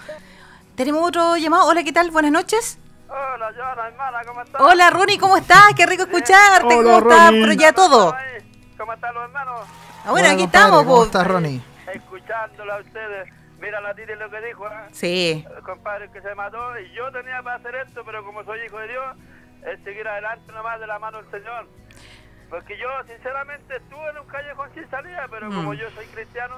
Tenemos 0.75 1.07
otro 1.07 1.37
llamado. 1.37 1.67
Hola, 1.67 1.83
¿qué 1.83 1.91
tal? 1.91 2.11
Buenas 2.11 2.31
noches. 2.31 2.77
Hola, 3.09 3.51
Joana, 3.55 3.87
hermana, 3.87 4.17
¿cómo 4.27 4.41
estás? 4.41 4.61
Hola, 4.61 4.89
Ronnie, 4.89 5.17
¿cómo 5.17 5.37
estás? 5.37 5.63
Qué 5.75 5.85
rico 5.85 6.03
escucharte. 6.03 6.75
Hola, 6.75 6.99
¿Cómo 6.99 7.09
estás? 7.11 7.31
Pero 7.31 7.53
ya 7.53 7.71
todo. 7.73 8.15
¿Cómo 8.77 8.93
están 8.93 9.13
los 9.13 9.23
hermanos? 9.23 9.61
Ah, 10.05 10.11
bueno, 10.11 10.27
Hola, 10.27 10.31
aquí 10.33 10.41
compadre, 10.43 10.65
estamos, 10.65 10.83
¿Cómo 10.83 11.03
estás, 11.05 11.27
Ronnie? 11.27 11.61
Escuchándola 11.93 12.75
a 12.75 12.79
ustedes. 12.81 13.29
Mira 13.67 13.81
la 13.81 13.93
Titi 13.93 14.15
lo 14.15 14.29
que 14.29 14.39
dijo, 14.41 14.65
¿eh? 14.65 14.87
Sí, 14.93 15.45
El 15.57 15.61
compadre 15.61 16.09
que 16.09 16.21
se 16.21 16.33
mató. 16.35 16.79
Y 16.79 16.89
yo 16.93 17.11
tenía 17.11 17.43
para 17.43 17.57
hacer 17.57 17.75
esto, 17.75 18.01
pero 18.05 18.23
como 18.23 18.41
soy 18.45 18.61
hijo 18.65 18.79
de 18.79 18.87
Dios, 18.87 19.17
es 19.65 19.83
seguir 19.83 20.07
adelante 20.07 20.49
nomás 20.53 20.79
de 20.79 20.87
la 20.87 20.97
mano 20.99 21.21
del 21.21 21.29
Señor. 21.31 21.67
Porque 22.49 22.77
yo, 22.77 22.87
sinceramente, 23.05 23.75
estuve 23.75 24.09
en 24.09 24.19
un 24.19 24.27
callejón 24.27 24.73
sin 24.73 24.89
salida, 24.89 25.27
pero 25.29 25.47
como 25.49 25.73
Mm. 25.73 25.75
yo 25.75 25.89
soy 25.91 26.05
cristiano, 26.05 26.55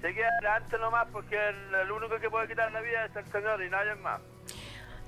seguí 0.00 0.20
adelante 0.20 0.78
nomás 0.78 1.06
porque 1.12 1.36
el, 1.48 1.74
el 1.76 1.92
único 1.92 2.18
que 2.18 2.28
puede 2.28 2.48
quitar 2.48 2.72
la 2.72 2.80
vida 2.80 3.04
es 3.04 3.14
el 3.14 3.26
Señor 3.26 3.62
y 3.62 3.70
nadie 3.70 3.94
más. 3.94 4.20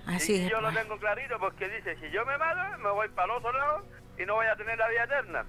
así 0.07 0.35
y 0.37 0.45
es. 0.45 0.51
yo 0.53 0.61
lo 0.61 0.71
tengo 0.73 0.97
clarito 0.99 1.37
porque 1.41 1.69
dice, 1.69 1.97
si 1.97 2.11
yo 2.13 2.25
me 2.25 2.39
mato, 2.39 2.79
me 2.79 2.91
voy 2.91 3.09
para 3.09 3.25
el 3.25 3.39
otro 3.39 3.53
lado 3.53 3.85
y 4.19 4.25
no 4.25 4.35
voy 4.35 4.47
a 4.47 4.55
tener 4.55 4.79
la 4.79 4.89
vida 4.89 5.03
eterna. 5.03 5.45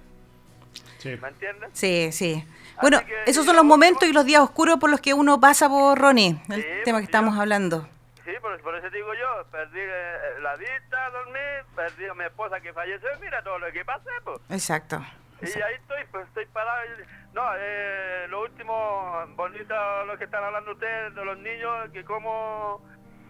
Sí. 1.04 1.18
¿Me 1.20 1.28
entiendes? 1.28 1.70
Sí, 1.74 2.10
sí. 2.12 2.44
Bueno, 2.80 2.98
que- 3.06 3.14
esos 3.26 3.44
son 3.44 3.54
lo 3.56 3.62
los 3.62 3.68
momentos 3.68 4.08
y 4.08 4.12
los 4.12 4.24
días 4.24 4.40
oscuros 4.42 4.78
por 4.78 4.90
los 4.90 5.00
que 5.00 5.12
uno 5.14 5.38
pasa 5.38 5.68
por 5.68 5.98
Ronnie, 5.98 6.36
el 6.50 6.62
Sí, 6.62 6.68
tema 6.84 6.98
que 6.98 7.04
estamos 7.04 7.34
yo- 7.34 7.40
hablando. 7.42 7.88
Sí, 8.24 8.30
por, 8.40 8.58
por 8.62 8.74
eso 8.76 8.88
digo 8.90 9.12
yo, 9.14 9.44
perdí 9.50 9.80
eh, 9.80 10.16
la 10.42 10.56
vista, 10.56 11.10
dormí, 11.10 11.38
perdí 11.76 12.06
a 12.06 12.14
mi 12.14 12.24
esposa 12.24 12.58
que 12.60 12.72
falleció, 12.72 13.08
mira 13.20 13.42
todo 13.42 13.58
lo 13.58 13.70
que 13.70 13.84
pasé, 13.84 14.08
pues. 14.24 14.38
Exacto. 14.48 15.04
Y 15.42 15.46
ahí 15.60 15.74
estoy, 15.74 16.02
pues 16.10 16.26
estoy 16.28 16.46
parado. 16.46 16.80
y- 16.86 17.34
No, 17.34 17.42
eh, 17.58 18.26
lo 18.30 18.42
último, 18.42 19.24
bonito 19.36 19.74
lo 20.06 20.16
que 20.16 20.24
están 20.24 20.42
hablando 20.42 20.72
ustedes 20.72 21.14
de 21.14 21.24
los 21.24 21.36
niños, 21.38 21.90
que 21.92 22.02
cómo 22.04 22.80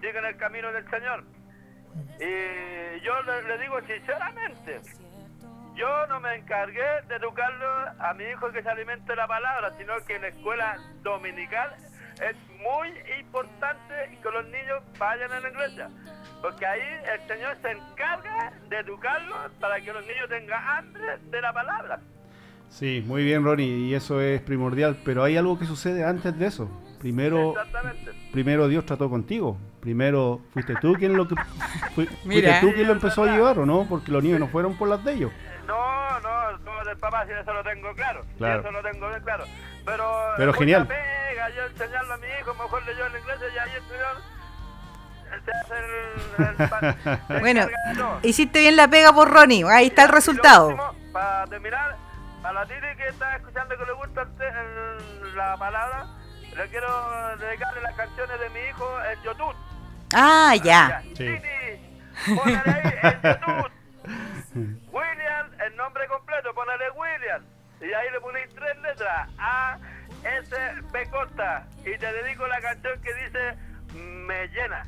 siguen 0.00 0.24
el 0.26 0.36
camino 0.36 0.70
del 0.72 0.88
Señor. 0.90 1.24
Y 2.20 3.00
yo 3.00 3.22
le, 3.22 3.42
le 3.42 3.58
digo 3.58 3.80
sinceramente, 3.86 4.80
yo 5.74 6.06
no 6.08 6.20
me 6.20 6.34
encargué 6.36 7.02
de 7.08 7.16
educarlo 7.16 7.66
a 7.98 8.14
mi 8.14 8.24
hijo 8.24 8.50
que 8.52 8.62
se 8.62 8.68
alimente 8.68 9.12
de 9.12 9.16
la 9.16 9.26
palabra, 9.26 9.72
sino 9.76 9.92
que 10.06 10.16
en 10.16 10.22
la 10.22 10.28
escuela 10.28 10.78
dominical 11.02 11.74
es 12.22 12.36
muy 12.62 12.88
importante 13.20 14.18
que 14.22 14.30
los 14.30 14.44
niños 14.46 14.82
vayan 14.98 15.32
a 15.32 15.40
la 15.40 15.48
iglesia. 15.48 15.90
Porque 16.40 16.66
ahí 16.66 16.80
el 17.12 17.26
Señor 17.26 17.56
se 17.62 17.70
encarga 17.72 18.52
de 18.68 18.78
educarlos 18.78 19.50
para 19.60 19.80
que 19.80 19.92
los 19.92 20.06
niños 20.06 20.28
tengan 20.28 20.62
hambre 20.78 21.18
de 21.30 21.40
la 21.40 21.52
palabra. 21.52 22.00
Sí, 22.68 23.04
muy 23.06 23.24
bien, 23.24 23.44
Ronnie, 23.44 23.86
y 23.88 23.94
eso 23.94 24.20
es 24.20 24.40
primordial, 24.42 24.96
pero 25.04 25.22
hay 25.22 25.36
algo 25.36 25.58
que 25.58 25.64
sucede 25.64 26.04
antes 26.04 26.36
de 26.38 26.46
eso. 26.46 26.68
Primero, 26.98 27.54
primero 28.32 28.66
Dios 28.66 28.86
trató 28.86 29.10
contigo. 29.10 29.58
Primero 29.80 30.40
fuiste 30.52 30.74
tú 30.80 30.94
quien 30.94 31.16
lo 31.16 31.26
Mira. 31.26 32.14
fuiste 32.24 32.58
tú 32.62 32.72
quien 32.72 32.86
lo 32.86 32.94
empezó 32.94 33.24
a 33.24 33.26
llevar, 33.26 33.58
¿o 33.58 33.66
no? 33.66 33.86
Porque 33.88 34.10
los 34.10 34.22
niños 34.24 34.40
no 34.40 34.48
fueron 34.48 34.74
por 34.76 34.88
las 34.88 35.04
de 35.04 35.12
ellos. 35.12 35.32
No, 35.66 36.20
no, 36.20 36.58
todo 36.60 36.84
del 36.84 36.96
papá, 36.98 37.24
sí, 37.26 37.32
eso 37.40 37.52
lo 37.52 37.62
tengo 37.64 37.94
claro. 37.94 38.24
Claro. 38.38 38.60
eso 38.60 38.70
lo 38.70 38.82
tengo 38.82 39.08
bien 39.08 39.22
claro. 39.22 39.44
Pero, 39.84 40.24
Pero 40.36 40.52
genial. 40.54 40.86
Pega, 40.86 41.48
yo 41.50 41.64
enseñarlo 41.66 42.14
a 42.14 42.16
mi 42.18 42.26
hijo, 42.40 42.54
mejor 42.54 42.82
le 42.84 42.96
yo 42.96 43.06
en 43.06 43.12
la 43.12 43.18
iglesia 43.18 43.46
y 43.54 43.58
ahí 43.58 43.70
el 43.74 43.82
hace 45.34 45.50
el, 45.76 46.46
el, 46.46 47.26
se 47.28 47.40
Bueno, 47.40 47.66
hiciste 48.22 48.60
bien 48.60 48.76
la 48.76 48.88
pega 48.88 49.12
por 49.12 49.30
Ronnie. 49.30 49.64
Ahí 49.68 49.86
está 49.86 50.04
el 50.04 50.08
resultado. 50.10 50.68
último, 50.68 50.94
para 51.12 51.44
terminar, 51.46 51.96
a 52.44 52.52
la 52.52 52.66
Titi 52.66 52.80
que 52.96 53.08
está 53.08 53.36
escuchando 53.36 53.76
que 53.76 53.84
le 53.86 53.92
gusta 53.92 54.22
el 54.22 54.34
te- 54.36 54.48
el- 54.48 55.36
la 55.36 55.56
palabra, 55.56 56.06
le 56.56 56.68
quiero 56.68 57.36
dedicarle 57.38 57.80
las 57.82 57.94
canciones 57.94 58.38
de 58.38 58.50
mi 58.50 58.60
hijo 58.68 58.88
en 59.12 59.22
YouTube. 59.22 59.54
Ah, 60.14 60.54
ya. 60.62 61.02
Sí. 61.02 61.14
Titi, 61.14 62.34
ponele 62.36 62.60
ahí 62.66 62.94
en 63.02 63.20
YouTube. 63.40 64.80
William, 64.94 65.50
el 65.66 65.76
nombre 65.76 66.06
completo, 66.08 66.54
ponele 66.54 66.90
William. 66.94 67.42
Y 67.80 67.92
ahí 67.92 68.10
le 68.12 68.20
ponéis 68.20 68.46
tres 68.54 68.76
letras. 68.82 69.28
A, 69.38 69.76
S, 70.22 70.56
B 70.92 71.10
corta. 71.10 71.66
Y 71.80 71.98
te 71.98 72.12
dedico 72.12 72.46
la 72.46 72.60
canción 72.60 73.00
que 73.02 73.12
dice 73.14 73.54
Me 73.94 74.46
llena. 74.48 74.86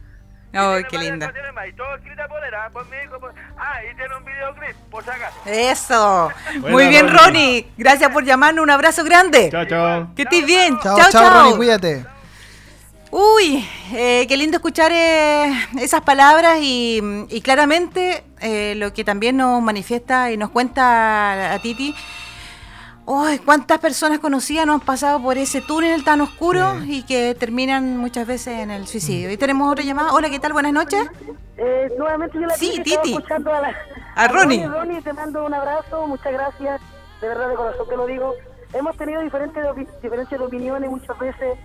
Tiene 0.52 0.84
qué 0.88 0.96
linda. 0.98 1.30
más, 1.52 1.68
y 1.68 1.72
todo 1.74 1.94
escrita 1.96 2.26
por 2.28 2.42
él, 2.42 2.54
ah, 2.54 2.70
por 2.72 2.86
mi 2.88 2.96
hijo. 3.04 3.20
por- 3.20 3.34
Ah, 3.58 3.80
y 3.84 3.94
tiene 3.94 4.16
un 4.16 4.24
videoclip, 4.24 4.76
por 4.90 5.04
si 5.04 5.10
acaso. 5.10 5.36
Eso. 5.44 6.32
Buena, 6.60 6.68
Muy 6.70 6.86
bien, 6.88 7.06
Ronnie. 7.08 7.18
Ronnie. 7.26 7.68
Gracias 7.76 8.10
por 8.10 8.24
llamarnos. 8.24 8.62
Un 8.62 8.70
abrazo 8.70 9.04
grande. 9.04 9.50
Chao, 9.50 9.66
chao. 9.66 10.14
Que 10.14 10.22
estés 10.22 10.46
bien. 10.46 10.78
Chao, 10.80 10.96
Chao, 10.96 11.10
chao, 11.10 11.22
chao. 11.22 11.40
Ronnie, 11.42 11.56
cuídate. 11.56 12.06
Uy, 13.10 13.68
eh, 13.92 14.24
qué 14.28 14.36
lindo 14.36 14.56
escuchar 14.56 14.90
eh, 14.92 15.52
esas 15.78 16.00
palabras 16.02 16.58
y, 16.60 17.00
y 17.28 17.40
claramente 17.40 18.24
eh, 18.40 18.74
lo 18.76 18.92
que 18.92 19.04
también 19.04 19.36
nos 19.36 19.62
manifiesta 19.62 20.30
y 20.32 20.36
nos 20.36 20.50
cuenta 20.50 21.52
a 21.54 21.58
Titi. 21.60 21.94
Uy, 23.08 23.38
cuántas 23.38 23.78
personas 23.78 24.18
conocidas 24.18 24.66
no 24.66 24.72
han 24.74 24.80
pasado 24.80 25.22
por 25.22 25.38
ese 25.38 25.60
túnel 25.60 26.02
tan 26.02 26.20
oscuro 26.20 26.74
y 26.84 27.04
que 27.04 27.36
terminan 27.36 27.96
muchas 27.96 28.26
veces 28.26 28.58
en 28.58 28.70
el 28.72 28.88
suicidio. 28.88 29.30
Y 29.30 29.36
tenemos 29.36 29.70
otra 29.70 29.84
llamada. 29.84 30.12
Hola, 30.12 30.28
¿qué 30.28 30.40
tal? 30.40 30.52
Buenas 30.52 30.72
noches. 30.72 31.08
Eh, 31.56 31.88
nuevamente 31.96 32.36
yo 32.40 32.46
la 32.46 32.54
Sí, 32.56 32.80
Titi, 32.82 33.12
escuchando 33.14 33.52
a, 33.54 33.60
la, 33.60 33.76
A 34.16 34.26
Ronnie. 34.28 34.66
Ronnie, 34.66 35.00
te 35.02 35.12
mando 35.12 35.44
un 35.46 35.54
abrazo, 35.54 36.06
muchas 36.08 36.32
gracias, 36.32 36.80
de 37.20 37.28
verdad 37.28 37.48
de 37.48 37.54
corazón 37.54 37.88
te 37.88 37.96
lo 37.96 38.06
digo. 38.06 38.34
Hemos 38.74 38.96
tenido 38.96 39.22
diferentes 39.22 39.62
diferencias 40.02 40.40
de 40.40 40.44
opiniones 40.44 40.90
muchas 40.90 41.16
veces, 41.20 41.56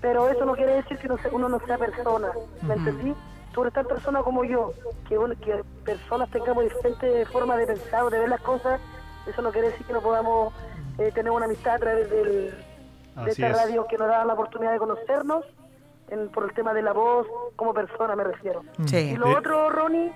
pero 0.00 0.28
eso 0.30 0.44
no 0.44 0.54
quiere 0.54 0.74
decir 0.76 0.96
que 0.98 1.08
no 1.08 1.18
se- 1.18 1.28
uno 1.30 1.48
no 1.48 1.58
sea 1.66 1.76
persona, 1.76 2.28
¿me 2.62 2.74
entendí? 2.74 3.14
Tú 3.52 3.62
eres 3.62 3.72
tan 3.74 3.86
persona 3.86 4.22
como 4.22 4.44
yo, 4.44 4.72
que, 5.08 5.18
uno- 5.18 5.34
que 5.40 5.62
personas 5.84 6.30
tengamos 6.30 6.64
diferentes 6.64 7.28
formas 7.28 7.58
de 7.58 7.66
pensar 7.66 8.02
o 8.04 8.10
de 8.10 8.18
ver 8.20 8.28
las 8.28 8.40
cosas, 8.40 8.80
eso 9.26 9.42
no 9.42 9.50
quiere 9.50 9.68
decir 9.70 9.86
que 9.86 9.92
no 9.92 10.00
podamos 10.00 10.52
eh, 10.98 11.10
tener 11.12 11.30
una 11.32 11.46
amistad 11.46 11.74
a 11.74 11.78
través 11.78 12.10
del, 12.10 12.54
de 13.24 13.30
esta 13.30 13.48
es. 13.48 13.56
radio 13.56 13.86
que 13.86 13.96
nos 13.98 14.08
da 14.08 14.24
la 14.24 14.32
oportunidad 14.34 14.72
de 14.72 14.78
conocernos, 14.78 15.44
en- 16.10 16.28
por 16.30 16.44
el 16.44 16.52
tema 16.54 16.72
de 16.74 16.82
la 16.82 16.92
voz, 16.92 17.26
como 17.56 17.72
persona 17.74 18.14
me 18.16 18.24
refiero. 18.24 18.62
Y 18.78 18.88
Sí. 18.88 19.16
lo 19.16 19.26
Sí. 19.26 19.34
otro, 19.34 19.70
Ronnie, 19.70 20.12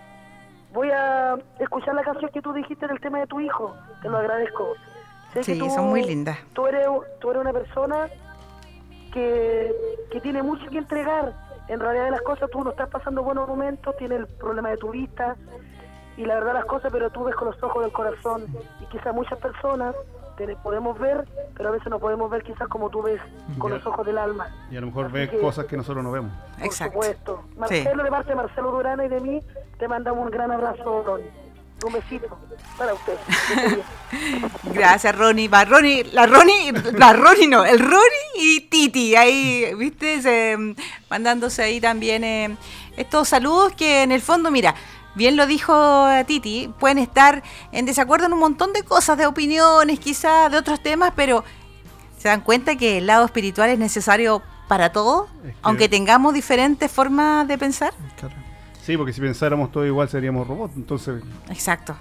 voy 0.73 0.91
a 0.91 1.37
escuchar 1.59 1.95
la 1.95 2.03
canción 2.03 2.31
que 2.33 2.41
tú 2.43 2.53
dijiste 2.53 2.87
del 2.87 3.01
tema 3.01 3.19
de 3.21 3.27
tu 3.27 3.41
hijo. 3.41 3.75
Te 4.03 4.09
lo 4.09 4.19
agradezco. 4.19 4.75
Sé 5.35 5.41
que 5.41 5.45
Sí, 5.45 5.71
son 5.71 5.87
muy 5.91 6.03
lindas. 6.05 6.39
Tú 6.53 6.67
eres, 6.67 6.87
tú 7.21 7.31
eres 7.31 7.41
una 7.43 7.53
persona 7.53 8.09
que, 9.13 9.75
que 10.11 10.21
tiene 10.21 10.43
mucho 10.43 10.69
que 10.71 10.79
entregar. 10.79 11.33
En 11.73 11.81
realidad 11.81 12.05
de 12.05 12.11
las 12.11 12.21
cosas 12.21 12.51
tú 12.51 12.63
no 12.63 12.71
estás 12.71 12.91
pasando 12.91 13.23
buenos 13.23 13.49
momentos, 13.49 13.97
tienes 13.97 14.19
el 14.21 14.27
problema 14.27 14.69
de 14.69 14.77
tu 14.77 14.91
vista 14.91 15.37
y 16.19 16.27
la 16.27 16.35
verdad 16.35 16.53
las 16.53 16.67
cosas, 16.67 16.93
pero 16.93 17.09
tú 17.09 17.25
ves 17.25 17.35
con 17.35 17.49
los 17.49 17.63
ojos 17.63 17.83
del 17.83 17.93
corazón. 17.93 18.45
Y 18.83 18.85
quizás 18.87 19.15
muchas 19.15 19.39
personas 19.39 19.95
te 20.37 20.55
podemos 20.57 20.99
ver, 20.99 21.25
pero 21.57 21.71
a 21.71 21.73
veces 21.73 21.89
no 21.89 21.99
podemos 21.99 22.31
ver 22.31 22.43
quizás 22.43 22.69
como 22.69 22.91
tú 22.91 23.01
ves, 23.01 23.23
con 23.59 23.71
Ya. 23.71 23.79
los 23.79 23.87
ojos 23.87 24.05
del 24.05 24.19
alma. 24.19 24.49
Y 24.71 24.77
a 24.77 24.81
lo 24.83 24.89
mejor 24.89 25.07
Así 25.07 25.15
ves 25.15 25.31
que- 25.31 25.41
cosas 25.41 25.65
que 25.65 25.79
nosotros 25.79 26.05
no 26.05 26.13
vemos. 26.13 26.31
por 26.59 26.67
Exacto. 26.67 26.93
supuesto. 26.93 27.43
Marcelo, 27.57 28.03
de 28.05 28.11
parte 28.11 28.29
de 28.29 28.35
Marcelo 28.37 28.71
Durana 28.71 29.05
y 29.07 29.09
de 29.09 29.21
mí, 29.21 29.41
te 29.79 29.89
mandamos 29.89 30.25
un 30.27 30.31
gran 30.31 30.53
abrazo, 30.53 31.19
Para 32.79 32.95
usted. 32.95 33.15
Gracias, 34.75 35.15
Ronnie. 35.17 35.49
Va 35.49 35.65
Ronnie, 35.65 36.05
la 36.13 36.27
Ronnie, 36.27 36.73
la 36.95 37.13
Ronnie 37.13 37.49
no, 37.49 37.65
el 37.65 37.79
Ronnie 37.79 38.33
y 38.37 38.61
Titi, 38.63 39.15
ahí, 39.17 39.73
viste, 39.77 40.23
Se, 40.23 40.57
mm, 40.57 40.75
mandándose 41.11 41.63
ahí 41.63 41.81
también 41.81 42.25
eh, 42.25 42.57
estos 42.97 43.29
saludos 43.29 43.73
que 43.75 44.03
en 44.03 44.13
el 44.13 44.21
fondo, 44.23 44.51
mira, 44.51 44.75
bien 45.15 45.37
lo 45.37 45.47
dijo 45.47 46.09
eh, 46.11 46.25
Titi, 46.25 46.71
pueden 46.79 46.99
estar 46.99 47.43
en 47.73 47.85
desacuerdo 47.87 48.27
en 48.27 48.33
un 48.33 48.39
montón 48.41 48.73
de 48.73 48.83
cosas, 48.83 49.19
de 49.19 49.27
opiniones, 49.27 49.99
quizás, 49.99 50.51
de 50.51 50.59
otros 50.59 50.83
temas, 50.83 51.13
pero 51.17 51.45
se 52.19 52.29
dan 52.29 52.41
cuenta 52.43 52.77
que 52.77 52.99
el 52.99 53.07
lado 53.07 53.25
espiritual 53.25 53.71
es 53.71 53.79
necesario 53.79 54.43
para 54.69 54.93
todo, 54.93 55.29
Es 55.45 55.53
que- 55.53 55.59
aunque 55.63 55.89
tengamos 55.89 56.33
diferentes 56.35 56.91
formas 56.91 57.47
de 57.49 57.59
pensar. 57.59 57.93
Claro. 58.19 58.35
Sí, 58.85 58.97
porque 58.97 59.13
si 59.13 59.21
pensáramos 59.21 59.71
todo 59.71 59.87
igual 59.87 60.09
seríamos 60.09 60.47
robots. 60.47 60.75
Entonces, 60.77 61.23
Exacto. 61.49 61.97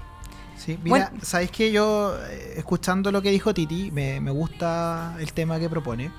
Sí, 0.58 0.78
mira, 0.84 1.10
Bueno. 1.10 1.24
¿sabes 1.24 1.50
qué? 1.52 1.72
Yo, 1.72 2.16
eh, 2.30 2.54
escuchando 2.58 3.12
lo 3.12 3.22
que 3.22 3.32
dijo 3.32 3.54
Titi, 3.54 3.92
me, 3.92 4.20
me 4.20 4.32
gusta 4.32 5.16
el 5.20 5.34
tema 5.34 5.60
que 5.60 5.70
propone. 5.70 6.12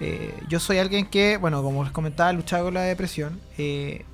Eh, 0.00 0.34
yo 0.48 0.60
soy 0.60 0.78
alguien 0.78 1.06
que, 1.06 1.38
bueno, 1.38 1.62
como 1.62 1.82
les 1.82 1.92
comentaba, 1.92 2.32
luchaba 2.32 2.64
con 2.64 2.74
la 2.74 2.82
depresión. 2.82 3.40
Eh, 3.56 4.04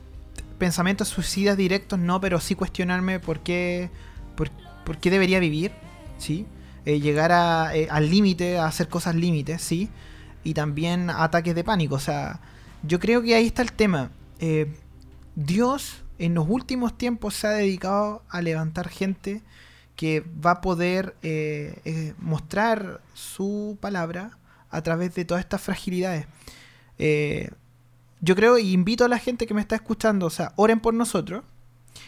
pensamientos 0.59 1.09
suicidas 1.09 1.57
directos 1.57 1.99
no, 1.99 2.21
pero 2.21 2.39
sí 2.39 2.55
cuestionarme 2.55 3.19
por 3.19 3.41
qué, 3.41 3.91
por, 4.37 4.51
por 4.85 4.99
qué 4.99 5.11
debería 5.11 5.41
vivir, 5.41 5.73
¿sí? 6.19 6.47
Eh, 6.85 7.01
llegar 7.01 7.33
a, 7.33 7.75
eh, 7.75 7.89
al 7.91 8.09
límite, 8.11 8.59
a 8.59 8.67
hacer 8.67 8.89
cosas 8.89 9.17
límites, 9.17 9.61
¿sí? 9.63 9.89
Y 10.45 10.55
también 10.55 11.11
ataques 11.11 11.55
de 11.55 11.65
pánico. 11.65 11.97
O 11.97 12.01
sea, 12.01 12.39
yo 12.85 13.01
creo 13.01 13.23
que 13.23 13.35
ahí 13.35 13.47
está 13.47 13.63
el 13.63 13.73
tema. 13.73 14.11
Eh, 14.39 14.73
Dios 15.35 16.03
en 16.19 16.35
los 16.35 16.47
últimos 16.49 16.97
tiempos 16.97 17.35
se 17.35 17.47
ha 17.47 17.51
dedicado 17.51 18.23
a 18.29 18.43
levantar 18.43 18.89
gente 18.89 19.43
que 19.97 20.21
va 20.45 20.53
a 20.53 20.61
poder 20.61 21.17
eh, 21.23 21.81
eh, 21.85 22.15
mostrar 22.19 23.01
su 23.15 23.77
palabra 23.81 24.39
a 24.71 24.83
través 24.83 25.15
de 25.15 25.25
todas 25.25 25.43
estas 25.43 25.61
fragilidades. 25.61 26.27
Eh, 26.99 27.51
yo 28.21 28.37
creo 28.37 28.59
y 28.59 28.73
invito 28.73 29.05
a 29.05 29.09
la 29.09 29.19
gente 29.19 29.47
que 29.47 29.55
me 29.55 29.61
está 29.61 29.75
escuchando, 29.75 30.27
o 30.27 30.31
sea, 30.31 30.53
oren 30.57 30.81
por 30.81 30.95
nosotros. 30.95 31.45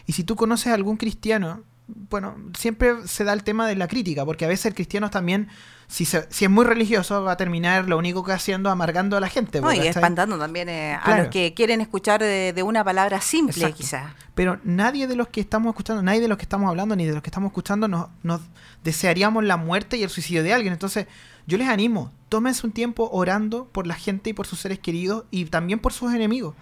Y 0.07 0.13
si 0.13 0.23
tú 0.23 0.35
conoces 0.35 0.67
a 0.67 0.73
algún 0.73 0.97
cristiano, 0.97 1.63
bueno, 1.87 2.35
siempre 2.57 3.07
se 3.07 3.23
da 3.23 3.33
el 3.33 3.43
tema 3.43 3.67
de 3.67 3.75
la 3.75 3.87
crítica, 3.87 4.25
porque 4.25 4.45
a 4.45 4.47
veces 4.47 4.65
el 4.67 4.73
cristiano 4.73 5.09
también, 5.09 5.47
si, 5.87 6.05
se- 6.05 6.25
si 6.31 6.45
es 6.45 6.51
muy 6.51 6.65
religioso, 6.65 7.23
va 7.23 7.33
a 7.33 7.37
terminar 7.37 7.87
lo 7.87 7.97
único 7.97 8.23
que 8.23 8.31
haciendo 8.31 8.69
amargando 8.71 9.17
a 9.17 9.19
la 9.19 9.29
gente. 9.29 9.61
No, 9.61 9.67
espantando 9.99 10.39
también 10.39 10.67
eh, 10.69 10.95
a 10.95 11.17
los 11.17 11.27
que 11.29 11.53
quieren 11.53 11.81
escuchar 11.81 12.21
de, 12.21 12.53
de 12.53 12.63
una 12.63 12.83
palabra 12.83 13.21
simple, 13.21 13.53
quizás. 13.73 14.13
Pero 14.33 14.59
nadie 14.63 15.07
de 15.07 15.15
los 15.15 15.27
que 15.27 15.39
estamos 15.41 15.69
escuchando, 15.71 16.01
nadie 16.01 16.21
de 16.21 16.27
los 16.27 16.37
que 16.37 16.43
estamos 16.43 16.67
hablando, 16.69 16.95
ni 16.95 17.05
de 17.05 17.13
los 17.13 17.21
que 17.21 17.29
estamos 17.29 17.49
escuchando, 17.49 17.87
nos, 17.87 18.07
nos 18.23 18.41
desearíamos 18.83 19.43
la 19.43 19.57
muerte 19.57 19.97
y 19.97 20.03
el 20.03 20.09
suicidio 20.09 20.43
de 20.43 20.53
alguien. 20.53 20.73
Entonces, 20.73 21.05
yo 21.47 21.57
les 21.57 21.67
animo, 21.69 22.11
tómense 22.29 22.65
un 22.65 22.73
tiempo 22.73 23.09
orando 23.11 23.65
por 23.71 23.85
la 23.85 23.93
gente 23.95 24.31
y 24.31 24.33
por 24.33 24.47
sus 24.47 24.59
seres 24.59 24.79
queridos 24.79 25.25
y 25.29 25.45
también 25.45 25.79
por 25.79 25.93
sus 25.93 26.13
enemigos. 26.13 26.55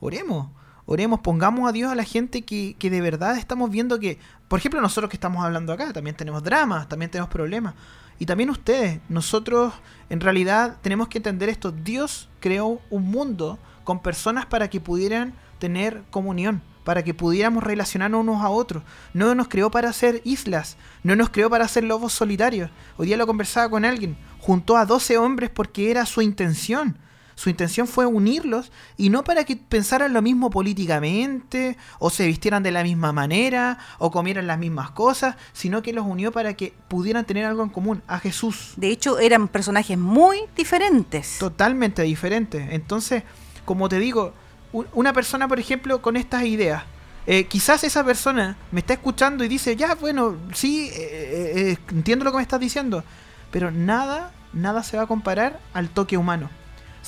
Oremos, 0.00 0.48
oremos, 0.86 1.20
pongamos 1.20 1.68
a 1.68 1.72
Dios 1.72 1.90
a 1.90 1.94
la 1.96 2.04
gente 2.04 2.42
que, 2.42 2.76
que 2.78 2.88
de 2.88 3.00
verdad 3.00 3.36
estamos 3.36 3.68
viendo 3.70 3.98
que, 3.98 4.18
por 4.48 4.58
ejemplo, 4.58 4.80
nosotros 4.80 5.10
que 5.10 5.16
estamos 5.16 5.44
hablando 5.44 5.72
acá, 5.72 5.92
también 5.92 6.16
tenemos 6.16 6.42
dramas, 6.42 6.88
también 6.88 7.10
tenemos 7.10 7.30
problemas. 7.30 7.74
Y 8.18 8.26
también 8.26 8.50
ustedes, 8.50 8.98
nosotros 9.08 9.74
en 10.10 10.20
realidad 10.20 10.78
tenemos 10.82 11.08
que 11.08 11.18
entender 11.18 11.48
esto. 11.48 11.70
Dios 11.70 12.28
creó 12.40 12.80
un 12.90 13.10
mundo 13.10 13.58
con 13.84 14.00
personas 14.00 14.46
para 14.46 14.68
que 14.68 14.80
pudieran 14.80 15.34
tener 15.58 16.02
comunión, 16.10 16.62
para 16.84 17.04
que 17.04 17.14
pudiéramos 17.14 17.62
relacionarnos 17.62 18.22
unos 18.22 18.42
a 18.42 18.48
otros. 18.48 18.82
No 19.12 19.34
nos 19.34 19.48
creó 19.48 19.70
para 19.70 19.92
ser 19.92 20.22
islas, 20.24 20.76
no 21.02 21.14
nos 21.14 21.28
creó 21.28 21.50
para 21.50 21.68
ser 21.68 21.84
lobos 21.84 22.12
solitarios. 22.12 22.70
Hoy 22.96 23.08
día 23.08 23.16
lo 23.16 23.26
conversaba 23.26 23.70
con 23.70 23.84
alguien, 23.84 24.16
juntó 24.40 24.76
a 24.76 24.86
12 24.86 25.18
hombres 25.18 25.50
porque 25.50 25.90
era 25.90 26.06
su 26.06 26.22
intención. 26.22 26.96
Su 27.38 27.50
intención 27.50 27.86
fue 27.86 28.04
unirlos 28.04 28.72
y 28.96 29.10
no 29.10 29.22
para 29.22 29.44
que 29.44 29.54
pensaran 29.54 30.12
lo 30.12 30.22
mismo 30.22 30.50
políticamente, 30.50 31.76
o 32.00 32.10
se 32.10 32.26
vistieran 32.26 32.64
de 32.64 32.72
la 32.72 32.82
misma 32.82 33.12
manera, 33.12 33.78
o 33.98 34.10
comieran 34.10 34.48
las 34.48 34.58
mismas 34.58 34.90
cosas, 34.90 35.36
sino 35.52 35.80
que 35.80 35.92
los 35.92 36.04
unió 36.04 36.32
para 36.32 36.54
que 36.54 36.74
pudieran 36.88 37.24
tener 37.24 37.44
algo 37.44 37.62
en 37.62 37.68
común, 37.68 38.02
a 38.08 38.18
Jesús. 38.18 38.72
De 38.74 38.88
hecho, 38.88 39.20
eran 39.20 39.46
personajes 39.46 39.96
muy 39.96 40.40
diferentes. 40.56 41.38
Totalmente 41.38 42.02
diferente. 42.02 42.70
Entonces, 42.72 43.22
como 43.64 43.88
te 43.88 44.00
digo, 44.00 44.32
una 44.72 45.12
persona, 45.12 45.46
por 45.46 45.60
ejemplo, 45.60 46.02
con 46.02 46.16
estas 46.16 46.42
ideas, 46.42 46.82
eh, 47.28 47.44
quizás 47.44 47.84
esa 47.84 48.02
persona 48.02 48.56
me 48.72 48.80
está 48.80 48.94
escuchando 48.94 49.44
y 49.44 49.48
dice, 49.48 49.76
ya, 49.76 49.94
bueno, 49.94 50.36
sí, 50.54 50.90
eh, 50.92 51.52
eh, 51.54 51.78
entiendo 51.92 52.24
lo 52.24 52.32
que 52.32 52.38
me 52.38 52.42
estás 52.42 52.58
diciendo, 52.58 53.04
pero 53.52 53.70
nada, 53.70 54.32
nada 54.52 54.82
se 54.82 54.96
va 54.96 55.04
a 55.04 55.06
comparar 55.06 55.60
al 55.72 55.88
toque 55.88 56.16
humano. 56.16 56.50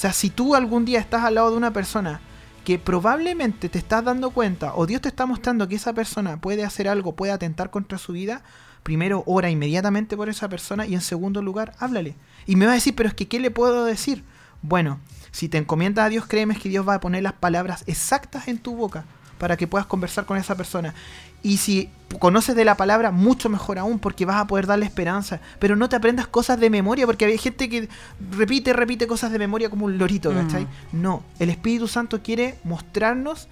O 0.01 0.03
sea, 0.03 0.15
si 0.15 0.31
tú 0.31 0.55
algún 0.55 0.87
día 0.87 0.99
estás 0.99 1.25
al 1.25 1.35
lado 1.35 1.51
de 1.51 1.59
una 1.59 1.75
persona 1.75 2.23
que 2.65 2.79
probablemente 2.79 3.69
te 3.69 3.77
estás 3.77 4.03
dando 4.03 4.31
cuenta 4.31 4.73
o 4.75 4.87
Dios 4.87 5.03
te 5.03 5.09
está 5.09 5.27
mostrando 5.27 5.69
que 5.69 5.75
esa 5.75 5.93
persona 5.93 6.41
puede 6.41 6.65
hacer 6.65 6.89
algo, 6.89 7.15
puede 7.15 7.33
atentar 7.33 7.69
contra 7.69 7.99
su 7.99 8.15
vida, 8.15 8.43
primero 8.83 9.25
ora 9.27 9.51
inmediatamente 9.51 10.17
por 10.17 10.31
esa 10.31 10.49
persona 10.49 10.87
y 10.87 10.95
en 10.95 11.03
segundo 11.03 11.43
lugar 11.43 11.75
háblale. 11.81 12.17
Y 12.47 12.57
me 12.57 12.65
va 12.65 12.73
a 12.73 12.77
decir, 12.77 12.95
pero 12.97 13.11
es 13.11 13.15
que 13.15 13.29
¿qué 13.29 13.41
le 13.41 13.51
puedo 13.51 13.85
decir? 13.85 14.25
Bueno, 14.63 15.01
si 15.33 15.51
te 15.51 15.59
encomiendas 15.59 16.07
a 16.07 16.09
Dios, 16.09 16.25
créeme 16.25 16.57
que 16.57 16.71
Dios 16.71 16.89
va 16.89 16.95
a 16.95 17.01
poner 17.01 17.23
las 17.23 17.35
palabras 17.35 17.85
exactas 17.87 18.49
en 18.49 18.57
tu 18.57 18.75
boca 18.77 19.05
para 19.41 19.57
que 19.57 19.67
puedas 19.67 19.87
conversar 19.87 20.27
con 20.27 20.37
esa 20.37 20.55
persona. 20.55 20.95
Y 21.43 21.57
si 21.57 21.89
conoces 22.19 22.55
de 22.55 22.67
la 22.67 22.77
palabra, 22.77 23.11
mucho 23.11 23.49
mejor 23.49 23.79
aún, 23.79 23.99
porque 23.99 24.27
vas 24.27 24.37
a 24.37 24.47
poder 24.47 24.67
darle 24.67 24.85
esperanza. 24.85 25.41
Pero 25.59 25.75
no 25.75 25.89
te 25.89 25.97
aprendas 25.97 26.27
cosas 26.27 26.61
de 26.61 26.69
memoria, 26.69 27.07
porque 27.07 27.25
hay 27.25 27.39
gente 27.39 27.71
que 27.71 27.89
repite, 28.31 28.75
repite 28.75 29.07
cosas 29.07 29.33
de 29.33 29.39
memoria 29.39 29.71
como 29.71 29.87
un 29.87 29.97
lorito, 29.97 30.31
Mm. 30.31 30.35
¿cachai? 30.35 30.67
No, 30.93 31.25
el 31.39 31.49
Espíritu 31.49 31.89
Santo 31.89 32.23
quiere 32.23 32.59
mostrarnos 32.65 33.49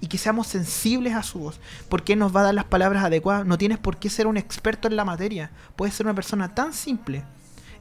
y 0.00 0.06
que 0.06 0.16
seamos 0.16 0.46
sensibles 0.46 1.14
a 1.14 1.24
su 1.24 1.40
voz. 1.40 1.60
Porque 1.88 2.14
nos 2.14 2.34
va 2.34 2.42
a 2.42 2.44
dar 2.44 2.54
las 2.54 2.64
palabras 2.64 3.02
adecuadas. 3.04 3.44
No 3.44 3.58
tienes 3.58 3.78
por 3.78 3.96
qué 3.96 4.08
ser 4.10 4.28
un 4.28 4.36
experto 4.36 4.86
en 4.86 4.94
la 4.94 5.04
materia. 5.04 5.50
Puedes 5.74 5.94
ser 5.96 6.06
una 6.06 6.14
persona 6.14 6.54
tan 6.54 6.72
simple 6.72 7.24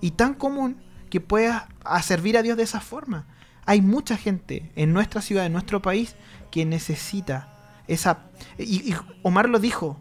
y 0.01 0.11
tan 0.11 0.33
común 0.33 0.77
que 1.11 1.21
puedas 1.21 1.65
a 1.83 2.01
servir 2.01 2.35
a 2.37 2.41
Dios 2.41 2.57
de 2.57 2.63
esa 2.63 2.79
forma. 2.79 3.27
Hay 3.67 3.81
mucha 3.81 4.17
gente 4.17 4.71
en 4.75 4.91
nuestra 4.93 5.21
ciudad, 5.21 5.45
en 5.45 5.53
nuestro 5.53 5.83
país, 5.83 6.15
que 6.49 6.65
necesita 6.65 7.50
esa... 7.93 8.19
Y, 8.57 8.91
y 8.91 8.95
Omar 9.23 9.49
lo 9.49 9.59
dijo. 9.59 9.99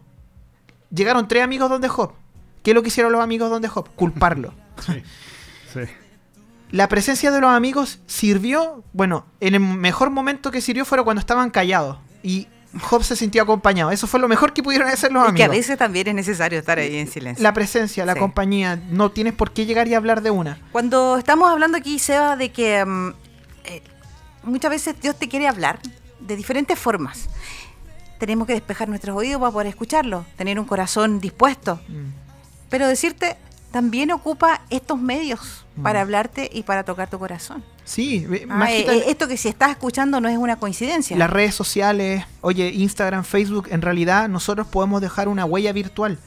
Llegaron 0.93 1.27
tres 1.27 1.43
amigos 1.43 1.69
donde 1.69 1.87
Job. 1.87 2.13
¿Qué 2.63 2.71
es 2.71 2.75
lo 2.75 2.81
que 2.81 2.89
hicieron 2.89 3.11
los 3.11 3.21
amigos 3.21 3.49
donde 3.49 3.67
Job? 3.67 3.89
Culparlo. 3.95 4.53
sí. 4.85 5.01
sí. 5.73 5.79
La 6.71 6.87
presencia 6.87 7.31
de 7.31 7.41
los 7.41 7.49
amigos 7.49 7.99
sirvió, 8.07 8.83
bueno, 8.93 9.25
en 9.41 9.55
el 9.55 9.59
mejor 9.59 10.09
momento 10.09 10.51
que 10.51 10.61
sirvió 10.61 10.85
fue 10.85 11.03
cuando 11.03 11.19
estaban 11.19 11.49
callados. 11.49 11.97
Y 12.23 12.47
Job 12.79 13.03
se 13.03 13.17
sintió 13.17 13.43
acompañado. 13.43 13.91
Eso 13.91 14.07
fue 14.07 14.21
lo 14.21 14.29
mejor 14.29 14.53
que 14.53 14.63
pudieron 14.63 14.87
hacer 14.87 15.11
los 15.11 15.23
Y 15.29 15.33
que 15.35 15.43
a 15.43 15.45
amigos. 15.47 15.57
veces 15.65 15.77
también 15.77 16.07
es 16.07 16.15
necesario 16.15 16.57
estar 16.59 16.77
ahí 16.79 16.95
en 16.97 17.07
silencio. 17.09 17.43
La 17.43 17.51
presencia, 17.53 18.05
la 18.05 18.13
Sí. 18.13 18.19
compañía. 18.19 18.77
No 18.89 19.11
tienes 19.11 19.33
por 19.33 19.51
qué 19.51 19.65
llegar 19.65 19.89
y 19.89 19.95
hablar 19.95 20.21
de 20.21 20.31
una. 20.31 20.59
Cuando 20.71 21.17
estamos 21.17 21.51
hablando 21.51 21.77
aquí, 21.77 21.99
Seba, 21.99 22.37
de 22.37 22.53
que 22.53 22.85
mm, 22.85 23.09
eh, 23.65 23.83
muchas 24.43 24.71
veces 24.71 24.95
Dios 25.01 25.17
te 25.19 25.27
quiere 25.27 25.49
hablar 25.49 25.79
de 26.21 26.35
diferentes 26.37 26.79
formas. 26.79 27.27
Tenemos 28.21 28.45
que 28.45 28.53
despejar 28.53 28.87
nuestros 28.87 29.17
oídos 29.17 29.39
para 29.39 29.51
poder 29.51 29.65
escucharlo, 29.67 30.25
tener 30.37 30.59
un 30.59 30.65
corazón 30.67 31.19
dispuesto. 31.19 31.79
Mm. 31.87 32.11
Pero 32.69 32.87
decirte, 32.87 33.35
también 33.71 34.11
ocupa 34.11 34.61
estos 34.69 34.99
medios 34.99 35.65
Mm. 35.75 35.81
para 35.81 36.01
hablarte 36.01 36.47
y 36.53 36.61
para 36.61 36.83
tocar 36.83 37.09
tu 37.09 37.17
corazón. 37.17 37.63
Sí, 37.83 38.27
Ah, 38.43 38.45
más 38.55 38.69
eh, 38.69 38.85
que 38.85 39.09
esto 39.09 39.27
que 39.27 39.37
si 39.37 39.47
estás 39.49 39.71
escuchando 39.71 40.21
no 40.21 40.29
es 40.29 40.37
una 40.37 40.57
coincidencia. 40.57 41.17
las 41.17 41.31
redes 41.31 41.55
sociales, 41.55 42.23
oye, 42.41 42.69
Instagram, 42.69 43.23
Facebook, 43.23 43.69
en 43.71 43.81
realidad 43.81 44.29
nosotros 44.29 44.67
podemos 44.67 45.01
dejar 45.01 45.27
una 45.27 45.45
huella 45.45 45.73
virtual. 45.73 46.19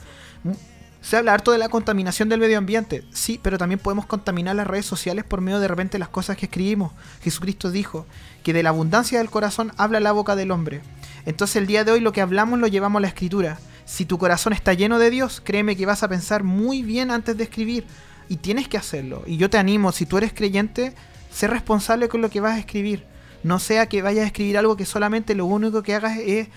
M- 0.45 0.57
Se 1.01 1.17
habla 1.19 1.35
harto 1.35 1.53
de 1.53 1.59
la 1.59 1.69
contaminación 1.69 2.29
del 2.31 2.41
medio 2.41 2.57
ambiente, 2.59 3.05
sí, 3.13 3.39
pero 3.43 3.57
también 3.59 3.79
podemos 3.79 4.07
contaminar 4.07 4.57
las 4.57 4.67
redes 4.67 4.87
sociales 4.87 5.23
por 5.25 5.43
medio 5.43 5.61
de 5.61 5.69
repente 5.69 5.99
las 5.99 6.09
cosas 6.09 6.37
que 6.39 6.47
escribimos. 6.47 6.93
Jesucristo 7.23 7.71
dijo 7.71 8.07
que 8.43 8.53
de 8.55 8.63
la 8.63 8.71
abundancia 8.71 9.19
del 9.19 9.29
corazón 9.29 9.73
habla 9.77 10.01
la 10.01 10.13
boca 10.13 10.35
del 10.35 10.51
hombre. 10.51 10.81
Entonces 11.27 11.57
el 11.57 11.67
día 11.67 11.85
de 11.85 11.93
hoy 11.93 12.01
lo 12.01 12.13
que 12.13 12.21
hablamos 12.21 12.59
lo 12.59 12.67
llevamos 12.67 13.01
a 13.01 13.03
la 13.03 13.09
escritura. 13.09 13.59
Si 13.85 14.05
tu 14.05 14.19
corazón 14.19 14.53
está 14.53 14.75
lleno 14.75 14.99
de 14.99 15.11
Dios, 15.11 15.41
créeme 15.43 15.77
que 15.77 15.87
vas 15.87 16.03
a 16.03 16.09
pensar 16.09 16.43
muy 16.43 16.83
bien 16.83 17.11
antes 17.11 17.37
de 17.37 17.45
escribir. 17.45 17.85
Y 18.29 18.37
tienes 18.37 18.69
que 18.69 18.79
hacerlo. 18.79 19.23
Y 19.27 19.37
yo 19.37 19.51
te 19.51 19.59
animo, 19.59 19.93
si 19.93 20.07
tú 20.07 20.17
eres 20.17 20.33
creyente, 20.33 20.95
sé 21.31 21.47
responsable 21.47 22.09
con 22.09 22.23
lo 22.23 22.31
que 22.31 22.41
vas 22.41 22.55
a 22.55 22.59
escribir. 22.59 23.05
No 23.43 23.59
sea 23.59 23.87
que 23.87 24.01
vayas 24.01 24.25
a 24.25 24.29
escribir 24.29 24.57
algo 24.57 24.77
que 24.77 24.87
solamente 24.87 25.35
lo 25.35 25.45
único 25.45 25.83
que 25.83 25.95
hagas 25.95 26.17
es 26.19 26.49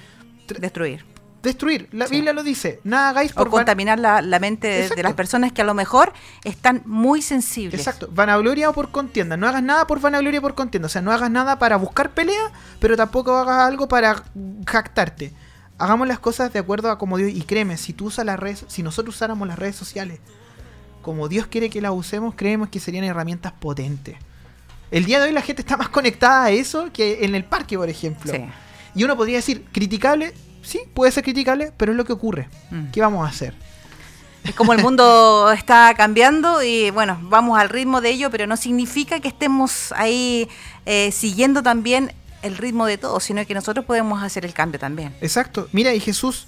Destruir. 0.55 1.16
Destruir. 1.43 1.87
La 1.91 2.07
Sí. 2.07 2.15
Biblia 2.15 2.33
lo 2.33 2.43
dice. 2.43 2.79
Nada 2.83 3.09
hagáis 3.09 3.31
O 3.31 3.35
por 3.35 3.45
van- 3.45 3.51
contaminar 3.51 3.99
la, 3.99 4.21
la 4.21 4.39
mente 4.39 4.89
de- 4.89 5.03
las 5.03 5.13
personas 5.13 5.51
que 5.53 5.61
a 5.61 5.65
lo 5.65 5.73
mejor 5.73 6.11
están 6.43 6.81
muy 6.85 7.21
sensibles. 7.21 7.79
Exacto, 7.79 8.09
vanagloria 8.11 8.69
o 8.69 8.73
por 8.73 8.91
contienda. 8.91 9.37
No 9.37 9.47
hagas 9.47 9.63
nada 9.63 9.87
por 9.87 9.99
vanagloria 10.01 10.39
o 10.39 10.41
por 10.43 10.55
contienda. 10.55 10.87
O 10.87 10.89
sea, 10.89 11.01
no 11.01 11.11
hagas 11.11 11.31
nada 11.31 11.59
para 11.59 11.77
buscar 11.77 12.11
pelea, 12.11 12.51
pero 12.79 12.97
tampoco 12.97 13.35
hagas 13.37 13.59
algo 13.67 13.87
para 13.87 14.23
jactarte. 14.65 15.31
hagamos 15.79 16.07
las 16.07 16.17
cosas 16.17 16.51
de 16.51 16.57
acuerdo 16.57 16.89
a 16.89 16.97
como 16.97 17.17
Dios. 17.17 17.31
Y 17.31 17.41
créeme, 17.43 17.77
si 17.77 17.93
tú 17.93 18.05
usas 18.05 18.25
las 18.25 18.39
redes, 18.39 18.65
si 18.67 18.81
nosotros 18.81 19.13
usáramos 19.15 19.47
las 19.47 19.59
redes 19.59 19.75
sociales 19.75 20.19
como 21.03 21.27
Dios 21.29 21.45
quiere 21.45 21.69
que 21.69 21.81
las 21.81 21.91
usemos, 21.91 22.33
creemos 22.35 22.69
que 22.69 22.79
serían 22.79 23.03
herramientas 23.03 23.53
potentes. 23.53 24.17
El 24.89 25.05
día 25.05 25.19
de 25.19 25.27
hoy 25.27 25.31
la 25.33 25.41
gente 25.43 25.61
está 25.61 25.77
más 25.77 25.89
conectada 25.89 26.45
a 26.45 26.49
eso 26.49 26.89
que 26.91 27.23
en 27.25 27.35
el 27.35 27.43
parque, 27.45 27.77
por 27.77 27.89
ejemplo. 27.89 28.33
Sí. 28.33 28.43
Y 28.95 29.03
uno 29.03 29.15
podría 29.15 29.35
decir, 29.37 29.65
criticable, 29.71 30.33
sí, 30.67 30.81
puede 30.93 31.11
ser 31.11 31.23
criticable, 31.23 31.71
pero 31.77 31.91
es 31.91 31.97
lo 31.97 32.05
que 32.05 32.13
ocurre. 32.13 32.49
Mm. 32.69 32.91
¿Qué 32.91 33.01
vamos 33.01 33.25
a 33.25 33.29
hacer? 33.29 33.55
Es 34.43 34.53
como 34.55 34.73
el 34.73 34.81
mundo 34.81 35.51
está 35.55 35.93
cambiando 35.95 36.61
y 36.63 36.91
bueno, 36.91 37.17
vamos 37.23 37.59
al 37.59 37.69
ritmo 37.69 38.01
de 38.01 38.09
ello, 38.09 38.29
pero 38.29 38.47
no 38.47 38.57
significa 38.57 39.19
que 39.19 39.27
estemos 39.27 39.91
ahí 39.93 40.47
eh, 40.85 41.11
siguiendo 41.11 41.63
también 41.63 42.13
el 42.41 42.57
ritmo 42.57 42.85
de 42.85 42.97
todo, 42.97 43.19
sino 43.19 43.45
que 43.45 43.53
nosotros 43.53 43.85
podemos 43.85 44.21
hacer 44.21 44.45
el 44.45 44.53
cambio 44.53 44.79
también. 44.79 45.15
Exacto. 45.21 45.67
Mira, 45.71 45.93
y 45.93 45.99
Jesús, 45.99 46.47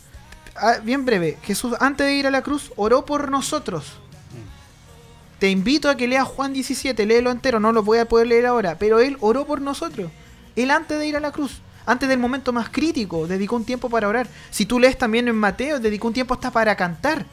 ah, 0.55 0.77
bien 0.83 1.05
breve, 1.05 1.37
Jesús 1.43 1.75
antes 1.79 2.05
de 2.05 2.13
ir 2.13 2.27
a 2.27 2.31
la 2.31 2.41
cruz 2.41 2.71
oró 2.75 3.05
por 3.05 3.29
nosotros. 3.31 3.99
Te 5.39 5.49
invito 5.49 5.89
a 5.89 5.95
que 5.95 6.05
leas 6.05 6.27
Juan 6.27 6.51
17, 6.51 7.05
léelo 7.05 7.31
entero, 7.31 7.61
no 7.61 7.71
lo 7.71 7.81
voy 7.81 7.99
a 7.99 8.05
poder 8.05 8.27
leer 8.27 8.45
ahora, 8.45 8.77
pero 8.77 8.99
él 8.99 9.15
oró 9.21 9.45
por 9.45 9.61
nosotros. 9.61 10.11
Él 10.57 10.69
antes 10.69 10.99
de 10.99 11.07
ir 11.07 11.15
a 11.15 11.21
la 11.21 11.31
cruz, 11.31 11.61
antes 11.91 12.07
del 12.09 12.19
momento 12.19 12.53
más 12.53 12.69
crítico, 12.69 13.27
dedicó 13.27 13.55
un 13.55 13.65
tiempo 13.65 13.89
para 13.89 14.07
orar. 14.07 14.27
Si 14.51 14.65
tú 14.65 14.79
lees 14.79 14.97
también 14.97 15.27
en 15.27 15.35
Mateo, 15.35 15.79
dedicó 15.79 16.07
un 16.07 16.13
tiempo 16.13 16.33
hasta 16.33 16.51
para 16.51 16.75
cantar. 16.75 17.25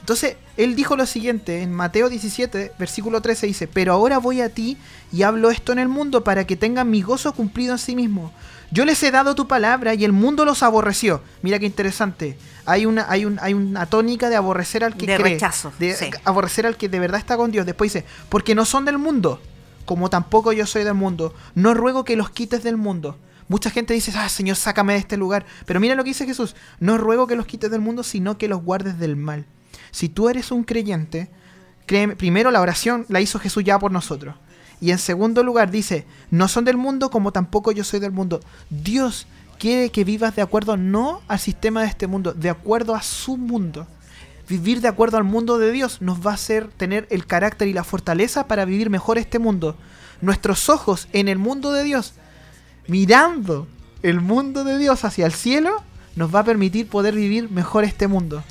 Entonces, 0.00 0.36
él 0.58 0.76
dijo 0.76 0.96
lo 0.96 1.06
siguiente, 1.06 1.62
en 1.62 1.72
Mateo 1.72 2.10
17, 2.10 2.72
versículo 2.78 3.22
13 3.22 3.46
dice, 3.46 3.66
pero 3.66 3.94
ahora 3.94 4.18
voy 4.18 4.42
a 4.42 4.50
ti 4.50 4.76
y 5.10 5.22
hablo 5.22 5.50
esto 5.50 5.72
en 5.72 5.78
el 5.78 5.88
mundo 5.88 6.22
para 6.24 6.46
que 6.46 6.56
tengan 6.56 6.90
mi 6.90 7.00
gozo 7.00 7.32
cumplido 7.32 7.72
en 7.72 7.78
sí 7.78 7.96
mismo. 7.96 8.30
Yo 8.70 8.84
les 8.84 9.02
he 9.02 9.10
dado 9.10 9.34
tu 9.34 9.48
palabra 9.48 9.94
y 9.94 10.04
el 10.04 10.12
mundo 10.12 10.44
los 10.44 10.62
aborreció. 10.62 11.22
Mira 11.42 11.58
qué 11.58 11.64
interesante. 11.66 12.36
Hay 12.66 12.84
una, 12.84 13.06
hay 13.08 13.24
un, 13.24 13.38
hay 13.40 13.54
una 13.54 13.86
tónica 13.86 14.28
de 14.28 14.36
aborrecer 14.36 14.84
al 14.84 14.94
que 14.94 15.06
De 15.06 15.16
cree. 15.16 15.32
rechazo, 15.34 15.72
De 15.78 15.94
sí. 15.94 16.10
aborrecer 16.24 16.66
al 16.66 16.76
que 16.76 16.88
de 16.90 17.00
verdad 17.00 17.18
está 17.18 17.36
con 17.38 17.50
Dios. 17.50 17.64
Después 17.64 17.92
dice, 17.92 18.04
porque 18.28 18.54
no 18.54 18.64
son 18.66 18.84
del 18.84 18.98
mundo, 18.98 19.40
como 19.86 20.10
tampoco 20.10 20.52
yo 20.52 20.66
soy 20.66 20.84
del 20.84 20.94
mundo. 20.94 21.34
No 21.54 21.72
ruego 21.72 22.04
que 22.04 22.16
los 22.16 22.28
quites 22.30 22.62
del 22.62 22.76
mundo. 22.76 23.16
Mucha 23.48 23.70
gente 23.70 23.94
dice, 23.94 24.12
ah, 24.16 24.28
Señor, 24.28 24.56
sácame 24.56 24.94
de 24.94 25.00
este 25.00 25.16
lugar. 25.16 25.44
Pero 25.66 25.80
mira 25.80 25.94
lo 25.94 26.04
que 26.04 26.10
dice 26.10 26.26
Jesús. 26.26 26.56
No 26.80 26.98
ruego 26.98 27.26
que 27.26 27.36
los 27.36 27.46
quites 27.46 27.70
del 27.70 27.80
mundo, 27.80 28.02
sino 28.02 28.38
que 28.38 28.48
los 28.48 28.62
guardes 28.62 28.98
del 28.98 29.16
mal. 29.16 29.46
Si 29.90 30.08
tú 30.08 30.28
eres 30.28 30.50
un 30.50 30.64
creyente, 30.64 31.30
créeme, 31.86 32.16
primero 32.16 32.50
la 32.50 32.60
oración 32.60 33.04
la 33.08 33.20
hizo 33.20 33.38
Jesús 33.38 33.64
ya 33.64 33.78
por 33.78 33.92
nosotros. 33.92 34.36
Y 34.80 34.90
en 34.90 34.98
segundo 34.98 35.42
lugar 35.42 35.70
dice, 35.70 36.06
no 36.30 36.48
son 36.48 36.64
del 36.64 36.76
mundo 36.76 37.10
como 37.10 37.32
tampoco 37.32 37.72
yo 37.72 37.84
soy 37.84 38.00
del 38.00 38.12
mundo. 38.12 38.40
Dios 38.70 39.26
quiere 39.58 39.90
que 39.90 40.04
vivas 40.04 40.36
de 40.36 40.42
acuerdo 40.42 40.76
no 40.76 41.22
al 41.28 41.38
sistema 41.38 41.82
de 41.82 41.88
este 41.88 42.06
mundo, 42.06 42.32
de 42.32 42.50
acuerdo 42.50 42.94
a 42.94 43.02
su 43.02 43.36
mundo. 43.36 43.86
Vivir 44.48 44.80
de 44.80 44.88
acuerdo 44.88 45.16
al 45.16 45.24
mundo 45.24 45.58
de 45.58 45.72
Dios 45.72 46.02
nos 46.02 46.26
va 46.26 46.32
a 46.32 46.34
hacer 46.34 46.68
tener 46.68 47.06
el 47.10 47.26
carácter 47.26 47.68
y 47.68 47.72
la 47.72 47.84
fortaleza 47.84 48.46
para 48.46 48.66
vivir 48.66 48.90
mejor 48.90 49.16
este 49.16 49.38
mundo. 49.38 49.76
Nuestros 50.20 50.68
ojos 50.68 51.08
en 51.12 51.28
el 51.28 51.38
mundo 51.38 51.72
de 51.72 51.82
Dios, 51.82 52.12
mirando 52.86 53.66
el 54.02 54.20
mundo 54.20 54.64
de 54.64 54.78
Dios 54.78 55.04
hacia 55.04 55.26
el 55.26 55.32
cielo, 55.32 55.82
nos 56.16 56.34
va 56.34 56.40
a 56.40 56.44
permitir 56.44 56.88
poder 56.88 57.14
vivir 57.14 57.50
mejor 57.50 57.84
este 57.84 58.06
mundo. 58.06 58.42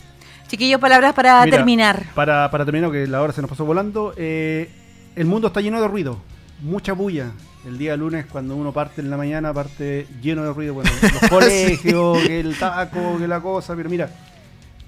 Chiquillos, 0.48 0.80
palabras 0.80 1.14
para 1.14 1.44
Mira, 1.46 1.58
terminar. 1.58 2.06
Para, 2.14 2.50
para 2.52 2.66
terminar, 2.66 2.92
que 2.92 3.08
la 3.08 3.22
hora 3.22 3.34
se 3.34 3.42
nos 3.42 3.50
pasó 3.50 3.66
volando, 3.66 4.14
eh, 4.18 4.70
el 5.16 5.26
mundo 5.26 5.48
está 5.48 5.62
lleno 5.62 5.82
de 5.82 5.88
ruido, 5.88 6.20
mucha 6.62 6.94
bulla. 6.94 7.32
El 7.66 7.78
día 7.78 7.96
lunes, 7.96 8.26
cuando 8.26 8.56
uno 8.58 8.74
parte 8.74 9.00
en 9.00 9.10
la 9.10 9.16
mañana, 9.16 9.54
parte 9.54 10.06
lleno 10.22 10.44
de 10.44 10.52
ruido. 10.52 10.74
Bueno, 10.74 10.90
los 11.02 11.30
colegios, 11.30 12.18
que 12.20 12.42
el 12.42 12.58
taco, 12.58 13.18
que 13.18 13.28
la 13.28 13.40
cosa. 13.40 13.74
Pero 13.76 13.90
mira, 13.90 14.10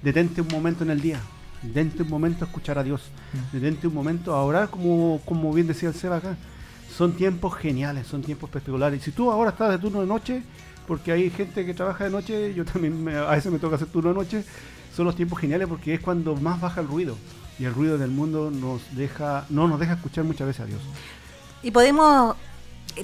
detente 0.01 0.41
un 0.41 0.49
momento 0.49 0.83
en 0.83 0.89
el 0.89 1.01
día. 1.01 1.19
Detente 1.61 2.03
un 2.03 2.09
momento 2.09 2.43
a 2.43 2.47
escuchar 2.47 2.77
a 2.77 2.83
Dios. 2.83 3.03
Detente 3.53 3.87
un 3.87 3.93
momento 3.93 4.35
a 4.35 4.43
orar, 4.43 4.69
como, 4.69 5.21
como 5.23 5.53
bien 5.53 5.67
decía 5.67 5.87
el 5.89 5.95
Seba 5.95 6.17
acá. 6.17 6.35
Son 6.97 7.13
tiempos 7.13 7.55
geniales, 7.55 8.07
son 8.07 8.21
tiempos 8.21 8.49
espectaculares. 8.49 9.01
Y 9.01 9.03
si 9.05 9.11
tú 9.11 9.31
ahora 9.31 9.49
estás 9.51 9.69
de 9.71 9.77
turno 9.79 10.01
de 10.01 10.07
noche, 10.07 10.43
porque 10.87 11.11
hay 11.11 11.29
gente 11.29 11.65
que 11.65 11.73
trabaja 11.73 12.03
de 12.05 12.09
noche, 12.09 12.53
yo 12.53 12.63
también 12.65 13.03
me- 13.03 13.15
a 13.17 13.31
veces 13.31 13.51
me 13.51 13.59
toca 13.59 13.75
hacer 13.75 13.87
turno 13.87 14.09
de 14.11 14.15
noche, 14.15 14.43
son 14.95 15.05
los 15.05 15.15
tiempos 15.15 15.39
geniales 15.39 15.67
porque 15.67 15.93
es 15.95 15.99
cuando 15.99 16.35
más 16.35 16.61
baja 16.61 16.81
el 16.81 16.87
ruido. 16.87 17.17
Y 17.59 17.65
el 17.65 17.73
ruido 17.73 17.97
del 17.97 18.11
mundo 18.11 18.51
nos 18.51 18.81
deja, 18.95 19.45
no 19.49 19.67
nos 19.67 19.79
deja 19.79 19.93
escuchar 19.93 20.23
muchas 20.25 20.47
veces 20.47 20.61
a 20.61 20.65
Dios. 20.65 20.81
Y 21.63 21.71
podemos 21.71 22.35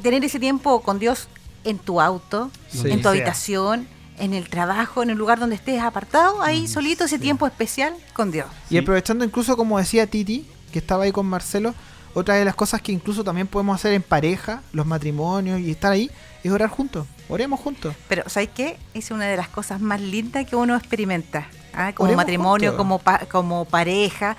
tener 0.02 0.24
ese 0.24 0.39
tiempo 0.39 0.82
con 0.82 1.00
Dios 1.00 1.28
en 1.64 1.78
tu 1.78 2.00
auto, 2.02 2.50
Sí. 2.70 2.89
en 2.89 2.98
tu 2.98 3.04
Sea. 3.04 3.12
habitación, 3.12 3.88
en 4.20 4.34
el 4.34 4.50
trabajo, 4.50 5.04
en 5.04 5.10
el 5.10 5.18
lugar 5.18 5.39
donde 5.39 5.56
estés 5.56 5.82
apartado, 5.82 6.42
ahí 6.42 6.68
solito 6.68 7.06
ese 7.06 7.18
tiempo 7.20 7.46
especial 7.48 7.94
con 8.14 8.32
Dios. 8.32 8.48
Y 8.70 8.78
aprovechando 8.78 9.26
incluso, 9.26 9.58
como 9.58 9.78
decía 9.80 10.06
Titi, 10.08 10.46
que 10.72 10.80
estaba 10.80 11.04
ahí 11.06 11.12
con 11.12 11.26
Marcelo, 11.26 11.74
otra 12.14 12.36
de 12.36 12.45
las 12.45 12.55
cosas 12.55 12.82
que 12.82 12.91
incluso 12.91 13.24
también 13.24 13.47
podemos 13.47 13.76
hacer 13.76 13.93
en 13.93 14.01
pareja, 14.01 14.62
los 14.74 14.86
matrimonios 14.86 15.59
y 15.59 15.72
estar 15.72 15.91
ahí, 15.91 16.09
es 16.43 16.51
orar 16.51 16.70
juntos. 16.70 17.07
Oremos 17.30 17.59
juntos. 17.59 17.95
Pero, 18.09 18.24
¿sabes 18.28 18.49
qué? 18.53 18.78
Es 18.93 19.12
una 19.12 19.26
de 19.26 19.38
las 19.38 19.47
cosas 19.47 19.80
más 19.80 20.01
lindas 20.01 20.45
que 20.45 20.55
uno 20.55 20.76
experimenta. 20.76 21.47
¿ah? 21.74 21.93
Como 21.93 22.07
Oremos 22.07 22.24
matrimonio, 22.24 22.70
juntos. 22.72 22.78
como, 22.78 22.99
pa- 22.99 23.26
como 23.32 23.66
pareja. 23.66 24.36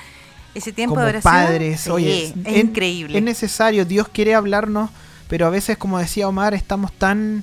Ese 0.55 0.73
tiempo 0.73 0.95
como 0.95 1.05
de 1.07 1.11
oración. 1.11 1.33
padres, 1.33 1.81
sí, 1.81 1.91
oye, 1.91 2.25
es 2.27 2.35
es- 2.45 2.57
increíble. 2.65 3.17
Es 3.17 3.25
necesario, 3.25 3.87
Dios 3.87 4.09
quiere 4.09 4.35
hablarnos, 4.35 4.91
pero 5.29 5.47
a 5.47 5.51
veces, 5.51 5.79
como 5.79 5.99
decía 5.99 6.29
Omar, 6.29 6.53
estamos 6.53 6.93
tan 6.93 7.43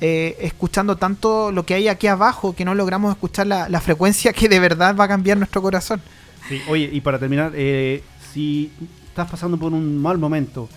eh, 0.00 0.38
escuchando 0.40 0.96
tanto 0.96 1.52
lo 1.52 1.66
que 1.66 1.74
hay 1.74 1.88
aquí 1.88 2.06
abajo 2.06 2.54
que 2.56 2.64
no 2.64 2.74
logramos 2.74 3.12
escuchar 3.12 3.46
la, 3.46 3.68
la 3.68 3.82
frecuencia 3.82 4.32
que 4.32 4.48
de 4.48 4.58
verdad 4.58 4.96
va 4.98 5.04
a 5.04 5.08
cambiar 5.08 5.36
nuestro 5.36 5.60
corazón. 5.60 6.00
Sí, 6.48 6.62
oye, 6.68 6.88
y 6.90 7.02
para 7.02 7.18
terminar, 7.18 7.52
eh, 7.54 8.02
si 8.32 8.72
estás 9.10 9.30
pasando 9.30 9.58
por 9.58 9.72
un 9.72 10.00
mal 10.00 10.18
momento 10.18 10.68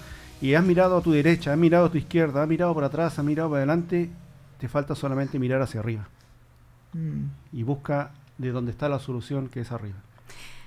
y 0.42 0.54
has 0.56 0.64
mirado 0.64 0.98
a 0.98 1.02
tu 1.02 1.12
derecha, 1.12 1.54
has 1.54 1.58
mirado 1.58 1.86
a 1.86 1.90
tu 1.92 1.98
izquierda, 1.98 2.44
has 2.44 2.50
mirado 2.50 2.74
para 2.76 2.88
atrás, 2.88 3.18
has 3.18 3.24
mirado 3.26 3.50
para 3.50 3.60
adelante, 3.60 4.10
te 4.60 4.68
falta 4.68 4.94
solamente 4.96 5.40
mirar 5.40 5.62
hacia 5.62 5.80
arriba 5.80 6.08
Mm. 6.94 7.26
y 7.54 7.64
busca 7.64 8.12
de 8.38 8.52
dónde 8.52 8.72
está 8.72 8.88
la 8.88 9.00
solución 9.00 9.48
que 9.50 9.62
es 9.62 9.72
arriba. 9.72 9.96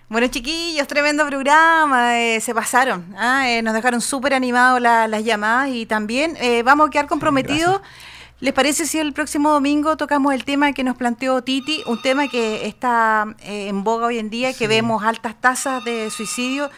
Bueno, 0.08 0.26
chiquillos, 0.28 0.86
tremendo 0.88 1.24
programa, 1.26 2.18
eh, 2.20 2.40
se 2.40 2.52
pasaron, 2.54 3.14
¿ah? 3.16 3.48
Eh, 3.48 3.62
nos 3.62 3.74
dejaron 3.74 4.00
súper 4.00 4.34
animados 4.34 4.80
la- 4.80 5.06
las 5.08 5.24
llamadas 5.24 5.68
y 5.70 5.86
también 5.86 6.36
eh, 6.40 6.62
vamos 6.64 6.88
a 6.88 6.90
quedar 6.90 7.06
comprometidos. 7.06 7.80
¿Les 8.40 8.52
parece 8.52 8.86
si 8.86 8.98
el 8.98 9.12
próximo 9.12 9.50
domingo 9.50 9.96
tocamos 9.96 10.34
el 10.34 10.44
tema 10.44 10.72
que 10.72 10.84
nos 10.84 10.96
planteó 10.96 11.42
Titi? 11.42 11.82
Un 11.86 12.02
tema 12.02 12.28
que 12.28 12.66
está 12.66 13.26
en 13.40 13.82
boga 13.82 14.06
hoy 14.08 14.18
en 14.18 14.28
día, 14.30 14.52
que 14.52 14.68
vemos 14.68 15.02
altas 15.04 15.40
tasas 15.40 15.84
de 15.84 16.10
suicidio 16.10 16.70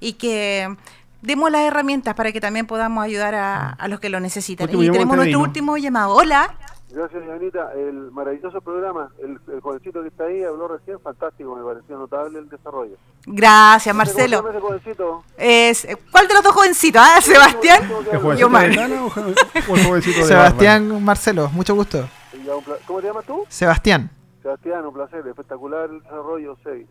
y 0.00 0.14
que 0.14 0.74
demos 1.22 1.50
las 1.50 1.62
herramientas 1.62 2.14
para 2.14 2.32
que 2.32 2.40
también 2.40 2.66
podamos 2.66 3.04
ayudar 3.04 3.34
a, 3.34 3.70
a 3.70 3.88
los 3.88 4.00
que 4.00 4.08
lo 4.10 4.20
necesitan. 4.20 4.64
Último 4.66 4.82
y 4.82 4.90
tenemos 4.90 5.16
nuestro 5.16 5.40
último 5.40 5.76
llamado. 5.76 6.14
Hola. 6.14 6.54
Gracias, 6.88 7.24
Janita. 7.26 7.72
El 7.74 8.10
maravilloso 8.12 8.60
programa, 8.62 9.10
el, 9.22 9.38
el 9.52 9.60
jovencito 9.60 10.00
que 10.02 10.08
está 10.08 10.24
ahí 10.24 10.42
habló 10.44 10.68
recién, 10.68 10.98
fantástico, 11.00 11.54
me 11.54 11.62
pareció 11.62 11.98
notable 11.98 12.38
el 12.38 12.48
desarrollo. 12.48 12.96
Gracias, 13.26 13.92
¿Cómo 13.92 14.06
se 14.06 14.12
Marcelo. 14.12 14.36
llama 14.38 14.50
ese 14.50 14.60
jovencito? 14.60 15.24
Es, 15.36 15.88
¿Cuál 16.12 16.28
de 16.28 16.34
los 16.34 16.42
dos 16.44 16.52
jovencitos? 16.54 17.02
¿Ah, 17.04 17.20
Sebastián? 17.20 17.82
¿El 17.82 18.12
Yo 18.12 18.20
jovencito 18.20 18.48
mal. 18.48 18.70
de 18.70 18.76
Tana 18.76 19.04
o 19.04 19.10
jo- 19.10 19.20
o 19.20 19.76
el 19.76 19.84
jovencito 19.84 20.18
de 20.20 20.24
Sebastián 20.26 21.04
Marcelo, 21.04 21.48
mucho 21.50 21.74
gusto. 21.74 22.08
Y 22.32 22.46
¿Cómo 22.86 23.00
te 23.00 23.08
llamas 23.08 23.24
tú? 23.26 23.44
Sebastián, 23.48 24.08
Sebastián, 24.42 24.86
un 24.86 24.94
placer, 24.94 25.26
espectacular 25.26 25.90
el 25.90 26.00
desarrollo, 26.00 26.56
Sebi. 26.62 26.86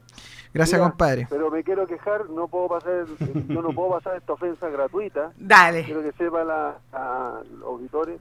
Gracias 0.55 0.79
Mira, 0.79 0.89
compadre. 0.89 1.27
Pero 1.29 1.51
me 1.51 1.63
quiero 1.63 1.85
quejar, 1.85 2.29
no 2.29 2.47
puedo 2.47 2.69
pasar, 2.69 3.05
yo 3.47 3.61
no 3.61 3.69
puedo 3.73 3.91
pasar 3.91 4.15
esta 4.15 4.33
ofensa 4.33 4.69
gratuita. 4.69 5.31
Dale. 5.37 5.83
Quiero 5.83 6.01
que 6.01 6.11
sepa 6.13 6.43
la, 6.43 6.77
a 6.91 7.41
los 7.51 7.63
auditores 7.63 8.19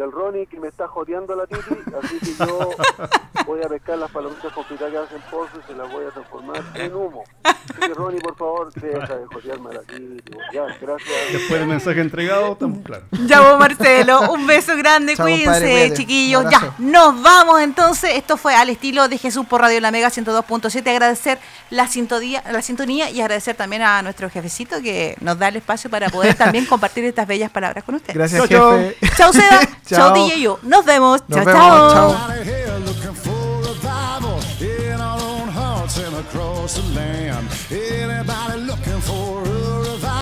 del 0.00 0.12
Ronnie 0.12 0.46
que 0.46 0.58
me 0.58 0.68
está 0.68 0.88
joteando 0.88 1.36
la 1.36 1.46
Titi, 1.46 1.76
así 2.02 2.18
que 2.20 2.34
yo 2.46 2.70
voy 3.46 3.62
a 3.62 3.68
pescar 3.68 3.98
las 3.98 4.10
palomitas 4.10 4.50
confitadas 4.52 4.92
que 4.92 4.98
hacen 4.98 5.22
pozo 5.30 5.50
y 5.62 5.66
se 5.66 5.76
las 5.76 5.92
voy 5.92 6.06
a 6.06 6.10
transformar 6.10 6.62
en 6.74 6.94
humo. 6.94 7.24
Así 7.42 7.80
que 7.80 7.94
Ronnie, 7.94 8.20
por 8.20 8.34
favor, 8.34 8.72
deja 8.72 9.16
de 9.16 9.26
jotearme 9.26 9.70
a 9.70 9.74
la 9.74 9.80
Titi. 9.82 10.22
Ya, 10.54 10.64
gracias. 10.80 11.10
Después 11.32 11.60
del 11.60 11.68
mensaje 11.68 12.00
entregado, 12.00 12.52
estamos 12.52 12.78
claros. 12.82 13.04
Ya 13.26 13.40
vos, 13.42 13.58
Marcelo. 13.58 14.32
Un 14.32 14.46
beso 14.46 14.74
grande. 14.76 15.16
Cuídense, 15.16 15.92
chiquillos. 15.92 16.44
Ya, 16.50 16.74
nos 16.78 17.22
vamos 17.22 17.60
entonces. 17.60 18.12
Esto 18.14 18.38
fue 18.38 18.54
al 18.54 18.70
estilo 18.70 19.06
de 19.08 19.18
Jesús 19.18 19.44
por 19.46 19.60
Radio 19.60 19.80
La 19.80 19.90
Mega 19.90 20.08
102.7. 20.08 20.88
Agradecer 20.88 21.38
la 21.68 21.86
sintonía, 21.88 22.42
la 22.50 22.62
sintonía 22.62 23.10
y 23.10 23.20
agradecer 23.20 23.54
también 23.54 23.82
a 23.82 24.02
nuestro 24.02 24.30
jefecito 24.30 24.80
que 24.80 25.16
nos 25.20 25.38
da 25.38 25.48
el 25.48 25.56
espacio 25.56 25.90
para 25.90 26.08
poder 26.08 26.34
también 26.38 26.64
compartir 26.64 27.04
estas 27.04 27.26
bellas 27.26 27.50
palabras 27.50 27.84
con 27.84 27.96
ustedes. 27.96 28.14
Gracias, 28.14 28.48
Chao, 28.48 28.78
jefe. 28.78 28.96
Chao, 29.16 29.32
Seda. 29.32 29.60
Chao. 29.96 30.14
chao, 30.14 30.26
DJ 30.26 30.40
Yo. 30.40 30.58
Nos 30.62 30.84
vemos. 30.84 31.22
Nos 31.26 31.44
chao, 31.44 31.44
vemos, 31.44 31.92
chao. 31.92 32.10
chao. 32.12 32.30